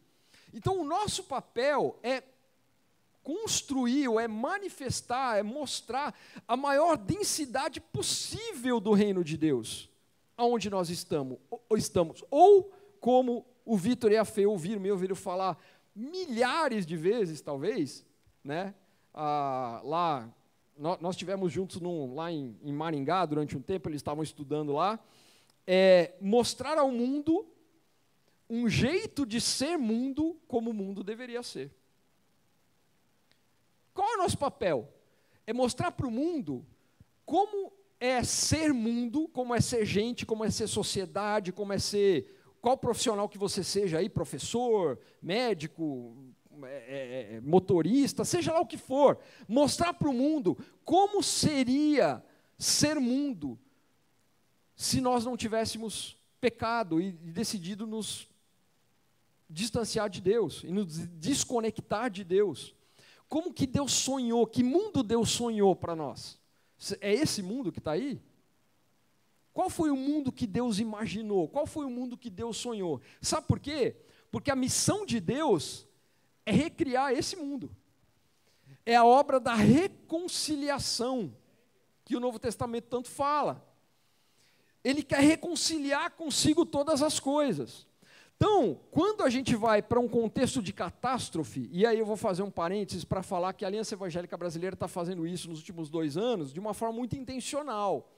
Então, 0.54 0.80
o 0.80 0.84
nosso 0.84 1.24
papel 1.24 1.98
é 2.04 2.22
construir, 3.24 4.08
ou 4.08 4.20
é 4.20 4.28
manifestar, 4.28 5.40
é 5.40 5.44
mostrar 5.44 6.14
a 6.48 6.56
maior 6.56 6.96
densidade 6.98 7.82
possível 7.82 8.80
do 8.80 8.94
reino 8.94 9.24
de 9.24 9.36
Deus, 9.36 9.90
aonde 10.38 10.70
nós 10.70 10.92
estamos, 10.92 11.40
ou, 11.50 11.76
estamos. 11.76 12.24
ou 12.30 12.72
como 13.00 13.44
o 13.66 13.76
Vitor 13.76 14.12
e 14.12 14.18
a 14.18 14.24
Fê 14.24 14.46
ouviram, 14.46 14.80
me 14.80 14.92
ouviram 14.92 15.16
falar 15.16 15.58
milhares 15.98 16.86
de 16.86 16.96
vezes, 16.96 17.42
talvez, 17.42 18.06
né? 18.44 18.76
Ah, 19.14 19.82
lá, 19.84 20.30
nós, 20.78 21.16
tivemos 21.16 21.52
juntos 21.52 21.82
num, 21.82 22.14
lá 22.14 22.32
em, 22.32 22.56
em, 22.62 22.72
Maringá 22.72 23.26
durante 23.26 23.58
um 23.58 23.62
tempo, 23.62 23.90
eles 23.90 24.00
estavam 24.00 24.24
estudando 24.24 24.74
lá, 24.74 25.00
é, 25.66 26.14
mostrar 26.22 26.78
ao 26.78 26.92
mundo 26.92 27.48
um 28.48 28.70
jeito 28.70 29.26
de 29.26 29.42
ser 29.42 29.76
mundo 29.76 30.40
como 30.48 30.70
o 30.70 30.74
mundo 30.74 31.04
deveria 31.04 31.42
ser. 31.42 31.72
Qual 33.92 34.08
é 34.08 34.16
o 34.16 34.22
nosso 34.22 34.38
papel? 34.38 34.88
É 35.48 35.52
mostrar 35.52 35.92
para 35.92 36.06
o 36.06 36.12
mundo 36.12 36.64
como 37.26 37.74
é 38.00 38.24
ser 38.24 38.72
mundo, 38.72 39.28
como 39.30 39.56
é 39.56 39.60
ser 39.60 39.84
gente, 39.84 40.28
como 40.28 40.46
é 40.46 40.52
ser 40.52 40.68
sociedade, 40.68 41.52
como 41.52 41.74
é 41.74 41.80
ser. 41.80 42.37
Qual 42.62 42.78
profissional 42.78 43.30
que 43.30 43.38
você 43.38 43.64
seja 43.64 44.00
aí, 44.00 44.10
professor, 44.10 45.00
médico, 45.22 46.16
é, 46.64 47.30
é, 47.32 47.36
é 47.36 47.42
motorista, 47.42 48.26
seja 48.26 48.52
lá 48.52 48.60
o 48.60 48.66
que 48.66 48.78
for. 48.78 49.20
Mostrar 49.48 49.94
para 49.94 50.10
o 50.10 50.14
mundo 50.14 50.58
como 50.84 51.22
seria 51.22 52.24
ser 52.58 53.00
mundo 53.00 53.60
se 54.76 55.02
nós 55.02 55.26
não 55.26 55.38
tivéssemos 55.38 56.18
pecado 56.40 57.02
e 57.02 57.12
decidido 57.12 57.86
nos 57.86 58.28
distanciar 59.50 60.10
de 60.10 60.22
Deus 60.22 60.64
e 60.64 60.72
nos 60.72 60.98
desconectar 61.08 62.10
de 62.10 62.24
Deus. 62.24 62.76
Como 63.28 63.54
que 63.54 63.68
Deus 63.68 63.92
sonhou? 63.92 64.46
Que 64.46 64.64
mundo 64.64 65.04
Deus 65.04 65.30
sonhou 65.30 65.76
para 65.76 65.96
nós? 65.96 66.40
É 67.02 67.14
esse 67.14 67.42
mundo 67.42 67.72
que 67.72 67.80
está 67.80 67.92
aí? 67.92 68.22
Qual 69.58 69.72
foi 69.72 69.90
o 69.90 69.96
mundo 69.96 70.32
que 70.32 70.46
Deus 70.46 70.78
imaginou? 70.78 71.48
Qual 71.48 71.66
foi 71.66 71.84
o 71.84 71.90
mundo 71.90 72.16
que 72.16 72.30
Deus 72.30 72.58
sonhou? 72.58 73.02
Sabe 73.20 73.48
por 73.48 73.60
quê? 73.60 73.96
Porque 74.30 74.52
a 74.52 74.56
missão 74.56 75.04
de 75.04 75.20
Deus 75.20 75.88
é 76.46 76.52
recriar 76.52 77.12
esse 77.12 77.36
mundo. 77.36 77.76
É 78.86 78.96
a 78.96 79.04
obra 79.04 79.40
da 79.40 79.56
reconciliação, 79.56 81.34
que 82.06 82.16
o 82.16 82.20
Novo 82.20 82.38
Testamento 82.38 82.86
tanto 82.88 83.10
fala. 83.10 83.68
Ele 84.84 85.02
quer 85.02 85.22
reconciliar 85.22 86.12
consigo 86.12 86.64
todas 86.64 87.02
as 87.02 87.20
coisas. 87.20 87.88
Então, 88.36 88.80
quando 88.92 89.24
a 89.24 89.30
gente 89.32 89.56
vai 89.56 89.82
para 89.82 90.00
um 90.00 90.08
contexto 90.08 90.62
de 90.62 90.72
catástrofe, 90.72 91.68
e 91.74 91.84
aí 91.84 91.98
eu 91.98 92.06
vou 92.06 92.16
fazer 92.16 92.44
um 92.44 92.52
parênteses 92.52 93.04
para 93.04 93.24
falar 93.24 93.54
que 93.54 93.66
a 93.66 93.68
Aliança 93.68 93.96
Evangélica 93.96 94.38
Brasileira 94.38 94.76
está 94.76 94.88
fazendo 94.88 95.26
isso 95.26 95.50
nos 95.50 95.58
últimos 95.58 95.90
dois 95.90 96.16
anos 96.16 96.54
de 96.54 96.60
uma 96.60 96.76
forma 96.76 96.96
muito 96.96 97.16
intencional. 97.16 98.14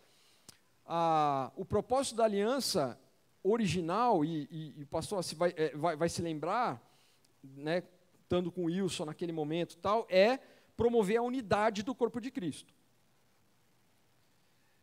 O 1.55 1.63
propósito 1.65 2.15
da 2.15 2.23
aliança 2.23 2.99
original, 3.43 4.25
e, 4.25 4.47
e, 4.51 4.73
e 4.79 4.83
o 4.83 4.87
pastor 4.87 5.23
se 5.23 5.35
vai, 5.35 5.53
é, 5.55 5.75
vai, 5.75 5.95
vai, 5.95 6.09
se 6.09 6.21
lembrar, 6.21 6.81
né, 7.43 7.83
estando 8.21 8.51
com 8.51 8.61
o 8.61 8.65
Wilson 8.65 9.05
naquele 9.05 9.31
momento 9.31 9.77
tal, 9.77 10.05
é 10.09 10.39
promover 10.75 11.17
a 11.17 11.21
unidade 11.21 11.83
do 11.83 11.95
corpo 11.95 12.19
de 12.19 12.31
Cristo. 12.31 12.73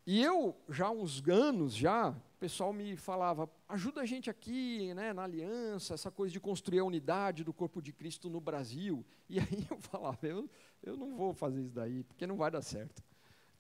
E 0.07 0.23
eu, 0.23 0.57
já 0.69 0.87
há 0.87 0.91
uns 0.91 1.27
anos, 1.29 1.75
já, 1.75 2.11
o 2.11 2.39
pessoal 2.39 2.73
me 2.73 2.97
falava, 2.97 3.51
ajuda 3.69 4.03
a 4.03 4.07
gente 4.07 4.31
aqui, 4.31 4.95
né, 4.95 5.13
na 5.13 5.25
aliança, 5.25 5.95
essa 5.95 6.13
coisa 6.13 6.33
de 6.33 6.39
construir 6.39 6.79
a 6.79 6.85
unidade 6.85 7.43
do 7.43 7.53
corpo 7.53 7.83
de 7.83 7.93
Cristo 7.93 8.31
no 8.31 8.41
Brasil. 8.41 9.05
E 9.29 9.41
aí 9.41 9.67
eu 9.69 9.79
falava, 9.79 10.19
eu, 10.23 10.49
eu 10.83 10.97
não 10.97 11.17
vou 11.17 11.35
fazer 11.35 11.63
isso 11.63 11.75
daí, 11.75 12.05
porque 12.05 12.27
não 12.27 12.37
vai 12.37 12.51
dar 12.51 12.63
certo. 12.63 13.03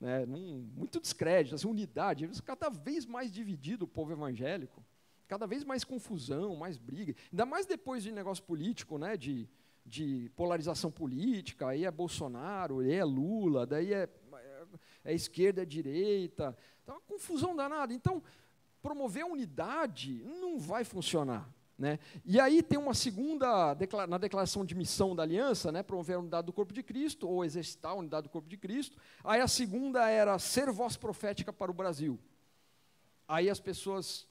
Né, 0.01 0.27
não, 0.27 0.39
muito 0.39 1.01
descrédito, 1.01 1.55
assim, 1.55 1.67
unidade, 1.67 2.29
cada 2.45 2.69
vez 2.69 3.07
mais 3.07 3.33
dividido 3.33 3.87
o 3.87 3.89
povo 3.89 4.13
evangélico, 4.13 4.85
cada 5.27 5.47
vez 5.47 5.65
mais 5.65 5.85
confusão, 5.85 6.55
mais 6.55 6.77
briga, 6.77 7.15
ainda 7.33 7.47
mais 7.47 7.65
depois 7.65 8.03
de 8.03 8.13
negócio 8.13 8.45
político, 8.45 8.99
né, 8.99 9.17
de, 9.17 9.49
de 9.85 10.31
polarização 10.37 10.91
política, 10.91 11.69
aí 11.69 11.85
é 11.85 11.91
Bolsonaro, 11.91 12.81
aí 12.81 12.93
é 12.93 13.05
Lula, 13.05 13.67
daí 13.67 13.95
é 13.95 14.09
é 15.07 15.15
esquerda, 15.15 15.63
é 15.63 15.65
direita. 15.65 16.57
Então, 16.83 16.97
uma 16.97 17.01
confusão 17.03 17.55
danada. 17.55 17.95
Então, 17.95 18.23
promover 18.83 19.23
a 19.23 19.27
unidade 19.27 20.23
não 20.25 20.59
vai 20.59 20.85
funcionar. 20.85 21.49
Né? 21.79 21.99
E 22.25 22.41
aí 22.41 22.63
tem 22.63 22.79
uma 22.79 22.95
segunda, 22.95 23.77
na 24.09 24.17
declaração 24.17 24.65
de 24.65 24.75
missão 24.75 25.15
da 25.15 25.23
aliança, 25.23 25.71
né, 25.71 25.83
promover 25.83 26.17
a 26.17 26.21
unidade 26.21 26.47
do 26.47 26.53
corpo 26.53 26.73
de 26.73 26.83
Cristo, 26.83 27.29
ou 27.29 27.45
exercitar 27.45 27.93
a 27.93 27.97
unidade 27.97 28.25
do 28.25 28.31
corpo 28.31 28.49
de 28.49 28.57
Cristo. 28.57 28.97
Aí 29.23 29.41
a 29.43 29.49
segunda 29.49 30.09
era 30.09 30.39
ser 30.39 30.71
voz 30.71 30.97
profética 30.97 31.53
para 31.53 31.71
o 31.71 31.75
Brasil. 31.75 32.19
Aí 33.29 33.51
as 33.51 33.61
pessoas, 33.61 34.23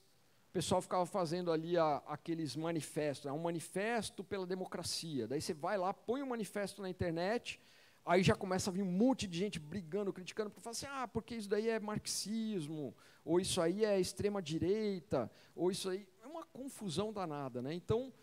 o 0.50 0.54
pessoal 0.54 0.82
ficava 0.82 1.06
fazendo 1.06 1.52
ali 1.52 1.78
a, 1.78 1.98
aqueles 2.08 2.56
manifestos, 2.56 3.28
é 3.28 3.32
um 3.32 3.44
manifesto 3.44 4.24
pela 4.24 4.48
democracia. 4.48 5.28
Daí 5.28 5.40
você 5.40 5.54
vai 5.54 5.78
lá, 5.78 5.94
põe 5.94 6.24
um 6.24 6.28
manifesto 6.28 6.82
na 6.82 6.90
internet, 6.90 7.60
Aí 8.08 8.22
já 8.22 8.36
começa 8.36 8.70
a 8.70 8.74
vir 8.74 8.84
um 8.84 8.92
monte 8.92 9.26
de 9.26 9.36
gente 9.36 9.58
brigando, 9.58 10.14
criticando, 10.14 10.52
porque 10.52 10.62
fala 10.62 10.76
assim, 10.76 10.86
ah, 10.88 11.08
porque 11.08 11.34
isso 11.34 11.50
daí 11.50 11.68
é 11.68 11.80
marxismo, 11.80 12.96
ou 13.24 13.40
isso 13.40 13.60
aí 13.60 13.84
é 13.84 14.00
extrema 14.00 14.44
direita, 14.44 15.32
ou 15.56 15.72
isso 15.72 15.90
aí 15.90 16.08
confusão 16.56 17.12
danada, 17.12 17.62
né? 17.62 17.74
Então, 17.74 18.14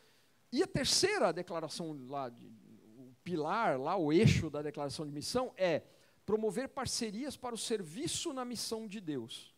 e 0.51 0.63
a 0.63 0.67
terceira 0.67 1.33
declaração 1.33 1.97
lá, 2.09 2.31
de, 2.31 2.47
o 2.97 3.15
pilar, 3.23 3.79
lá 3.79 3.95
o 3.97 4.11
eixo 4.11 4.49
da 4.49 4.63
declaração 4.63 5.05
de 5.05 5.13
missão 5.13 5.53
é 5.57 5.83
promover 6.25 6.69
parcerias 6.69 7.37
para 7.37 7.55
o 7.55 7.59
serviço 7.59 8.33
na 8.33 8.45
missão 8.45 8.89
de 8.89 9.01
Deus. 9.01 9.55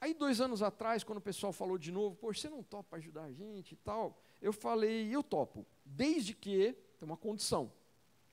Aí, 0.00 0.12
dois 0.12 0.40
anos 0.40 0.62
atrás, 0.62 1.04
quando 1.04 1.18
o 1.18 1.22
pessoal 1.22 1.52
falou 1.52 1.78
de 1.78 1.92
novo, 1.92 2.16
poxa, 2.16 2.40
você 2.40 2.48
não 2.48 2.62
topa 2.62 2.96
ajudar 2.96 3.24
a 3.24 3.32
gente 3.32 3.72
e 3.72 3.76
tal, 3.76 4.20
eu 4.40 4.52
falei, 4.52 5.14
eu 5.14 5.22
topo, 5.22 5.64
desde 5.84 6.34
que 6.34 6.72
tem 6.98 7.06
uma 7.06 7.16
condição. 7.16 7.70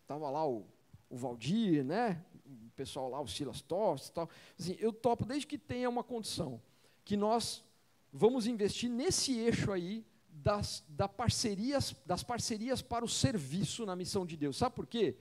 Estava 0.01 0.29
lá 0.29 0.47
o, 0.47 0.65
o 1.09 1.17
Valdir, 1.17 1.83
né? 1.83 2.23
o 2.45 2.71
pessoal 2.75 3.09
lá, 3.09 3.19
o 3.21 3.27
Silas 3.27 3.61
Tostes 3.61 4.09
e 4.09 4.13
tal. 4.13 4.29
Assim, 4.57 4.77
eu 4.79 4.93
topo 4.93 5.25
desde 5.25 5.45
que 5.45 5.57
tenha 5.57 5.89
uma 5.89 6.03
condição, 6.03 6.61
que 7.03 7.17
nós 7.17 7.63
vamos 8.11 8.47
investir 8.47 8.89
nesse 8.89 9.37
eixo 9.37 9.71
aí 9.71 10.05
das, 10.29 10.83
da 10.87 11.07
parcerias, 11.07 11.95
das 12.05 12.23
parcerias 12.23 12.81
para 12.81 13.03
o 13.03 13.09
serviço 13.09 13.85
na 13.85 13.95
missão 13.95 14.25
de 14.25 14.37
Deus. 14.37 14.57
Sabe 14.57 14.75
por 14.75 14.85
quê? 14.85 15.15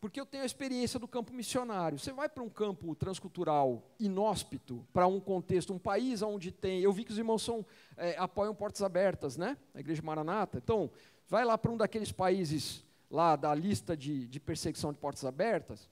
Porque 0.00 0.20
eu 0.20 0.26
tenho 0.26 0.44
a 0.44 0.46
experiência 0.46 0.98
do 0.98 1.08
campo 1.08 1.32
missionário. 1.32 1.98
Você 1.98 2.12
vai 2.12 2.28
para 2.28 2.42
um 2.42 2.48
campo 2.48 2.94
transcultural 2.94 3.82
inóspito, 3.98 4.86
para 4.92 5.08
um 5.08 5.18
contexto, 5.18 5.72
um 5.72 5.78
país 5.78 6.22
onde 6.22 6.52
tem. 6.52 6.80
Eu 6.80 6.92
vi 6.92 7.04
que 7.04 7.10
os 7.10 7.18
irmãos 7.18 7.42
são, 7.42 7.66
é, 7.96 8.16
apoiam 8.16 8.54
portas 8.54 8.80
abertas, 8.82 9.36
né? 9.36 9.56
A 9.74 9.80
Igreja 9.80 10.00
Maranata. 10.00 10.58
Então, 10.58 10.88
vai 11.26 11.44
lá 11.44 11.58
para 11.58 11.72
um 11.72 11.76
daqueles 11.76 12.12
países 12.12 12.84
lá 13.10 13.34
da 13.34 13.52
lista 13.54 13.96
de, 13.96 14.28
de 14.28 14.38
perseguição 14.38 14.92
de 14.92 14.98
portas 14.98 15.24
abertas. 15.24 15.88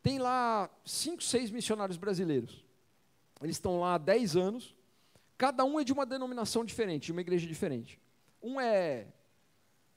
Tem 0.00 0.20
lá 0.20 0.70
cinco, 0.84 1.22
seis 1.22 1.50
missionários 1.50 1.98
brasileiros. 1.98 2.64
Eles 3.42 3.56
estão 3.56 3.80
lá 3.80 3.94
há 3.94 3.98
dez 3.98 4.36
anos. 4.36 4.76
Cada 5.38 5.64
um 5.64 5.80
é 5.80 5.84
de 5.84 5.92
uma 5.92 6.04
denominação 6.04 6.64
diferente, 6.64 7.06
de 7.06 7.12
uma 7.12 7.22
igreja 7.22 7.46
diferente. 7.46 7.98
Um 8.42 8.60
é 8.60 9.06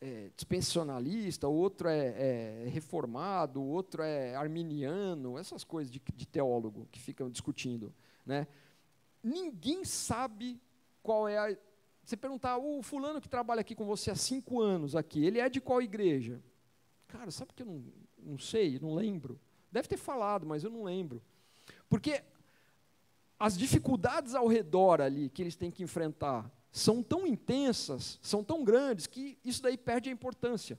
é, 0.01 0.31
dispensacionalista, 0.35 1.47
outro 1.47 1.87
é, 1.87 2.07
é, 2.07 2.69
reformado, 2.69 3.61
outro 3.61 4.01
é 4.01 4.35
arminiano, 4.35 5.37
essas 5.37 5.63
coisas 5.63 5.91
de, 5.91 6.01
de, 6.15 6.25
teólogo 6.25 6.87
que 6.91 6.99
ficam 6.99 7.29
discutindo. 7.29 7.93
Né? 8.25 8.47
Ninguém 9.23 9.85
sabe 9.85 10.59
qual 11.03 11.27
é 11.27 11.37
a. 11.37 11.57
Você 12.03 12.17
perguntar, 12.17 12.57
o 12.57 12.81
fulano 12.81 13.21
que 13.21 13.29
trabalha 13.29 13.61
aqui 13.61 13.75
com 13.75 13.85
você 13.85 14.09
há 14.09 14.15
cinco 14.15 14.59
anos 14.59 14.95
aqui, 14.95 15.23
ele 15.23 15.39
é 15.39 15.47
de 15.47 15.61
qual 15.61 15.81
igreja? 15.81 16.41
Cara, 17.07 17.29
sabe 17.29 17.53
que 17.53 17.61
eu 17.61 17.67
não, 17.67 17.83
não 18.17 18.39
sei, 18.39 18.79
não 18.79 18.95
lembro. 18.95 19.39
Deve 19.71 19.87
ter 19.87 19.97
falado, 19.97 20.45
mas 20.47 20.63
eu 20.63 20.71
não 20.71 20.83
lembro. 20.83 21.21
Porque 21.87 22.23
as 23.41 23.57
dificuldades 23.57 24.35
ao 24.35 24.45
redor 24.45 25.01
ali 25.01 25.27
que 25.27 25.41
eles 25.41 25.55
têm 25.55 25.71
que 25.71 25.81
enfrentar 25.81 26.47
são 26.71 27.01
tão 27.01 27.25
intensas, 27.25 28.19
são 28.21 28.43
tão 28.43 28.63
grandes, 28.63 29.07
que 29.07 29.35
isso 29.43 29.63
daí 29.63 29.75
perde 29.75 30.09
a 30.09 30.13
importância. 30.13 30.77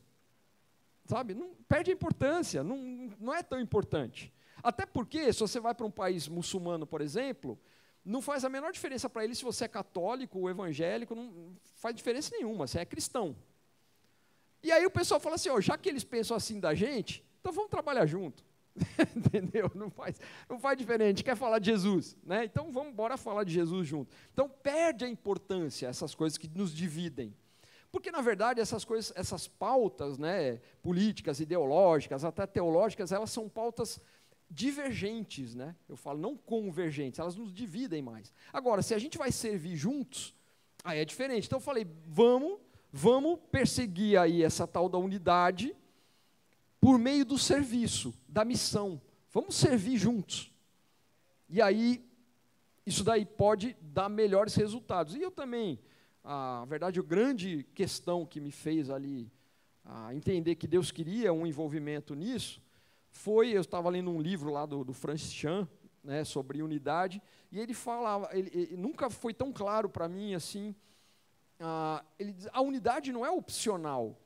Sabe? 1.04 1.34
Não, 1.34 1.56
perde 1.68 1.90
a 1.90 1.94
importância, 1.94 2.62
não, 2.62 3.10
não 3.18 3.34
é 3.34 3.42
tão 3.42 3.58
importante. 3.58 4.32
Até 4.62 4.86
porque, 4.86 5.32
se 5.32 5.40
você 5.40 5.58
vai 5.58 5.74
para 5.74 5.84
um 5.84 5.90
país 5.90 6.28
muçulmano, 6.28 6.86
por 6.86 7.00
exemplo, 7.00 7.58
não 8.04 8.22
faz 8.22 8.44
a 8.44 8.48
menor 8.48 8.70
diferença 8.70 9.10
para 9.10 9.24
ele 9.24 9.34
se 9.34 9.42
você 9.42 9.64
é 9.64 9.68
católico 9.68 10.38
ou 10.38 10.48
evangélico, 10.48 11.16
não 11.16 11.56
faz 11.74 11.96
diferença 11.96 12.30
nenhuma, 12.30 12.68
você 12.68 12.78
é 12.78 12.84
cristão. 12.84 13.34
E 14.62 14.70
aí 14.70 14.86
o 14.86 14.90
pessoal 14.90 15.18
fala 15.18 15.34
assim, 15.34 15.48
ó, 15.48 15.60
já 15.60 15.76
que 15.76 15.88
eles 15.88 16.04
pensam 16.04 16.36
assim 16.36 16.60
da 16.60 16.76
gente, 16.76 17.24
então 17.40 17.52
vamos 17.52 17.72
trabalhar 17.72 18.06
junto. 18.06 18.44
Entendeu? 19.14 19.70
Não 19.74 19.90
faz, 19.90 20.20
não 20.48 20.58
faz 20.58 20.78
diferente. 20.78 21.22
Quer 21.22 21.36
falar 21.36 21.58
de 21.58 21.70
Jesus, 21.70 22.16
né? 22.24 22.44
Então 22.44 22.72
vamos 22.72 22.92
embora 22.92 23.16
falar 23.16 23.44
de 23.44 23.52
Jesus 23.52 23.86
junto. 23.86 24.14
Então 24.32 24.48
perde 24.48 25.04
a 25.04 25.08
importância 25.08 25.86
essas 25.86 26.14
coisas 26.14 26.38
que 26.38 26.48
nos 26.48 26.74
dividem. 26.74 27.34
Porque 27.90 28.10
na 28.10 28.22
verdade 28.22 28.60
essas 28.60 28.84
coisas, 28.84 29.12
essas 29.14 29.46
pautas, 29.46 30.18
né, 30.18 30.60
políticas, 30.82 31.40
ideológicas, 31.40 32.24
até 32.24 32.46
teológicas, 32.46 33.12
elas 33.12 33.30
são 33.30 33.48
pautas 33.48 34.00
divergentes, 34.50 35.54
né? 35.54 35.74
Eu 35.88 35.96
falo 35.96 36.18
não 36.18 36.36
convergentes, 36.36 37.18
elas 37.20 37.36
nos 37.36 37.52
dividem 37.52 38.02
mais. 38.02 38.32
Agora, 38.52 38.82
se 38.82 38.94
a 38.94 38.98
gente 38.98 39.18
vai 39.18 39.30
servir 39.30 39.76
juntos, 39.76 40.34
aí 40.82 41.00
é 41.00 41.04
diferente. 41.04 41.46
Então 41.46 41.58
eu 41.58 41.62
falei, 41.62 41.86
vamos, 42.06 42.58
vamos 42.90 43.38
perseguir 43.50 44.18
aí 44.18 44.42
essa 44.42 44.66
tal 44.66 44.88
da 44.88 44.98
unidade 44.98 45.74
por 46.82 46.98
meio 46.98 47.24
do 47.24 47.38
serviço, 47.38 48.12
da 48.28 48.44
missão. 48.44 49.00
Vamos 49.30 49.54
servir 49.54 49.96
juntos. 49.96 50.52
E 51.48 51.62
aí, 51.62 52.04
isso 52.84 53.04
daí 53.04 53.24
pode 53.24 53.76
dar 53.80 54.08
melhores 54.08 54.56
resultados. 54.56 55.14
E 55.14 55.22
eu 55.22 55.30
também, 55.30 55.78
a 56.24 56.64
verdade, 56.66 56.98
a 56.98 57.02
grande 57.04 57.64
questão 57.72 58.26
que 58.26 58.40
me 58.40 58.50
fez 58.50 58.90
ali 58.90 59.30
a 59.84 60.12
entender 60.12 60.56
que 60.56 60.66
Deus 60.66 60.90
queria 60.90 61.32
um 61.32 61.46
envolvimento 61.46 62.16
nisso, 62.16 62.60
foi, 63.12 63.50
eu 63.50 63.60
estava 63.60 63.88
lendo 63.88 64.10
um 64.10 64.20
livro 64.20 64.50
lá 64.50 64.66
do, 64.66 64.82
do 64.82 64.92
Francis 64.92 65.32
Chan, 65.32 65.68
né, 66.02 66.24
sobre 66.24 66.62
unidade, 66.62 67.22
e 67.52 67.60
ele 67.60 67.74
falava, 67.74 68.28
ele, 68.32 68.50
ele 68.52 68.76
nunca 68.76 69.08
foi 69.08 69.32
tão 69.32 69.52
claro 69.52 69.88
para 69.88 70.08
mim 70.08 70.34
assim, 70.34 70.74
a, 71.60 72.04
ele 72.18 72.32
diz, 72.32 72.48
a 72.52 72.60
unidade 72.60 73.12
não 73.12 73.24
é 73.24 73.30
opcional, 73.30 74.18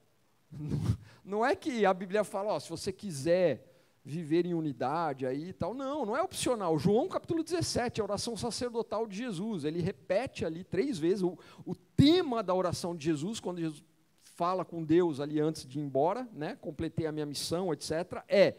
Não 1.24 1.44
é 1.44 1.56
que 1.56 1.84
a 1.84 1.92
Bíblia 1.92 2.22
fala, 2.22 2.52
ó, 2.52 2.60
se 2.60 2.70
você 2.70 2.92
quiser 2.92 3.76
viver 4.06 4.46
em 4.46 4.54
unidade 4.54 5.26
aí 5.26 5.48
e 5.48 5.52
tal. 5.52 5.74
Não, 5.74 6.06
não 6.06 6.16
é 6.16 6.22
opcional. 6.22 6.78
João 6.78 7.08
capítulo 7.08 7.42
17, 7.42 8.00
a 8.00 8.04
oração 8.04 8.36
sacerdotal 8.36 9.04
de 9.04 9.16
Jesus. 9.16 9.64
Ele 9.64 9.80
repete 9.80 10.44
ali 10.44 10.62
três 10.62 10.96
vezes 10.96 11.24
o, 11.24 11.36
o 11.64 11.74
tema 11.74 12.40
da 12.40 12.54
oração 12.54 12.94
de 12.94 13.04
Jesus, 13.04 13.40
quando 13.40 13.58
Jesus 13.58 13.82
fala 14.22 14.64
com 14.64 14.84
Deus 14.84 15.18
ali 15.18 15.40
antes 15.40 15.66
de 15.66 15.80
ir 15.80 15.82
embora, 15.82 16.28
né? 16.32 16.56
Completei 16.60 17.06
a 17.06 17.10
minha 17.10 17.26
missão, 17.26 17.72
etc. 17.72 18.22
É 18.28 18.54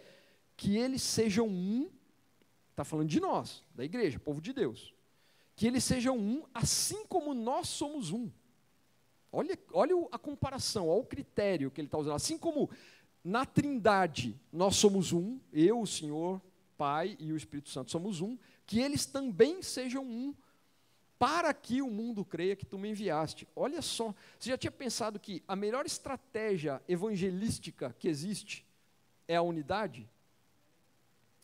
que 0.57 0.75
eles 0.75 1.01
sejam 1.01 1.47
um, 1.47 1.89
está 2.71 2.83
falando 2.83 3.07
de 3.07 3.21
nós, 3.21 3.63
da 3.73 3.85
igreja, 3.85 4.19
povo 4.19 4.41
de 4.41 4.51
Deus. 4.51 4.93
Que 5.55 5.65
eles 5.65 5.83
sejam 5.85 6.17
um, 6.17 6.43
assim 6.53 7.05
como 7.05 7.33
nós 7.33 7.69
somos 7.69 8.11
um. 8.11 8.29
Olha, 9.37 9.59
olha 9.71 9.93
a 10.11 10.17
comparação, 10.17 10.89
olha 10.89 11.01
o 11.01 11.05
critério 11.05 11.69
que 11.69 11.79
ele 11.79 11.87
está 11.87 11.99
usando. 11.99 12.15
Assim 12.15 12.39
como 12.39 12.71
na 13.23 13.45
Trindade 13.45 14.35
nós 14.51 14.77
somos 14.77 15.13
um, 15.13 15.39
eu, 15.53 15.79
o 15.79 15.85
Senhor, 15.85 16.41
Pai 16.75 17.15
e 17.19 17.31
o 17.31 17.37
Espírito 17.37 17.69
Santo 17.69 17.91
somos 17.91 18.19
um, 18.19 18.35
que 18.65 18.79
eles 18.79 19.05
também 19.05 19.61
sejam 19.61 20.03
um, 20.03 20.33
para 21.19 21.53
que 21.53 21.83
o 21.83 21.87
mundo 21.87 22.25
creia 22.25 22.55
que 22.55 22.65
tu 22.65 22.79
me 22.79 22.89
enviaste. 22.89 23.47
Olha 23.55 23.79
só, 23.79 24.11
você 24.39 24.49
já 24.49 24.57
tinha 24.57 24.71
pensado 24.71 25.19
que 25.19 25.43
a 25.47 25.55
melhor 25.55 25.85
estratégia 25.85 26.81
evangelística 26.87 27.95
que 27.99 28.07
existe 28.07 28.65
é 29.27 29.35
a 29.35 29.43
unidade? 29.43 30.09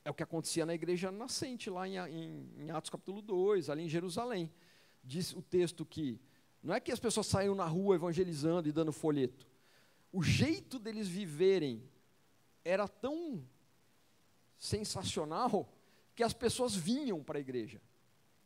É 0.04 0.10
o 0.10 0.16
que 0.16 0.24
acontecia 0.24 0.66
na 0.66 0.74
igreja 0.74 1.12
nascente, 1.12 1.70
lá 1.70 1.88
em, 1.88 1.98
em, 1.98 2.50
em 2.58 2.72
Atos 2.72 2.90
capítulo 2.90 3.22
2, 3.22 3.70
ali 3.70 3.84
em 3.84 3.90
Jerusalém. 3.90 4.52
Diz 5.04 5.32
o 5.34 5.44
texto 5.44 5.86
que 5.86 6.20
não 6.64 6.74
é 6.74 6.80
que 6.80 6.92
as 6.92 7.00
pessoas 7.00 7.28
saíam 7.28 7.54
na 7.54 7.66
rua 7.66 7.96
evangelizando 7.96 8.70
e 8.70 8.72
dando 8.72 8.94
folheto. 8.94 9.46
O 10.12 10.24
jeito 10.24 10.80
deles 10.80 11.10
viverem 11.10 11.84
era 12.64 12.88
tão 12.88 13.44
sensacional 14.58 15.68
que 16.16 16.24
as 16.24 16.34
pessoas 16.34 16.74
vinham 16.74 17.22
para 17.22 17.38
a 17.38 17.42
igreja. 17.42 17.82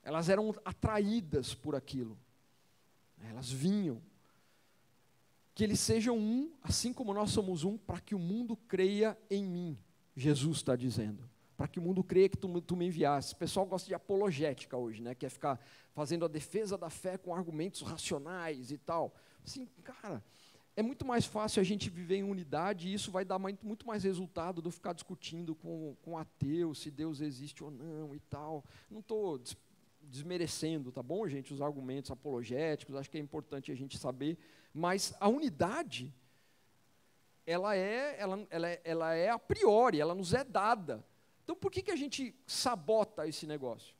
Elas 0.01 0.29
eram 0.29 0.55
atraídas 0.65 1.53
por 1.53 1.75
aquilo. 1.75 2.17
Elas 3.29 3.51
vinham. 3.51 4.01
Que 5.53 5.63
eles 5.63 5.79
sejam 5.79 6.17
um, 6.17 6.51
assim 6.63 6.91
como 6.91 7.13
nós 7.13 7.29
somos 7.31 7.63
um, 7.63 7.77
para 7.77 7.99
que 7.99 8.15
o 8.15 8.19
mundo 8.19 8.57
creia 8.67 9.17
em 9.29 9.45
mim. 9.45 9.77
Jesus 10.15 10.57
está 10.57 10.75
dizendo 10.75 11.29
para 11.57 11.67
que 11.67 11.79
o 11.79 11.81
mundo 11.81 12.03
creia 12.03 12.29
que 12.29 12.37
tu, 12.37 12.61
tu 12.61 12.75
me 12.75 12.85
enviaste. 12.85 13.33
O 13.33 13.37
pessoal 13.37 13.65
gosta 13.65 13.87
de 13.87 13.95
apologética 13.95 14.77
hoje, 14.77 15.01
né? 15.01 15.15
Quer 15.15 15.29
ficar 15.29 15.59
fazendo 15.91 16.23
a 16.23 16.27
defesa 16.27 16.77
da 16.77 16.89
fé 16.89 17.17
com 17.17 17.33
argumentos 17.33 17.81
racionais 17.81 18.71
e 18.71 18.77
tal. 18.77 19.11
Assim, 19.43 19.67
cara, 19.83 20.23
é 20.75 20.83
muito 20.83 21.03
mais 21.03 21.25
fácil 21.25 21.59
a 21.59 21.63
gente 21.63 21.89
viver 21.89 22.17
em 22.17 22.23
unidade 22.23 22.87
e 22.87 22.93
isso 22.93 23.11
vai 23.11 23.25
dar 23.25 23.39
muito, 23.39 23.65
muito 23.65 23.87
mais 23.87 24.03
resultado 24.03 24.61
do 24.61 24.69
ficar 24.69 24.93
discutindo 24.93 25.55
com, 25.55 25.95
com 26.03 26.15
ateu 26.15 26.75
se 26.75 26.91
Deus 26.91 27.19
existe 27.19 27.63
ou 27.63 27.71
não 27.71 28.13
e 28.13 28.19
tal. 28.19 28.63
Não 28.87 28.99
estou 28.99 29.41
desmerecendo, 30.03 30.91
tá 30.91 31.01
bom, 31.01 31.27
gente, 31.27 31.51
os 31.51 31.61
argumentos 31.61 32.11
apologéticos, 32.11 32.95
acho 32.95 33.09
que 33.09 33.17
é 33.17 33.21
importante 33.21 33.71
a 33.71 33.75
gente 33.75 33.97
saber, 33.97 34.37
mas 34.71 35.15
a 35.19 35.27
unidade, 35.27 36.13
ela 37.45 37.75
é, 37.75 38.15
ela, 38.19 38.47
ela, 38.49 38.69
é, 38.69 38.81
ela 38.83 39.13
é 39.15 39.29
a 39.29 39.39
priori, 39.39 39.99
ela 39.99 40.13
nos 40.13 40.33
é 40.33 40.43
dada. 40.43 41.03
Então 41.47 41.55
por 41.55 41.71
que, 41.71 41.81
que 41.81 41.91
a 41.91 41.95
gente 41.95 42.35
sabota 42.45 43.25
esse 43.25 43.47
negócio? 43.47 43.95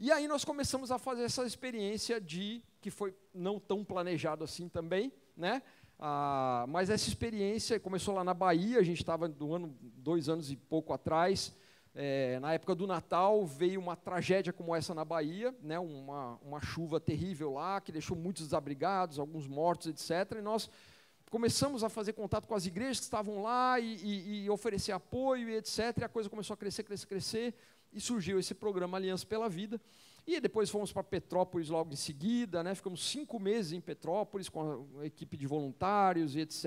E 0.00 0.10
aí 0.10 0.26
nós 0.26 0.42
começamos 0.42 0.90
a 0.90 0.98
fazer 0.98 1.22
essa 1.22 1.44
experiência 1.44 2.18
de, 2.18 2.62
que 2.80 2.90
foi 2.90 3.14
não 3.34 3.60
tão 3.60 3.84
planejado 3.84 4.42
assim 4.42 4.70
também, 4.70 5.12
né? 5.36 5.62
Ah, 5.98 6.64
mas 6.66 6.88
essa 6.88 7.06
experiência 7.06 7.78
começou 7.78 8.14
lá 8.14 8.24
na 8.24 8.32
Bahia, 8.32 8.78
a 8.78 8.82
gente 8.82 9.02
estava 9.02 9.28
do 9.28 9.54
ano, 9.54 9.76
dois 9.82 10.30
anos 10.30 10.50
e 10.50 10.56
pouco 10.56 10.94
atrás, 10.94 11.54
é, 11.94 12.38
na 12.40 12.54
época 12.54 12.74
do 12.74 12.86
Natal 12.86 13.44
veio 13.44 13.78
uma 13.78 13.94
tragédia 13.94 14.50
como 14.50 14.74
essa 14.74 14.94
na 14.94 15.04
Bahia, 15.04 15.54
né, 15.62 15.78
uma, 15.78 16.38
uma 16.40 16.62
chuva 16.62 16.98
terrível 16.98 17.52
lá, 17.52 17.82
que 17.82 17.92
deixou 17.92 18.16
muitos 18.16 18.44
desabrigados, 18.44 19.18
alguns 19.18 19.46
mortos, 19.46 19.88
etc. 19.88 20.38
E 20.38 20.40
nós 20.40 20.70
começamos 21.30 21.84
a 21.84 21.88
fazer 21.88 22.12
contato 22.12 22.46
com 22.46 22.54
as 22.54 22.66
igrejas 22.66 22.98
que 22.98 23.04
estavam 23.04 23.42
lá 23.42 23.78
e, 23.78 23.96
e, 23.96 24.44
e 24.44 24.50
oferecer 24.50 24.92
apoio 24.92 25.48
e 25.48 25.56
etc. 25.56 25.98
E 26.00 26.04
a 26.04 26.08
coisa 26.08 26.28
começou 26.28 26.54
a 26.54 26.56
crescer, 26.56 26.82
crescer, 26.82 27.06
crescer. 27.06 27.54
E 27.92 28.00
surgiu 28.00 28.38
esse 28.38 28.54
programa 28.54 28.98
Aliança 28.98 29.24
pela 29.24 29.48
Vida. 29.48 29.80
E 30.26 30.40
depois 30.40 30.68
fomos 30.68 30.92
para 30.92 31.02
Petrópolis 31.02 31.70
logo 31.70 31.90
em 31.90 31.96
seguida, 31.96 32.62
né? 32.62 32.74
ficamos 32.74 33.02
cinco 33.08 33.40
meses 33.40 33.72
em 33.72 33.80
Petrópolis 33.80 34.50
com 34.50 34.86
a 35.00 35.06
equipe 35.06 35.38
de 35.38 35.46
voluntários 35.46 36.36
e 36.36 36.40
etc. 36.40 36.66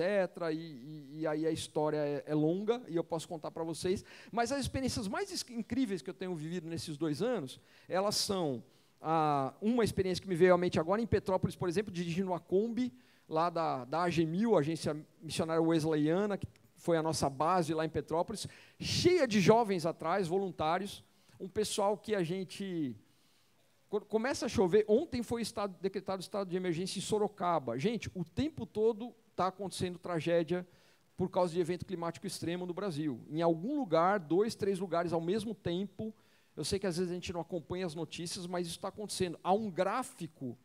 E, 0.52 0.56
e, 0.56 1.08
e 1.20 1.26
aí 1.28 1.46
a 1.46 1.50
história 1.52 1.98
é, 1.98 2.24
é, 2.26 2.34
longa 2.34 2.82
e 2.88 2.96
eu 2.96 3.04
posso 3.04 3.28
contar 3.28 3.52
para 3.52 3.62
vocês. 3.62 4.04
Mas 4.32 4.50
as 4.50 4.62
experiências 4.62 5.06
mais 5.06 5.30
incríveis 5.48 6.02
que 6.02 6.10
eu 6.10 6.14
tenho 6.14 6.34
vivido 6.34 6.68
nesses 6.68 6.96
dois 6.96 7.22
anos, 7.22 7.60
elas 7.88 8.16
são 8.16 8.64
ah, 9.00 9.54
uma 9.62 9.84
experiência 9.84 10.20
que 10.20 10.28
me 10.28 10.34
veio 10.34 10.54
à 10.54 10.58
mente 10.58 10.80
agora 10.80 11.00
em 11.00 11.06
Petrópolis, 11.06 11.54
por 11.54 11.68
exemplo, 11.68 11.92
dirigindo 11.92 12.34
a 12.34 12.40
Kombi, 12.40 12.92
lá 13.32 13.48
da, 13.48 13.86
da 13.86 14.02
AGMIL, 14.02 14.56
Agência 14.56 14.94
Missionária 15.22 15.62
Wesleyana, 15.62 16.36
que 16.36 16.46
foi 16.76 16.98
a 16.98 17.02
nossa 17.02 17.30
base 17.30 17.72
lá 17.72 17.84
em 17.84 17.88
Petrópolis, 17.88 18.46
cheia 18.78 19.26
de 19.26 19.40
jovens 19.40 19.86
atrás, 19.86 20.28
voluntários, 20.28 21.02
um 21.40 21.48
pessoal 21.48 21.96
que 21.96 22.14
a 22.14 22.22
gente 22.22 22.94
começa 24.08 24.46
a 24.46 24.48
chover, 24.48 24.84
ontem 24.86 25.22
foi 25.22 25.42
estado, 25.42 25.74
decretado 25.80 26.20
estado 26.20 26.48
de 26.48 26.56
emergência 26.56 26.98
em 26.98 27.02
Sorocaba. 27.02 27.78
Gente, 27.78 28.10
o 28.14 28.24
tempo 28.24 28.66
todo 28.66 29.14
está 29.30 29.46
acontecendo 29.46 29.98
tragédia 29.98 30.66
por 31.16 31.30
causa 31.30 31.54
de 31.54 31.60
evento 31.60 31.86
climático 31.86 32.26
extremo 32.26 32.66
no 32.66 32.74
Brasil. 32.74 33.20
Em 33.30 33.42
algum 33.42 33.78
lugar, 33.78 34.18
dois, 34.18 34.54
três 34.54 34.78
lugares 34.78 35.12
ao 35.12 35.20
mesmo 35.20 35.54
tempo. 35.54 36.14
Eu 36.56 36.64
sei 36.64 36.78
que 36.78 36.86
às 36.86 36.96
vezes 36.96 37.10
a 37.10 37.14
gente 37.14 37.32
não 37.32 37.40
acompanha 37.40 37.86
as 37.86 37.94
notícias, 37.94 38.46
mas 38.46 38.66
isso 38.66 38.76
está 38.76 38.88
acontecendo. 38.88 39.38
Há 39.42 39.52
um 39.52 39.70
gráfico 39.70 40.56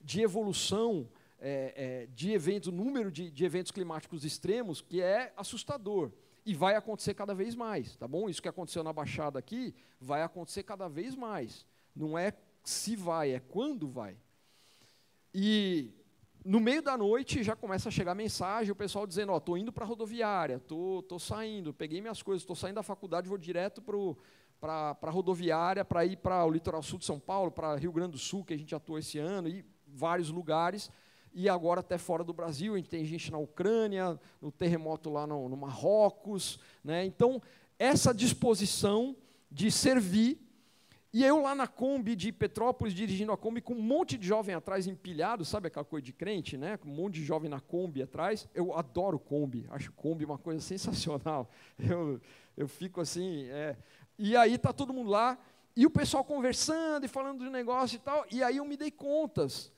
de 0.00 0.22
evolução 0.22 1.08
é, 1.40 1.72
é, 1.74 2.06
de 2.06 2.32
eventos, 2.32 2.68
o 2.68 2.72
número 2.72 3.10
de, 3.10 3.30
de 3.30 3.44
eventos 3.44 3.72
climáticos 3.72 4.24
extremos, 4.24 4.80
que 4.80 5.00
é 5.00 5.32
assustador. 5.36 6.12
E 6.44 6.54
vai 6.54 6.74
acontecer 6.74 7.14
cada 7.14 7.34
vez 7.34 7.54
mais, 7.54 7.96
tá 7.96 8.06
bom? 8.06 8.28
Isso 8.28 8.42
que 8.42 8.48
aconteceu 8.48 8.82
na 8.82 8.92
Baixada 8.92 9.38
aqui, 9.38 9.74
vai 10.00 10.22
acontecer 10.22 10.62
cada 10.62 10.88
vez 10.88 11.14
mais. 11.14 11.66
Não 11.94 12.18
é 12.18 12.32
se 12.62 12.96
vai, 12.96 13.32
é 13.32 13.40
quando 13.40 13.88
vai. 13.88 14.16
E 15.34 15.92
no 16.44 16.60
meio 16.60 16.82
da 16.82 16.96
noite 16.96 17.42
já 17.42 17.54
começa 17.54 17.88
a 17.88 17.92
chegar 17.92 18.14
mensagem, 18.14 18.72
o 18.72 18.76
pessoal 18.76 19.06
dizendo, 19.06 19.32
ó, 19.32 19.36
oh, 19.36 19.40
tô 19.40 19.56
indo 19.56 19.72
para 19.72 19.84
a 19.84 19.86
rodoviária, 19.86 20.58
tô, 20.58 21.04
tô 21.08 21.18
saindo, 21.18 21.72
peguei 21.72 22.00
minhas 22.00 22.22
coisas, 22.22 22.42
estou 22.42 22.56
saindo 22.56 22.76
da 22.76 22.82
faculdade, 22.82 23.28
vou 23.28 23.38
direto 23.38 23.82
para 24.60 24.96
a 25.02 25.10
rodoviária, 25.10 25.84
para 25.84 26.04
ir 26.04 26.16
para 26.16 26.44
o 26.44 26.50
litoral 26.50 26.82
sul 26.82 26.98
de 26.98 27.04
São 27.04 27.20
Paulo, 27.20 27.50
para 27.50 27.76
Rio 27.76 27.92
Grande 27.92 28.12
do 28.12 28.18
Sul, 28.18 28.44
que 28.44 28.54
a 28.54 28.58
gente 28.58 28.74
atuou 28.74 28.98
esse 28.98 29.18
ano, 29.18 29.48
e 29.48 29.64
vários 29.86 30.30
lugares, 30.30 30.90
e 31.32 31.48
agora 31.48 31.80
até 31.80 31.98
fora 31.98 32.24
do 32.24 32.32
Brasil, 32.32 32.82
tem 32.84 33.04
gente 33.04 33.30
na 33.30 33.38
Ucrânia, 33.38 34.18
no 34.40 34.50
terremoto 34.50 35.10
lá 35.10 35.26
no, 35.26 35.48
no 35.48 35.56
Marrocos, 35.56 36.58
né? 36.84 37.04
então 37.04 37.40
essa 37.78 38.12
disposição 38.12 39.16
de 39.50 39.70
servir 39.70 40.38
e 41.12 41.24
eu 41.24 41.42
lá 41.42 41.56
na 41.56 41.66
Kombi 41.66 42.14
de 42.14 42.30
Petrópolis, 42.30 42.94
dirigindo 42.94 43.32
a 43.32 43.36
Kombi, 43.36 43.60
com 43.60 43.74
um 43.74 43.82
monte 43.82 44.16
de 44.16 44.24
jovem 44.24 44.54
atrás 44.54 44.86
empilhado, 44.86 45.44
sabe 45.44 45.66
aquela 45.66 45.84
coisa 45.84 46.06
de 46.06 46.12
crente, 46.12 46.56
né? 46.56 46.76
Com 46.76 46.88
um 46.88 46.94
monte 46.94 47.14
de 47.14 47.24
jovem 47.24 47.50
na 47.50 47.58
Kombi 47.58 48.00
atrás. 48.00 48.48
Eu 48.54 48.76
adoro 48.78 49.18
Kombi, 49.18 49.66
acho 49.70 49.90
Kombi 49.90 50.24
uma 50.24 50.38
coisa 50.38 50.60
sensacional. 50.60 51.50
Eu, 51.80 52.20
eu 52.56 52.68
fico 52.68 53.00
assim. 53.00 53.46
É. 53.48 53.76
E 54.16 54.36
aí 54.36 54.56
tá 54.56 54.72
todo 54.72 54.92
mundo 54.92 55.10
lá, 55.10 55.36
e 55.74 55.84
o 55.84 55.90
pessoal 55.90 56.22
conversando 56.22 57.06
e 57.06 57.08
falando 57.08 57.42
de 57.42 57.50
negócio 57.50 57.96
e 57.96 57.98
tal. 57.98 58.24
E 58.30 58.42
aí 58.42 58.58
eu 58.58 58.64
me 58.64 58.76
dei 58.76 58.90
contas 58.90 59.72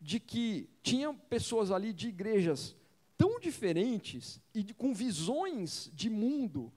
de 0.00 0.20
que 0.20 0.68
tinham 0.82 1.14
pessoas 1.14 1.70
ali 1.70 1.92
de 1.92 2.08
igrejas 2.08 2.74
tão 3.16 3.40
diferentes 3.40 4.40
e 4.54 4.62
de, 4.62 4.74
com 4.74 4.94
visões 4.94 5.90
de 5.92 6.08
mundo 6.08 6.72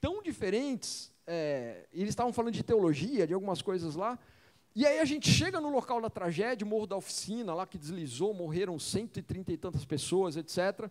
tão 0.00 0.22
diferentes 0.22 1.14
é, 1.26 1.86
eles 1.92 2.10
estavam 2.10 2.32
falando 2.32 2.54
de 2.54 2.62
teologia, 2.62 3.26
de 3.26 3.34
algumas 3.34 3.62
coisas 3.62 3.94
lá. 3.94 4.18
E 4.74 4.84
aí 4.84 4.98
a 4.98 5.04
gente 5.04 5.30
chega 5.30 5.60
no 5.60 5.70
local 5.70 6.00
da 6.00 6.10
tragédia, 6.10 6.66
Morro 6.66 6.86
da 6.86 6.96
Oficina, 6.96 7.54
lá 7.54 7.66
que 7.66 7.78
deslizou, 7.78 8.34
morreram 8.34 8.78
130 8.78 9.52
e 9.52 9.56
tantas 9.56 9.84
pessoas, 9.84 10.36
etc. 10.36 10.90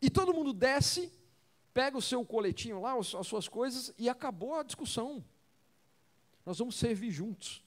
E 0.00 0.10
todo 0.10 0.34
mundo 0.34 0.52
desce, 0.52 1.10
pega 1.72 1.96
o 1.96 2.02
seu 2.02 2.24
coletinho 2.24 2.80
lá, 2.80 2.96
as 2.98 3.26
suas 3.26 3.48
coisas, 3.48 3.94
e 3.98 4.08
acabou 4.08 4.54
a 4.54 4.62
discussão. 4.62 5.24
Nós 6.44 6.58
vamos 6.58 6.76
servir 6.76 7.10
juntos. 7.10 7.62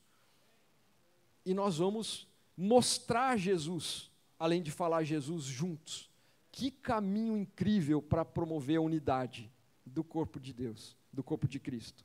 E 1.45 1.53
nós 1.53 1.77
vamos 1.77 2.27
mostrar 2.57 3.37
Jesus, 3.37 4.11
além 4.37 4.61
de 4.61 4.71
falar 4.71 5.03
Jesus 5.03 5.43
juntos. 5.43 6.09
Que 6.51 6.71
caminho 6.71 7.35
incrível 7.37 8.01
para 8.01 8.23
promover 8.23 8.77
a 8.77 8.81
unidade 8.81 9.51
do 9.85 10.03
corpo 10.03 10.39
de 10.39 10.53
Deus 10.53 10.95
do 11.15 11.23
corpo 11.23 11.47
de 11.47 11.59
Cristo. 11.59 12.03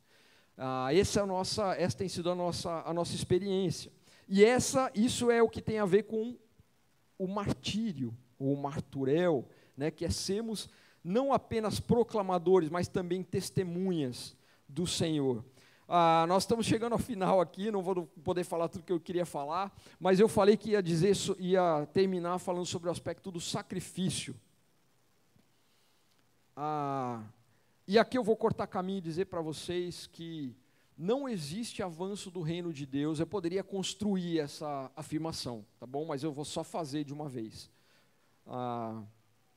Ah, 0.56 0.94
essa, 0.94 1.20
é 1.20 1.26
nossa, 1.26 1.74
essa 1.74 1.98
tem 1.98 2.08
sido 2.08 2.30
a 2.30 2.34
nossa, 2.34 2.82
a 2.86 2.94
nossa 2.94 3.14
experiência. 3.14 3.92
E 4.28 4.44
essa, 4.44 4.90
isso 4.94 5.30
é 5.30 5.42
o 5.42 5.48
que 5.48 5.60
tem 5.60 5.78
a 5.78 5.84
ver 5.84 6.04
com 6.04 6.38
o 7.18 7.26
martírio, 7.26 8.16
ou 8.38 8.56
marturel, 8.56 9.48
né, 9.76 9.90
que 9.90 10.04
é 10.04 10.10
sermos 10.10 10.68
não 11.02 11.32
apenas 11.32 11.80
proclamadores, 11.80 12.70
mas 12.70 12.88
também 12.88 13.22
testemunhas 13.22 14.36
do 14.68 14.86
Senhor. 14.86 15.44
Ah, 15.92 16.24
nós 16.28 16.44
estamos 16.44 16.66
chegando 16.66 16.92
ao 16.92 17.00
final 17.00 17.40
aqui, 17.40 17.68
não 17.68 17.82
vou 17.82 18.06
poder 18.22 18.44
falar 18.44 18.68
tudo 18.68 18.84
que 18.84 18.92
eu 18.92 19.00
queria 19.00 19.26
falar, 19.26 19.76
mas 19.98 20.20
eu 20.20 20.28
falei 20.28 20.56
que 20.56 20.70
ia 20.70 20.80
dizer, 20.80 21.16
ia 21.36 21.84
terminar 21.92 22.38
falando 22.38 22.64
sobre 22.64 22.88
o 22.88 22.92
aspecto 22.92 23.28
do 23.28 23.40
sacrifício. 23.40 24.36
Ah, 26.54 27.24
e 27.88 27.98
aqui 27.98 28.16
eu 28.16 28.22
vou 28.22 28.36
cortar 28.36 28.68
caminho 28.68 28.98
e 28.98 29.00
dizer 29.00 29.24
para 29.24 29.40
vocês 29.40 30.06
que 30.06 30.54
não 30.96 31.28
existe 31.28 31.82
avanço 31.82 32.30
do 32.30 32.40
reino 32.40 32.72
de 32.72 32.86
Deus. 32.86 33.18
Eu 33.18 33.26
poderia 33.26 33.64
construir 33.64 34.38
essa 34.38 34.92
afirmação, 34.94 35.66
tá 35.80 35.86
bom? 35.86 36.04
Mas 36.04 36.22
eu 36.22 36.30
vou 36.30 36.44
só 36.44 36.62
fazer 36.62 37.02
de 37.02 37.12
uma 37.12 37.28
vez. 37.28 37.68
Ah, 38.46 39.02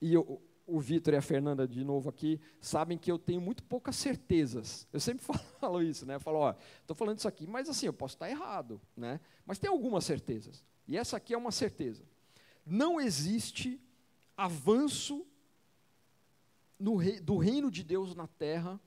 e 0.02 0.16
eu, 0.16 0.42
o 0.66 0.80
Vitor 0.80 1.14
e 1.14 1.18
a 1.18 1.22
Fernanda, 1.22 1.68
de 1.68 1.84
novo 1.84 2.10
aqui, 2.10 2.40
sabem 2.60 2.98
que 2.98 3.12
eu 3.12 3.20
tenho 3.20 3.42
muito 3.42 3.64
poucas 3.64 3.96
certezas. 3.96 4.88
Eu 4.94 5.00
sempre 5.00 5.26
falo 5.60 5.82
isso, 5.82 6.06
né? 6.06 6.16
Eu 6.16 6.20
falo, 6.20 6.40
ó, 6.40 6.56
estou 6.82 6.96
falando 6.96 7.18
isso 7.18 7.28
aqui, 7.28 7.46
mas 7.46 7.70
assim, 7.70 7.86
eu 7.86 7.94
posso 7.94 8.16
estar 8.16 8.30
errado, 8.30 8.82
né? 8.96 9.20
Mas 9.46 9.60
tem 9.60 9.70
algumas 9.70 10.06
certezas. 10.06 10.64
E 10.88 10.98
essa 10.98 11.18
aqui 11.18 11.34
é 11.34 11.38
uma 11.38 11.52
certeza. 11.52 12.04
Não 12.66 13.00
existe 13.00 13.80
avanço 14.38 15.26
rei, 16.98 17.20
do 17.20 17.38
reino 17.38 17.70
de 17.70 17.84
Deus 17.84 18.16
na 18.16 18.28
terra 18.28 18.80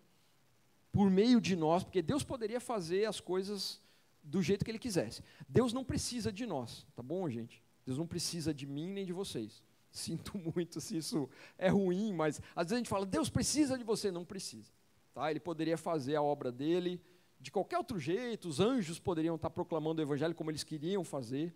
por 0.93 1.11
meio 1.11 1.41
de 1.41 1.55
nós, 1.55 1.85
porque 1.85 2.03
Deus 2.03 2.23
poderia 2.23 2.61
fazer 2.61 3.05
as 3.05 3.21
coisas 3.21 3.81
do 4.23 4.43
jeito 4.43 4.65
que 4.65 4.71
Ele 4.71 4.79
quisesse. 4.79 5.23
Deus 5.49 5.73
não 5.73 5.85
precisa 5.85 6.33
de 6.33 6.47
nós, 6.47 6.87
tá 6.95 7.03
bom, 7.03 7.29
gente? 7.29 7.63
Deus 7.85 7.99
não 7.99 8.07
precisa 8.07 8.53
de 8.53 8.67
mim 8.67 8.89
nem 8.89 9.05
de 9.05 9.13
vocês. 9.13 9.63
Sinto 9.97 10.37
muito 10.55 10.81
se 10.81 10.97
isso 10.97 11.29
é 11.59 11.69
ruim, 11.69 12.13
mas 12.13 12.41
às 12.55 12.67
vezes 12.67 12.73
a 12.73 12.77
gente 12.77 12.89
fala, 12.89 13.07
Deus 13.07 13.29
precisa 13.29 13.77
de 13.77 13.85
você, 13.85 14.11
não 14.11 14.25
precisa. 14.25 14.71
Tá? 15.15 15.31
Ele 15.31 15.41
poderia 15.41 15.77
fazer 15.77 16.17
a 16.17 16.23
obra 16.23 16.53
dele 16.53 17.01
de 17.41 17.51
qualquer 17.51 17.79
outro 17.79 17.99
jeito, 17.99 18.49
os 18.49 18.61
anjos 18.61 18.99
poderiam 18.99 19.37
estar 19.37 19.51
proclamando 19.51 20.01
o 20.01 20.05
evangelho 20.05 20.35
como 20.35 20.51
eles 20.51 20.65
queriam 20.65 21.05
fazer. 21.05 21.55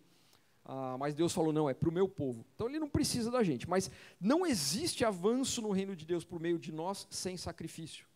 Ah, 0.65 0.97
mas 0.99 1.15
Deus 1.15 1.33
falou: 1.33 1.53
não, 1.53 1.69
é 1.69 1.75
para 1.75 1.89
o 1.89 1.93
meu 1.93 2.09
povo. 2.09 2.45
Então 2.55 2.69
ele 2.69 2.79
não 2.79 2.89
precisa 2.89 3.31
da 3.31 3.43
gente. 3.43 3.69
Mas 3.69 3.91
não 4.21 4.47
existe 4.47 5.05
avanço 5.05 5.63
no 5.63 5.71
reino 5.71 5.97
de 5.97 6.05
Deus 6.05 6.25
por 6.25 6.39
meio 6.39 6.59
de 6.59 6.71
nós 6.71 7.07
sem 7.11 7.37
sacrifício. 7.37 8.07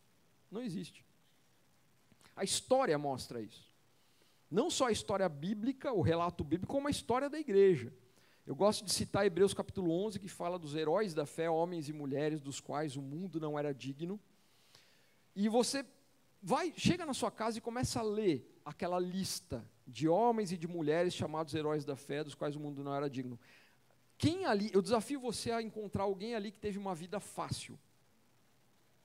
Não 0.50 0.62
existe. 0.62 1.04
A 2.36 2.44
história 2.44 2.96
mostra 2.98 3.40
isso. 3.40 3.72
Não 4.50 4.70
só 4.70 4.86
a 4.86 4.92
história 4.92 5.28
bíblica, 5.28 5.92
o 5.92 6.00
relato 6.00 6.44
bíblico, 6.44 6.72
como 6.72 6.86
a 6.86 6.90
história 6.90 7.30
da 7.30 7.38
igreja. 7.38 7.92
Eu 8.46 8.54
gosto 8.54 8.84
de 8.84 8.92
citar 8.92 9.24
Hebreus 9.24 9.54
capítulo 9.54 9.90
11, 9.90 10.20
que 10.20 10.28
fala 10.28 10.58
dos 10.58 10.74
heróis 10.74 11.14
da 11.14 11.24
fé, 11.24 11.48
homens 11.48 11.88
e 11.88 11.92
mulheres 11.92 12.42
dos 12.42 12.60
quais 12.60 12.94
o 12.94 13.00
mundo 13.00 13.40
não 13.40 13.58
era 13.58 13.72
digno. 13.72 14.20
E 15.34 15.48
você 15.48 15.84
vai, 16.42 16.72
chega 16.76 17.06
na 17.06 17.14
sua 17.14 17.30
casa 17.30 17.56
e 17.56 17.62
começa 17.62 18.00
a 18.00 18.02
ler 18.02 18.60
aquela 18.62 18.98
lista 18.98 19.64
de 19.86 20.06
homens 20.08 20.52
e 20.52 20.58
de 20.58 20.68
mulheres 20.68 21.14
chamados 21.14 21.54
heróis 21.54 21.86
da 21.86 21.96
fé, 21.96 22.22
dos 22.22 22.34
quais 22.34 22.54
o 22.54 22.60
mundo 22.60 22.84
não 22.84 22.94
era 22.94 23.08
digno. 23.08 23.40
Quem 24.18 24.44
ali, 24.44 24.70
eu 24.74 24.82
desafio 24.82 25.18
você 25.18 25.50
a 25.50 25.62
encontrar 25.62 26.04
alguém 26.04 26.34
ali 26.34 26.52
que 26.52 26.58
teve 26.58 26.78
uma 26.78 26.94
vida 26.94 27.18
fácil, 27.20 27.78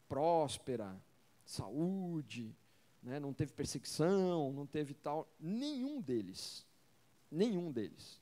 próspera, 0.10 1.02
saúde, 1.46 2.54
né, 3.02 3.20
não 3.20 3.34
teve 3.34 3.54
perseguição, 3.54 4.52
não 4.52 4.66
teve 4.66 4.94
tal. 4.94 5.28
Nenhum 5.40 6.02
deles. 6.02 6.66
Nenhum 7.32 7.72
deles. 7.72 8.20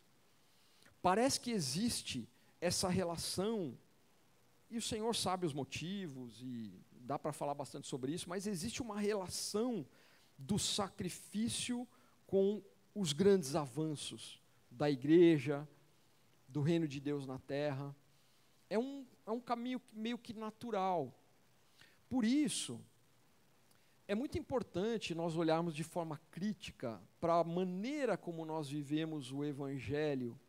Parece 1.01 1.39
que 1.39 1.51
existe 1.51 2.27
essa 2.59 2.89
relação, 2.89 3.77
e 4.69 4.77
o 4.77 4.81
Senhor 4.81 5.15
sabe 5.15 5.45
os 5.45 5.53
motivos, 5.53 6.41
e 6.41 6.73
dá 6.91 7.17
para 7.17 7.31
falar 7.31 7.53
bastante 7.53 7.87
sobre 7.87 8.11
isso, 8.13 8.29
mas 8.29 8.47
existe 8.47 8.81
uma 8.81 8.99
relação 8.99 9.85
do 10.37 10.59
sacrifício 10.59 11.87
com 12.25 12.61
os 12.93 13.13
grandes 13.13 13.55
avanços 13.55 14.41
da 14.69 14.89
igreja, 14.89 15.67
do 16.47 16.61
reino 16.61 16.87
de 16.87 16.99
Deus 16.99 17.25
na 17.25 17.39
terra. 17.39 17.95
É 18.69 18.77
um 18.77 19.05
é 19.27 19.31
um 19.31 19.41
caminho 19.41 19.81
meio 19.91 20.17
que 20.17 20.33
natural. 20.33 21.13
Por 22.09 22.23
isso, 22.23 22.79
é 24.07 24.15
muito 24.15 24.37
importante 24.37 25.13
nós 25.13 25.35
olharmos 25.35 25.75
de 25.75 25.83
forma 25.83 26.17
crítica 26.31 27.01
para 27.19 27.35
a 27.35 27.43
maneira 27.43 28.17
como 28.17 28.45
nós 28.45 28.69
vivemos 28.69 29.29
o 29.33 29.43
Evangelho 29.43 30.39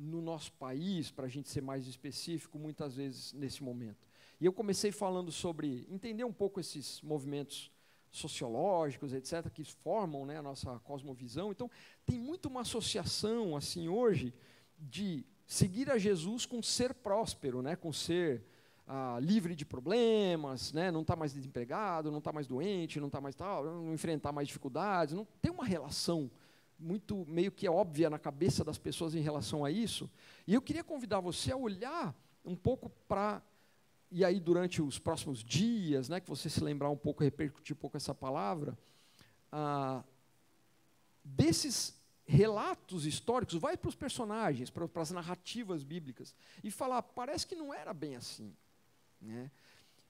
no 0.00 0.22
nosso 0.22 0.52
país, 0.52 1.10
para 1.10 1.26
a 1.26 1.28
gente 1.28 1.50
ser 1.50 1.60
mais 1.60 1.86
específico, 1.86 2.58
muitas 2.58 2.96
vezes 2.96 3.34
nesse 3.34 3.62
momento. 3.62 4.08
E 4.40 4.46
eu 4.46 4.52
comecei 4.52 4.90
falando 4.90 5.30
sobre 5.30 5.86
entender 5.90 6.24
um 6.24 6.32
pouco 6.32 6.58
esses 6.58 7.02
movimentos 7.02 7.70
sociológicos, 8.10 9.12
etc., 9.12 9.50
que 9.50 9.62
formam 9.62 10.24
né, 10.24 10.38
a 10.38 10.42
nossa 10.42 10.78
cosmovisão. 10.80 11.52
Então, 11.52 11.70
tem 12.06 12.18
muito 12.18 12.46
uma 12.46 12.62
associação, 12.62 13.54
assim, 13.54 13.88
hoje, 13.88 14.32
de 14.78 15.24
seguir 15.46 15.90
a 15.90 15.98
Jesus 15.98 16.46
com 16.46 16.62
ser 16.62 16.94
próspero, 16.94 17.60
né, 17.60 17.76
com 17.76 17.92
ser 17.92 18.42
ah, 18.86 19.18
livre 19.20 19.54
de 19.54 19.66
problemas, 19.66 20.72
né, 20.72 20.90
não 20.90 21.02
estar 21.02 21.14
tá 21.14 21.18
mais 21.18 21.34
desempregado, 21.34 22.10
não 22.10 22.18
estar 22.18 22.30
tá 22.30 22.34
mais 22.34 22.46
doente, 22.46 22.98
não 22.98 23.08
estar 23.08 23.18
tá 23.18 23.22
mais 23.22 23.36
tal, 23.36 23.64
não 23.64 23.92
enfrentar 23.92 24.32
mais 24.32 24.48
dificuldades. 24.48 25.14
Não 25.14 25.26
tem 25.42 25.52
uma 25.52 25.64
relação 25.64 26.30
muito 26.80 27.24
meio 27.26 27.52
que 27.52 27.68
óbvia 27.68 28.08
na 28.08 28.18
cabeça 28.18 28.64
das 28.64 28.78
pessoas 28.78 29.14
em 29.14 29.20
relação 29.20 29.64
a 29.64 29.70
isso. 29.70 30.10
E 30.46 30.54
eu 30.54 30.62
queria 30.62 30.82
convidar 30.82 31.20
você 31.20 31.52
a 31.52 31.56
olhar 31.56 32.14
um 32.44 32.56
pouco 32.56 32.88
para 33.06 33.42
e 34.10 34.24
aí 34.24 34.40
durante 34.40 34.82
os 34.82 34.98
próximos 34.98 35.44
dias, 35.44 36.08
né, 36.08 36.18
que 36.18 36.28
você 36.28 36.50
se 36.50 36.62
lembrar 36.64 36.90
um 36.90 36.96
pouco, 36.96 37.22
repercutir 37.22 37.76
um 37.76 37.78
pouco 37.78 37.96
essa 37.96 38.12
palavra, 38.12 38.76
ah, 39.52 40.02
desses 41.22 41.94
relatos 42.24 43.06
históricos, 43.06 43.54
vai 43.54 43.76
para 43.76 43.88
os 43.88 43.94
personagens, 43.94 44.68
para, 44.68 44.88
para 44.88 45.02
as 45.02 45.12
narrativas 45.12 45.84
bíblicas, 45.84 46.34
e 46.62 46.70
falar, 46.70 47.02
parece 47.02 47.46
que 47.46 47.54
não 47.54 47.72
era 47.72 47.94
bem 47.94 48.16
assim. 48.16 48.52
Né? 49.20 49.50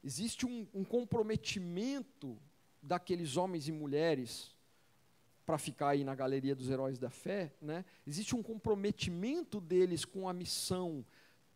Existe 0.03 0.47
um, 0.47 0.67
um 0.73 0.85
comprometimento 0.85 2.39
daqueles 2.83 3.37
homens 3.37 3.69
e 3.69 3.73
mulheres 3.73 4.55
para 5.45 5.59
ficar 5.59 5.91
aí 5.91 6.05
na 6.05 6.15
galeria 6.15 6.55
dos 6.55 6.71
heróis 6.71 6.99
da 6.99 7.11
fé, 7.11 7.53
né? 7.61 7.85
existe 8.07 8.37
um 8.37 8.43
comprometimento 8.43 9.61
deles 9.61 10.05
com 10.05 10.29
a 10.29 10.33
missão 10.33 11.05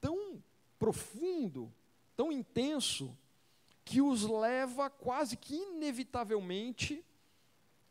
tão 0.01 0.43
profundo 0.78 1.72
tão 2.16 2.32
intenso 2.32 3.16
que 3.85 4.01
os 4.01 4.22
leva 4.22 4.89
quase 4.89 5.37
que 5.37 5.55
inevitavelmente 5.55 7.05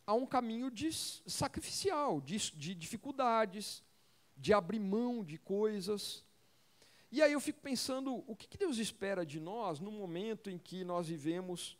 a 0.06 0.14
um 0.14 0.26
caminho 0.26 0.70
de 0.70 0.92
sacrificial, 0.92 2.20
de, 2.20 2.38
de 2.52 2.76
dificuldades, 2.76 3.84
de 4.36 4.54
abrir 4.54 4.80
mão 4.80 5.24
de 5.24 5.38
coisas. 5.38 6.26
E 7.12 7.22
aí 7.22 7.32
eu 7.32 7.40
fico 7.40 7.62
pensando, 7.62 8.24
o 8.28 8.36
que, 8.36 8.48
que 8.48 8.58
Deus 8.58 8.80
espera 8.80 9.26
de 9.26 9.40
nós 9.40 9.80
no 9.80 9.92
momento 9.92 10.50
em 10.50 10.58
que 10.58 10.84
nós 10.84 11.08
vivemos 11.08 11.78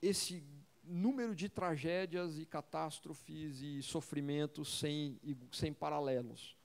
esse 0.00 0.44
número 0.86 1.34
de 1.34 1.48
tragédias 1.48 2.38
e 2.38 2.44
catástrofes 2.46 3.60
e 3.60 3.82
sofrimentos 3.82 4.78
sem, 4.78 5.18
sem 5.52 5.72
paralelos 5.72 6.56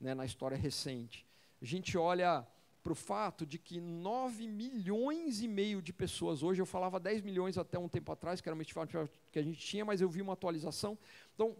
né, 0.00 0.14
na 0.14 0.24
história 0.24 0.56
recente? 0.56 1.26
A 1.60 1.64
gente 1.64 1.96
olha 1.96 2.46
para 2.84 2.92
o 2.92 2.94
fato 2.94 3.46
de 3.46 3.58
que 3.58 3.80
9 3.80 4.46
milhões 4.46 5.40
e 5.40 5.48
meio 5.48 5.80
de 5.80 5.90
pessoas 5.90 6.42
hoje, 6.42 6.60
eu 6.60 6.66
falava 6.66 7.00
10 7.00 7.22
milhões 7.22 7.56
até 7.56 7.78
um 7.78 7.88
tempo 7.88 8.12
atrás, 8.12 8.42
que 8.42 8.48
era 8.48 8.54
uma 8.54 8.62
estimativa 8.62 9.08
que 9.32 9.38
a 9.38 9.42
gente 9.42 9.58
tinha, 9.58 9.86
mas 9.86 10.02
eu 10.02 10.08
vi 10.08 10.20
uma 10.20 10.34
atualização. 10.34 10.98
Então, 11.34 11.56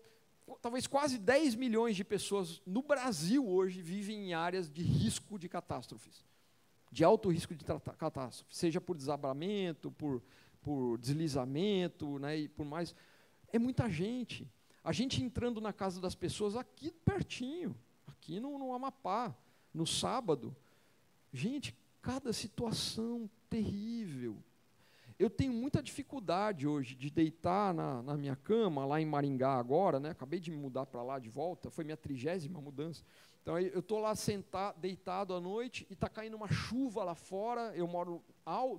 talvez 0.61 0.87
quase 0.87 1.19
10 1.19 1.55
milhões 1.55 1.97
de 1.97 2.05
pessoas 2.05 2.61
no 2.67 2.83
Brasil 2.83 3.49
hoje 3.49 3.81
vivem 3.81 4.29
em 4.29 4.35
áreas 4.35 4.71
de 4.71 4.83
risco 4.83 5.39
de 5.39 5.49
catástrofes, 5.49 6.23
de 6.93 7.03
alto 7.03 7.31
risco 7.31 7.55
de 7.55 7.65
catástrofe, 7.65 8.55
seja 8.55 8.79
por 8.79 8.95
desabramento, 8.95 9.91
por, 9.91 10.23
por 10.65 10.99
deslizamento, 10.99 12.19
né, 12.19 12.39
e 12.39 12.49
por 12.49 12.67
mais. 12.67 12.97
É 13.53 13.59
muita 13.59 13.89
gente. 13.89 14.51
A 14.83 14.91
gente 14.91 15.23
entrando 15.23 15.61
na 15.61 15.73
casa 15.73 16.01
das 16.01 16.17
pessoas 16.17 16.57
aqui 16.57 16.91
pertinho, 16.91 17.77
aqui 18.09 18.41
no, 18.41 18.59
no 18.59 18.75
Amapá, 18.75 19.33
no 19.73 19.87
sábado, 19.87 20.55
Gente, 21.35 21.77
cada 22.01 22.33
situação 22.33 23.29
terrível. 23.51 24.37
Eu 25.19 25.29
tenho 25.29 25.53
muita 25.53 25.83
dificuldade 25.83 26.65
hoje 26.65 26.95
de 26.95 27.11
deitar 27.11 27.75
na, 27.75 28.05
na 28.05 28.17
minha 28.17 28.37
cama, 28.37 28.87
lá 28.87 29.01
em 29.01 29.05
Maringá 29.05 29.55
agora, 29.55 29.99
né? 29.99 30.11
acabei 30.11 30.39
de 30.39 30.53
me 30.53 30.57
mudar 30.57 30.87
para 30.87 31.03
lá 31.03 31.19
de 31.19 31.29
volta, 31.29 31.73
foi 31.73 31.83
minha 31.83 31.97
trigésima 31.97 32.61
mudança. 32.61 33.03
Então 33.43 33.59
eu 33.59 33.81
estou 33.81 33.99
lá 33.99 34.15
sentado, 34.15 34.79
deitado 34.79 35.35
à 35.35 35.41
noite 35.41 35.89
e 35.91 35.95
está 35.95 36.09
caindo 36.09 36.37
uma 36.37 36.47
chuva 36.47 37.03
lá 37.03 37.17
fora, 37.17 37.75
eu 37.75 37.89
moro 37.89 38.23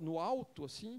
no 0.00 0.18
alto, 0.18 0.64
assim, 0.64 0.98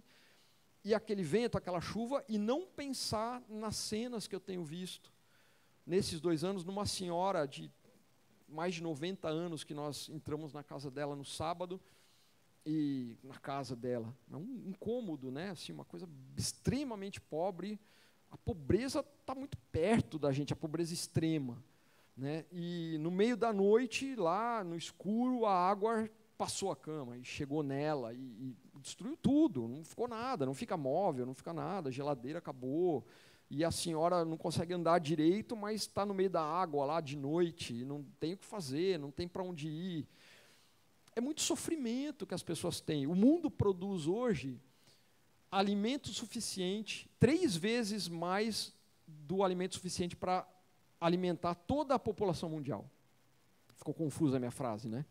e 0.84 0.94
aquele 0.94 1.24
vento, 1.24 1.58
aquela 1.58 1.82
chuva, 1.82 2.24
e 2.28 2.38
não 2.38 2.66
pensar 2.66 3.42
nas 3.50 3.76
cenas 3.76 4.28
que 4.28 4.36
eu 4.36 4.40
tenho 4.40 4.64
visto 4.64 5.12
nesses 5.86 6.20
dois 6.20 6.44
anos, 6.44 6.66
numa 6.66 6.86
senhora 6.86 7.48
de 7.48 7.72
mais 8.48 8.76
de 8.76 8.84
90 8.84 9.28
anos 9.28 9.64
que 9.64 9.74
nós 9.74 10.10
entramos 10.10 10.54
na 10.54 10.64
casa 10.64 10.90
dela 10.90 11.16
no 11.16 11.26
sábado 11.26 11.80
e 12.66 13.18
na 13.24 13.38
casa 13.38 13.76
dela. 13.76 14.14
É 14.32 14.36
um 14.36 14.64
incômodo, 14.66 15.32
né? 15.32 15.52
Assim, 15.52 15.72
uma 15.72 15.86
coisa 15.86 16.08
extremamente 16.36 17.20
pobre. 17.20 17.80
A 18.30 18.38
pobreza 18.38 19.06
está 19.22 19.34
muito 19.34 19.58
perto 19.72 20.20
da 20.20 20.32
gente, 20.32 20.52
a 20.52 20.56
pobreza 20.56 20.94
extrema. 20.94 21.64
Né? 22.16 22.46
E 22.52 22.98
no 23.00 23.12
meio 23.12 23.38
da 23.38 23.54
noite, 23.54 24.16
lá 24.16 24.64
no 24.64 24.76
escuro, 24.76 25.46
a 25.46 25.54
água 25.54 26.10
passou 26.38 26.72
a 26.72 26.76
cama 26.76 27.18
e 27.18 27.24
chegou 27.24 27.64
nela 27.64 28.14
e, 28.14 28.18
e 28.18 28.56
destruiu 28.80 29.18
tudo. 29.18 29.68
Não 29.68 29.84
ficou 29.84 30.08
nada, 30.08 30.46
não 30.46 30.54
fica 30.54 30.78
móvel, 30.78 31.26
não 31.26 31.34
fica 31.34 31.54
nada. 31.54 31.90
A 31.90 31.92
geladeira 31.92 32.40
acabou 32.40 33.06
e 33.50 33.64
a 33.64 33.72
senhora 33.72 34.26
não 34.26 34.38
consegue 34.38 34.74
andar 34.74 35.00
direito, 35.00 35.56
mas 35.56 35.82
está 35.82 36.06
no 36.06 36.14
meio 36.14 36.30
da 36.30 36.42
água 36.42 36.86
lá 36.86 37.02
de 37.02 37.16
noite, 37.16 37.86
não 37.86 38.04
tem 38.20 38.34
o 38.34 38.38
que 38.38 38.46
fazer, 38.46 39.00
não 39.00 39.10
tem 39.10 39.28
para 39.28 39.44
onde 39.44 39.68
ir. 39.68 40.08
É 41.16 41.22
muito 41.22 41.42
sofrimento 41.42 42.28
que 42.28 42.34
as 42.34 42.44
pessoas 42.44 42.80
têm. 42.80 43.08
O 43.08 43.16
mundo 43.16 43.50
produz 43.50 44.06
hoje 44.06 44.60
alimento 45.50 46.10
suficiente, 46.10 47.10
três 47.20 47.56
vezes 47.56 48.08
mais 48.08 48.74
do 49.08 49.44
alimento 49.44 49.76
suficiente 49.76 50.16
para 50.16 50.46
alimentar 51.00 51.56
toda 51.56 51.96
a 51.96 52.00
população 52.00 52.50
mundial. 52.50 52.90
Ficou 53.76 53.94
confusa 53.94 54.36
a 54.36 54.40
minha 54.40 54.52
frase, 54.52 54.90
né? 54.90 55.06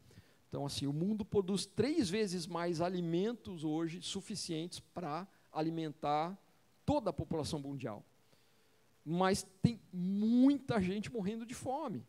Então, 0.49 0.65
assim, 0.65 0.87
o 0.87 0.93
mundo 0.93 1.25
produz 1.25 1.67
três 1.67 2.09
vezes 2.09 2.47
mais 2.47 2.81
alimentos 2.81 3.65
hoje 3.65 4.01
suficientes 4.01 4.81
para 4.81 5.27
alimentar 5.53 6.39
toda 6.85 7.11
a 7.11 7.13
população 7.13 7.59
mundial 7.59 8.05
mas 9.09 9.47
tem 9.63 9.81
muita 9.93 10.83
gente 10.83 11.13
morrendo 11.13 11.47
de 11.47 11.55
fome. 11.55 12.05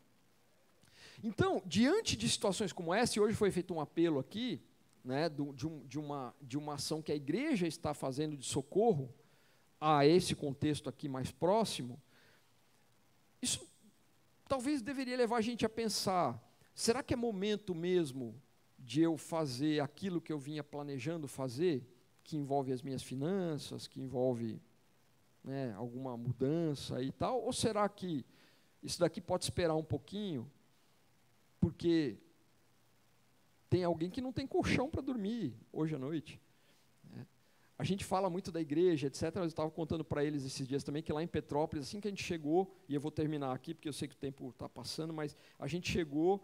Então, 1.22 1.62
diante 1.64 2.16
de 2.16 2.28
situações 2.28 2.72
como 2.72 2.92
essa, 2.92 3.16
e 3.16 3.22
hoje 3.22 3.36
foi 3.36 3.52
feito 3.52 3.72
um 3.72 3.80
apelo 3.80 4.18
aqui, 4.18 4.60
né, 5.04 5.28
de, 5.28 5.40
um, 5.40 5.86
de, 5.86 5.96
uma, 5.96 6.34
de 6.42 6.58
uma 6.58 6.74
ação 6.74 7.00
que 7.00 7.12
a 7.12 7.14
igreja 7.14 7.68
está 7.68 7.94
fazendo 7.94 8.36
de 8.36 8.44
socorro 8.44 9.14
a 9.80 10.04
esse 10.04 10.34
contexto 10.34 10.88
aqui 10.88 11.08
mais 11.08 11.30
próximo, 11.30 12.02
isso 13.40 13.64
talvez 14.48 14.82
deveria 14.82 15.16
levar 15.16 15.36
a 15.36 15.40
gente 15.40 15.64
a 15.64 15.68
pensar: 15.68 16.36
será 16.78 17.02
que 17.02 17.12
é 17.12 17.16
momento 17.16 17.74
mesmo 17.74 18.40
de 18.78 19.00
eu 19.00 19.16
fazer 19.16 19.80
aquilo 19.80 20.20
que 20.20 20.32
eu 20.32 20.38
vinha 20.38 20.62
planejando 20.62 21.26
fazer, 21.26 21.84
que 22.22 22.36
envolve 22.36 22.72
as 22.72 22.82
minhas 22.82 23.02
finanças, 23.02 23.88
que 23.88 24.00
envolve 24.00 24.62
né, 25.42 25.74
alguma 25.74 26.16
mudança 26.16 27.02
e 27.02 27.10
tal? 27.10 27.42
Ou 27.42 27.52
será 27.52 27.88
que 27.88 28.24
isso 28.80 29.00
daqui 29.00 29.20
pode 29.20 29.42
esperar 29.42 29.74
um 29.74 29.82
pouquinho, 29.82 30.48
porque 31.58 32.16
tem 33.68 33.82
alguém 33.82 34.08
que 34.08 34.20
não 34.20 34.32
tem 34.32 34.46
colchão 34.46 34.88
para 34.88 35.02
dormir 35.02 35.56
hoje 35.72 35.96
à 35.96 35.98
noite? 35.98 36.40
Né? 37.10 37.26
A 37.76 37.82
gente 37.82 38.04
fala 38.04 38.30
muito 38.30 38.52
da 38.52 38.60
igreja, 38.60 39.08
etc. 39.08 39.34
Eu 39.34 39.46
estava 39.46 39.68
contando 39.68 40.04
para 40.04 40.22
eles 40.22 40.44
esses 40.44 40.64
dias 40.64 40.84
também 40.84 41.02
que 41.02 41.12
lá 41.12 41.24
em 41.24 41.26
Petrópolis, 41.26 41.88
assim 41.88 42.00
que 42.00 42.06
a 42.06 42.10
gente 42.12 42.22
chegou, 42.22 42.72
e 42.88 42.94
eu 42.94 43.00
vou 43.00 43.10
terminar 43.10 43.52
aqui 43.52 43.74
porque 43.74 43.88
eu 43.88 43.92
sei 43.92 44.06
que 44.06 44.14
o 44.14 44.18
tempo 44.18 44.50
está 44.50 44.68
passando, 44.68 45.12
mas 45.12 45.36
a 45.58 45.66
gente 45.66 45.90
chegou 45.90 46.40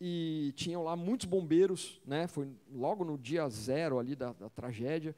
e 0.00 0.52
tinham 0.56 0.82
lá 0.82 0.96
muitos 0.96 1.26
bombeiros, 1.26 2.00
né? 2.04 2.26
Foi 2.26 2.48
logo 2.72 3.04
no 3.04 3.16
dia 3.16 3.48
zero 3.48 3.98
ali 3.98 4.14
da, 4.14 4.32
da 4.32 4.48
tragédia. 4.48 5.14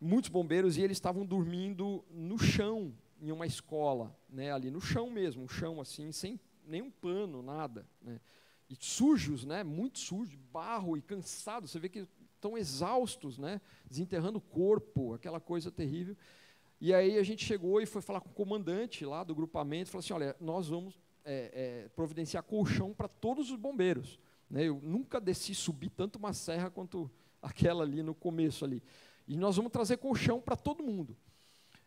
Muitos 0.00 0.30
bombeiros 0.30 0.76
e 0.76 0.82
eles 0.82 0.96
estavam 0.96 1.24
dormindo 1.24 2.04
no 2.10 2.38
chão 2.38 2.92
em 3.20 3.32
uma 3.32 3.46
escola, 3.46 4.14
né, 4.28 4.52
ali 4.52 4.70
no 4.70 4.80
chão 4.80 5.10
mesmo, 5.10 5.42
um 5.42 5.48
chão 5.48 5.80
assim, 5.80 6.12
sem 6.12 6.38
nenhum 6.66 6.90
pano, 6.90 7.42
nada, 7.42 7.86
né, 8.02 8.20
e 8.68 8.76
sujos, 8.78 9.44
né, 9.44 9.64
muito 9.64 9.98
sujos, 9.98 10.34
barro 10.52 10.96
e 10.96 11.02
cansados, 11.02 11.70
você 11.70 11.78
vê 11.78 11.88
que 11.88 12.06
estão 12.34 12.58
exaustos, 12.58 13.38
né, 13.38 13.60
desenterrando 13.88 14.38
o 14.38 14.42
corpo, 14.42 15.14
aquela 15.14 15.40
coisa 15.40 15.70
terrível. 15.70 16.16
E 16.80 16.92
aí 16.92 17.16
a 17.16 17.22
gente 17.22 17.44
chegou 17.44 17.80
e 17.80 17.86
foi 17.86 18.02
falar 18.02 18.20
com 18.20 18.28
o 18.28 18.34
comandante 18.34 19.06
lá 19.06 19.24
do 19.24 19.34
grupamento, 19.34 19.90
falou 19.90 20.00
assim, 20.00 20.12
olha, 20.12 20.36
nós 20.38 20.68
vamos 20.68 21.00
é, 21.24 21.84
é, 21.84 21.88
providenciar 21.88 22.42
colchão 22.42 22.92
para 22.92 23.08
todos 23.08 23.50
os 23.50 23.56
bombeiros. 23.56 24.18
Né, 24.50 24.64
eu 24.64 24.80
nunca 24.82 25.20
desci, 25.20 25.54
subi 25.54 25.88
tanto 25.88 26.16
uma 26.16 26.32
serra 26.32 26.70
quanto 26.70 27.10
aquela 27.40 27.84
ali 27.84 28.02
no 28.02 28.14
começo 28.14 28.64
ali. 28.64 28.82
E 29.26 29.36
nós 29.36 29.56
vamos 29.56 29.72
trazer 29.72 29.96
colchão 29.96 30.40
para 30.40 30.56
todo 30.56 30.82
mundo. 30.82 31.16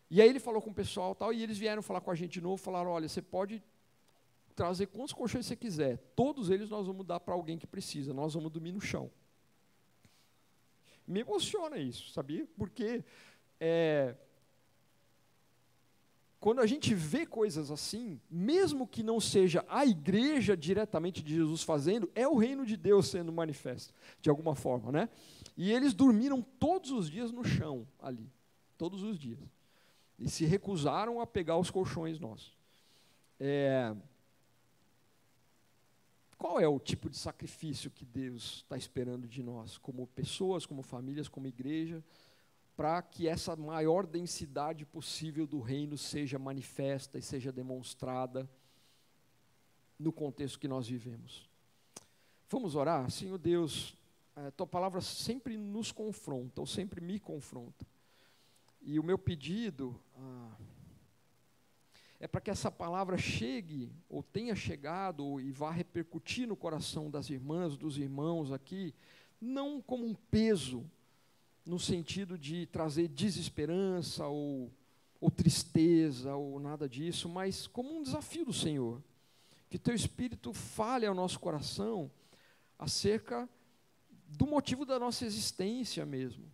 E 0.09 0.21
aí 0.21 0.29
ele 0.29 0.39
falou 0.39 0.61
com 0.61 0.69
o 0.69 0.73
pessoal 0.73 1.13
tal, 1.13 1.33
e 1.33 1.43
eles 1.43 1.57
vieram 1.57 1.81
falar 1.81 2.01
com 2.01 2.09
a 2.09 2.15
gente 2.15 2.33
de 2.33 2.41
novo, 2.41 2.57
falaram, 2.57 2.91
olha, 2.91 3.07
você 3.07 3.21
pode 3.21 3.61
trazer 4.55 4.87
quantos 4.87 5.13
colchões 5.13 5.45
você 5.45 5.55
quiser. 5.55 5.97
Todos 6.15 6.49
eles 6.49 6.69
nós 6.69 6.87
vamos 6.87 7.05
dar 7.05 7.19
para 7.19 7.33
alguém 7.33 7.57
que 7.57 7.67
precisa. 7.67 8.13
Nós 8.13 8.33
vamos 8.33 8.51
dormir 8.51 8.71
no 8.71 8.81
chão. 8.81 9.11
Me 11.05 11.19
emociona 11.19 11.77
isso, 11.77 12.09
sabia? 12.09 12.47
Porque 12.57 13.03
é, 13.59 14.15
quando 16.39 16.61
a 16.61 16.67
gente 16.67 16.93
vê 16.93 17.25
coisas 17.25 17.71
assim, 17.71 18.21
mesmo 18.29 18.87
que 18.87 19.01
não 19.01 19.19
seja 19.19 19.65
a 19.67 19.85
igreja 19.85 20.55
diretamente 20.55 21.23
de 21.23 21.33
Jesus 21.33 21.63
fazendo, 21.63 22.09
é 22.13 22.27
o 22.27 22.37
reino 22.37 22.65
de 22.65 22.77
Deus 22.77 23.07
sendo 23.07 23.31
manifesto, 23.31 23.93
de 24.21 24.29
alguma 24.29 24.55
forma, 24.55 24.91
né? 24.91 25.09
E 25.55 25.71
eles 25.71 25.93
dormiram 25.93 26.41
todos 26.41 26.91
os 26.91 27.09
dias 27.09 27.31
no 27.31 27.43
chão 27.43 27.87
ali, 27.99 28.31
todos 28.77 29.01
os 29.01 29.17
dias. 29.17 29.39
E 30.19 30.29
se 30.29 30.45
recusaram 30.45 31.19
a 31.19 31.25
pegar 31.25 31.57
os 31.57 31.71
colchões 31.71 32.19
nossos. 32.19 32.55
É... 33.39 33.95
Qual 36.37 36.59
é 36.59 36.67
o 36.67 36.79
tipo 36.79 37.09
de 37.09 37.17
sacrifício 37.17 37.89
que 37.89 38.05
Deus 38.05 38.57
está 38.57 38.77
esperando 38.77 39.27
de 39.27 39.41
nós, 39.41 39.79
como 39.79 40.05
pessoas, 40.05 40.67
como 40.67 40.83
famílias, 40.83 41.27
como 41.27 41.47
igreja? 41.47 42.03
Para 42.77 43.01
que 43.01 43.27
essa 43.27 43.55
maior 43.55 44.05
densidade 44.05 44.85
possível 44.85 45.47
do 45.47 45.59
reino 45.59 45.97
seja 45.97 46.37
manifesta 46.37 47.17
e 47.17 47.23
seja 47.23 47.51
demonstrada 47.51 48.47
no 49.97 50.13
contexto 50.13 50.59
que 50.59 50.67
nós 50.67 50.87
vivemos. 50.87 51.49
Vamos 52.47 52.75
orar? 52.75 53.09
Senhor 53.09 53.39
Deus, 53.39 53.97
a 54.35 54.51
tua 54.51 54.67
palavra 54.67 55.01
sempre 55.01 55.57
nos 55.57 55.91
confronta, 55.91 56.61
ou 56.61 56.67
sempre 56.67 57.01
me 57.01 57.19
confronta. 57.19 57.83
E 58.79 58.99
o 58.99 59.03
meu 59.03 59.17
pedido 59.17 59.99
ah, 60.15 60.55
é 62.19 62.27
para 62.27 62.39
que 62.39 62.51
essa 62.51 62.69
palavra 62.69 63.17
chegue, 63.17 63.91
ou 64.07 64.21
tenha 64.21 64.55
chegado, 64.55 65.41
e 65.41 65.51
vá 65.51 65.71
repercutir 65.71 66.47
no 66.47 66.55
coração 66.55 67.09
das 67.09 67.31
irmãs, 67.31 67.75
dos 67.75 67.97
irmãos 67.97 68.51
aqui, 68.51 68.93
não 69.41 69.81
como 69.81 70.05
um 70.05 70.13
peso, 70.13 70.85
no 71.67 71.77
sentido 71.77 72.37
de 72.37 72.65
trazer 72.67 73.09
desesperança 73.09 74.25
ou, 74.25 74.71
ou 75.19 75.29
tristeza 75.29 76.33
ou 76.33 76.59
nada 76.59 76.87
disso, 76.87 77.27
mas 77.27 77.67
como 77.67 77.99
um 77.99 78.01
desafio 78.01 78.45
do 78.45 78.53
Senhor. 78.53 79.03
Que 79.69 79.77
teu 79.77 79.93
Espírito 79.93 80.53
fale 80.53 81.05
ao 81.05 81.13
nosso 81.13 81.39
coração 81.39 82.09
acerca 82.79 83.49
do 84.29 84.47
motivo 84.47 84.85
da 84.85 84.97
nossa 84.97 85.25
existência 85.25 86.05
mesmo, 86.05 86.49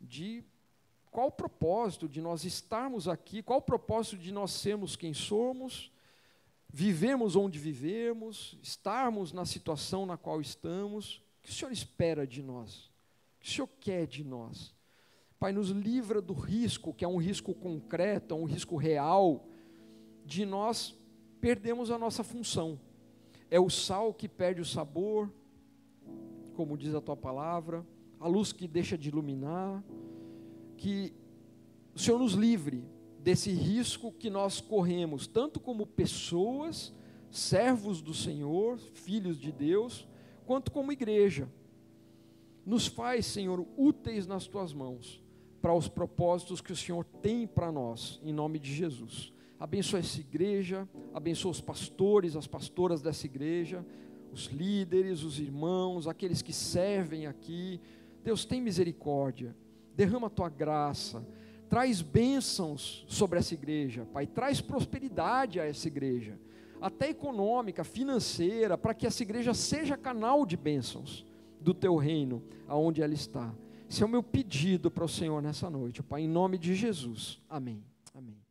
de 0.00 0.42
qual 1.10 1.28
o 1.28 1.32
propósito 1.32 2.08
de 2.08 2.20
nós 2.20 2.44
estarmos 2.44 3.06
aqui, 3.06 3.42
qual 3.42 3.60
o 3.60 3.62
propósito 3.62 4.18
de 4.18 4.32
nós 4.32 4.50
sermos 4.50 4.96
quem 4.96 5.14
somos, 5.14 5.92
vivemos 6.68 7.36
onde 7.36 7.58
vivemos, 7.58 8.58
estarmos 8.60 9.32
na 9.32 9.44
situação 9.44 10.04
na 10.04 10.16
qual 10.16 10.40
estamos, 10.40 11.16
o 11.38 11.42
que 11.42 11.50
o 11.50 11.54
Senhor 11.54 11.70
espera 11.70 12.26
de 12.26 12.42
nós? 12.42 12.90
O 13.46 13.48
Senhor 13.48 13.68
quer 13.78 14.06
de 14.08 14.24
nós? 14.24 14.74
Pai, 15.38 15.52
nos 15.52 15.68
livra 15.68 16.20
do 16.20 16.32
risco, 16.32 16.92
que 16.92 17.04
é 17.04 17.08
um 17.08 17.18
risco 17.18 17.54
concreto, 17.54 18.34
é 18.34 18.36
um 18.36 18.44
risco 18.44 18.74
real, 18.74 19.46
de 20.24 20.44
nós 20.44 20.98
perdemos 21.40 21.92
a 21.92 21.98
nossa 21.98 22.24
função. 22.24 22.80
É 23.48 23.60
o 23.60 23.70
sal 23.70 24.12
que 24.12 24.28
perde 24.28 24.60
o 24.60 24.64
sabor, 24.64 25.32
como 26.54 26.76
diz 26.76 26.92
a 26.92 27.00
tua 27.00 27.16
palavra, 27.16 27.86
a 28.18 28.26
luz 28.26 28.52
que 28.52 28.66
deixa 28.66 28.98
de 28.98 29.10
iluminar, 29.10 29.84
que 30.76 31.14
o 31.94 32.00
Senhor 32.00 32.18
nos 32.18 32.32
livre 32.32 32.84
desse 33.20 33.52
risco 33.52 34.10
que 34.10 34.28
nós 34.28 34.60
corremos, 34.60 35.28
tanto 35.28 35.60
como 35.60 35.86
pessoas, 35.86 36.92
servos 37.30 38.02
do 38.02 38.12
Senhor, 38.12 38.78
filhos 38.78 39.38
de 39.38 39.52
Deus, 39.52 40.08
quanto 40.44 40.72
como 40.72 40.90
igreja. 40.90 41.48
Nos 42.66 42.88
faz, 42.88 43.24
Senhor, 43.26 43.64
úteis 43.76 44.26
nas 44.26 44.48
tuas 44.48 44.72
mãos 44.72 45.22
para 45.62 45.72
os 45.72 45.86
propósitos 45.86 46.60
que 46.60 46.72
o 46.72 46.76
Senhor 46.76 47.04
tem 47.22 47.46
para 47.46 47.70
nós, 47.70 48.20
em 48.24 48.32
nome 48.32 48.58
de 48.58 48.74
Jesus. 48.74 49.32
Abençoa 49.58 50.00
essa 50.00 50.18
igreja, 50.18 50.88
abençoa 51.14 51.52
os 51.52 51.60
pastores, 51.60 52.34
as 52.34 52.48
pastoras 52.48 53.00
dessa 53.00 53.24
igreja, 53.24 53.86
os 54.32 54.46
líderes, 54.46 55.22
os 55.22 55.38
irmãos, 55.38 56.08
aqueles 56.08 56.42
que 56.42 56.52
servem 56.52 57.28
aqui. 57.28 57.80
Deus, 58.24 58.44
tem 58.44 58.60
misericórdia, 58.60 59.56
derrama 59.94 60.26
a 60.26 60.30
tua 60.30 60.48
graça, 60.48 61.24
traz 61.68 62.02
bênçãos 62.02 63.04
sobre 63.08 63.38
essa 63.38 63.54
igreja, 63.54 64.04
Pai, 64.12 64.26
traz 64.26 64.60
prosperidade 64.60 65.60
a 65.60 65.64
essa 65.64 65.86
igreja, 65.86 66.36
até 66.80 67.10
econômica, 67.10 67.84
financeira, 67.84 68.76
para 68.76 68.92
que 68.92 69.06
essa 69.06 69.22
igreja 69.22 69.54
seja 69.54 69.96
canal 69.96 70.44
de 70.44 70.56
bênçãos 70.56 71.24
do 71.66 71.74
teu 71.74 71.96
reino, 71.96 72.44
aonde 72.68 73.02
ela 73.02 73.12
está. 73.12 73.52
Esse 73.90 74.00
é 74.00 74.06
o 74.06 74.08
meu 74.08 74.22
pedido 74.22 74.88
para 74.88 75.04
o 75.04 75.08
Senhor 75.08 75.42
nessa 75.42 75.68
noite, 75.68 76.00
Pai, 76.00 76.22
em 76.22 76.28
nome 76.28 76.58
de 76.58 76.76
Jesus. 76.76 77.42
Amém. 77.50 77.82
Amém. 78.14 78.45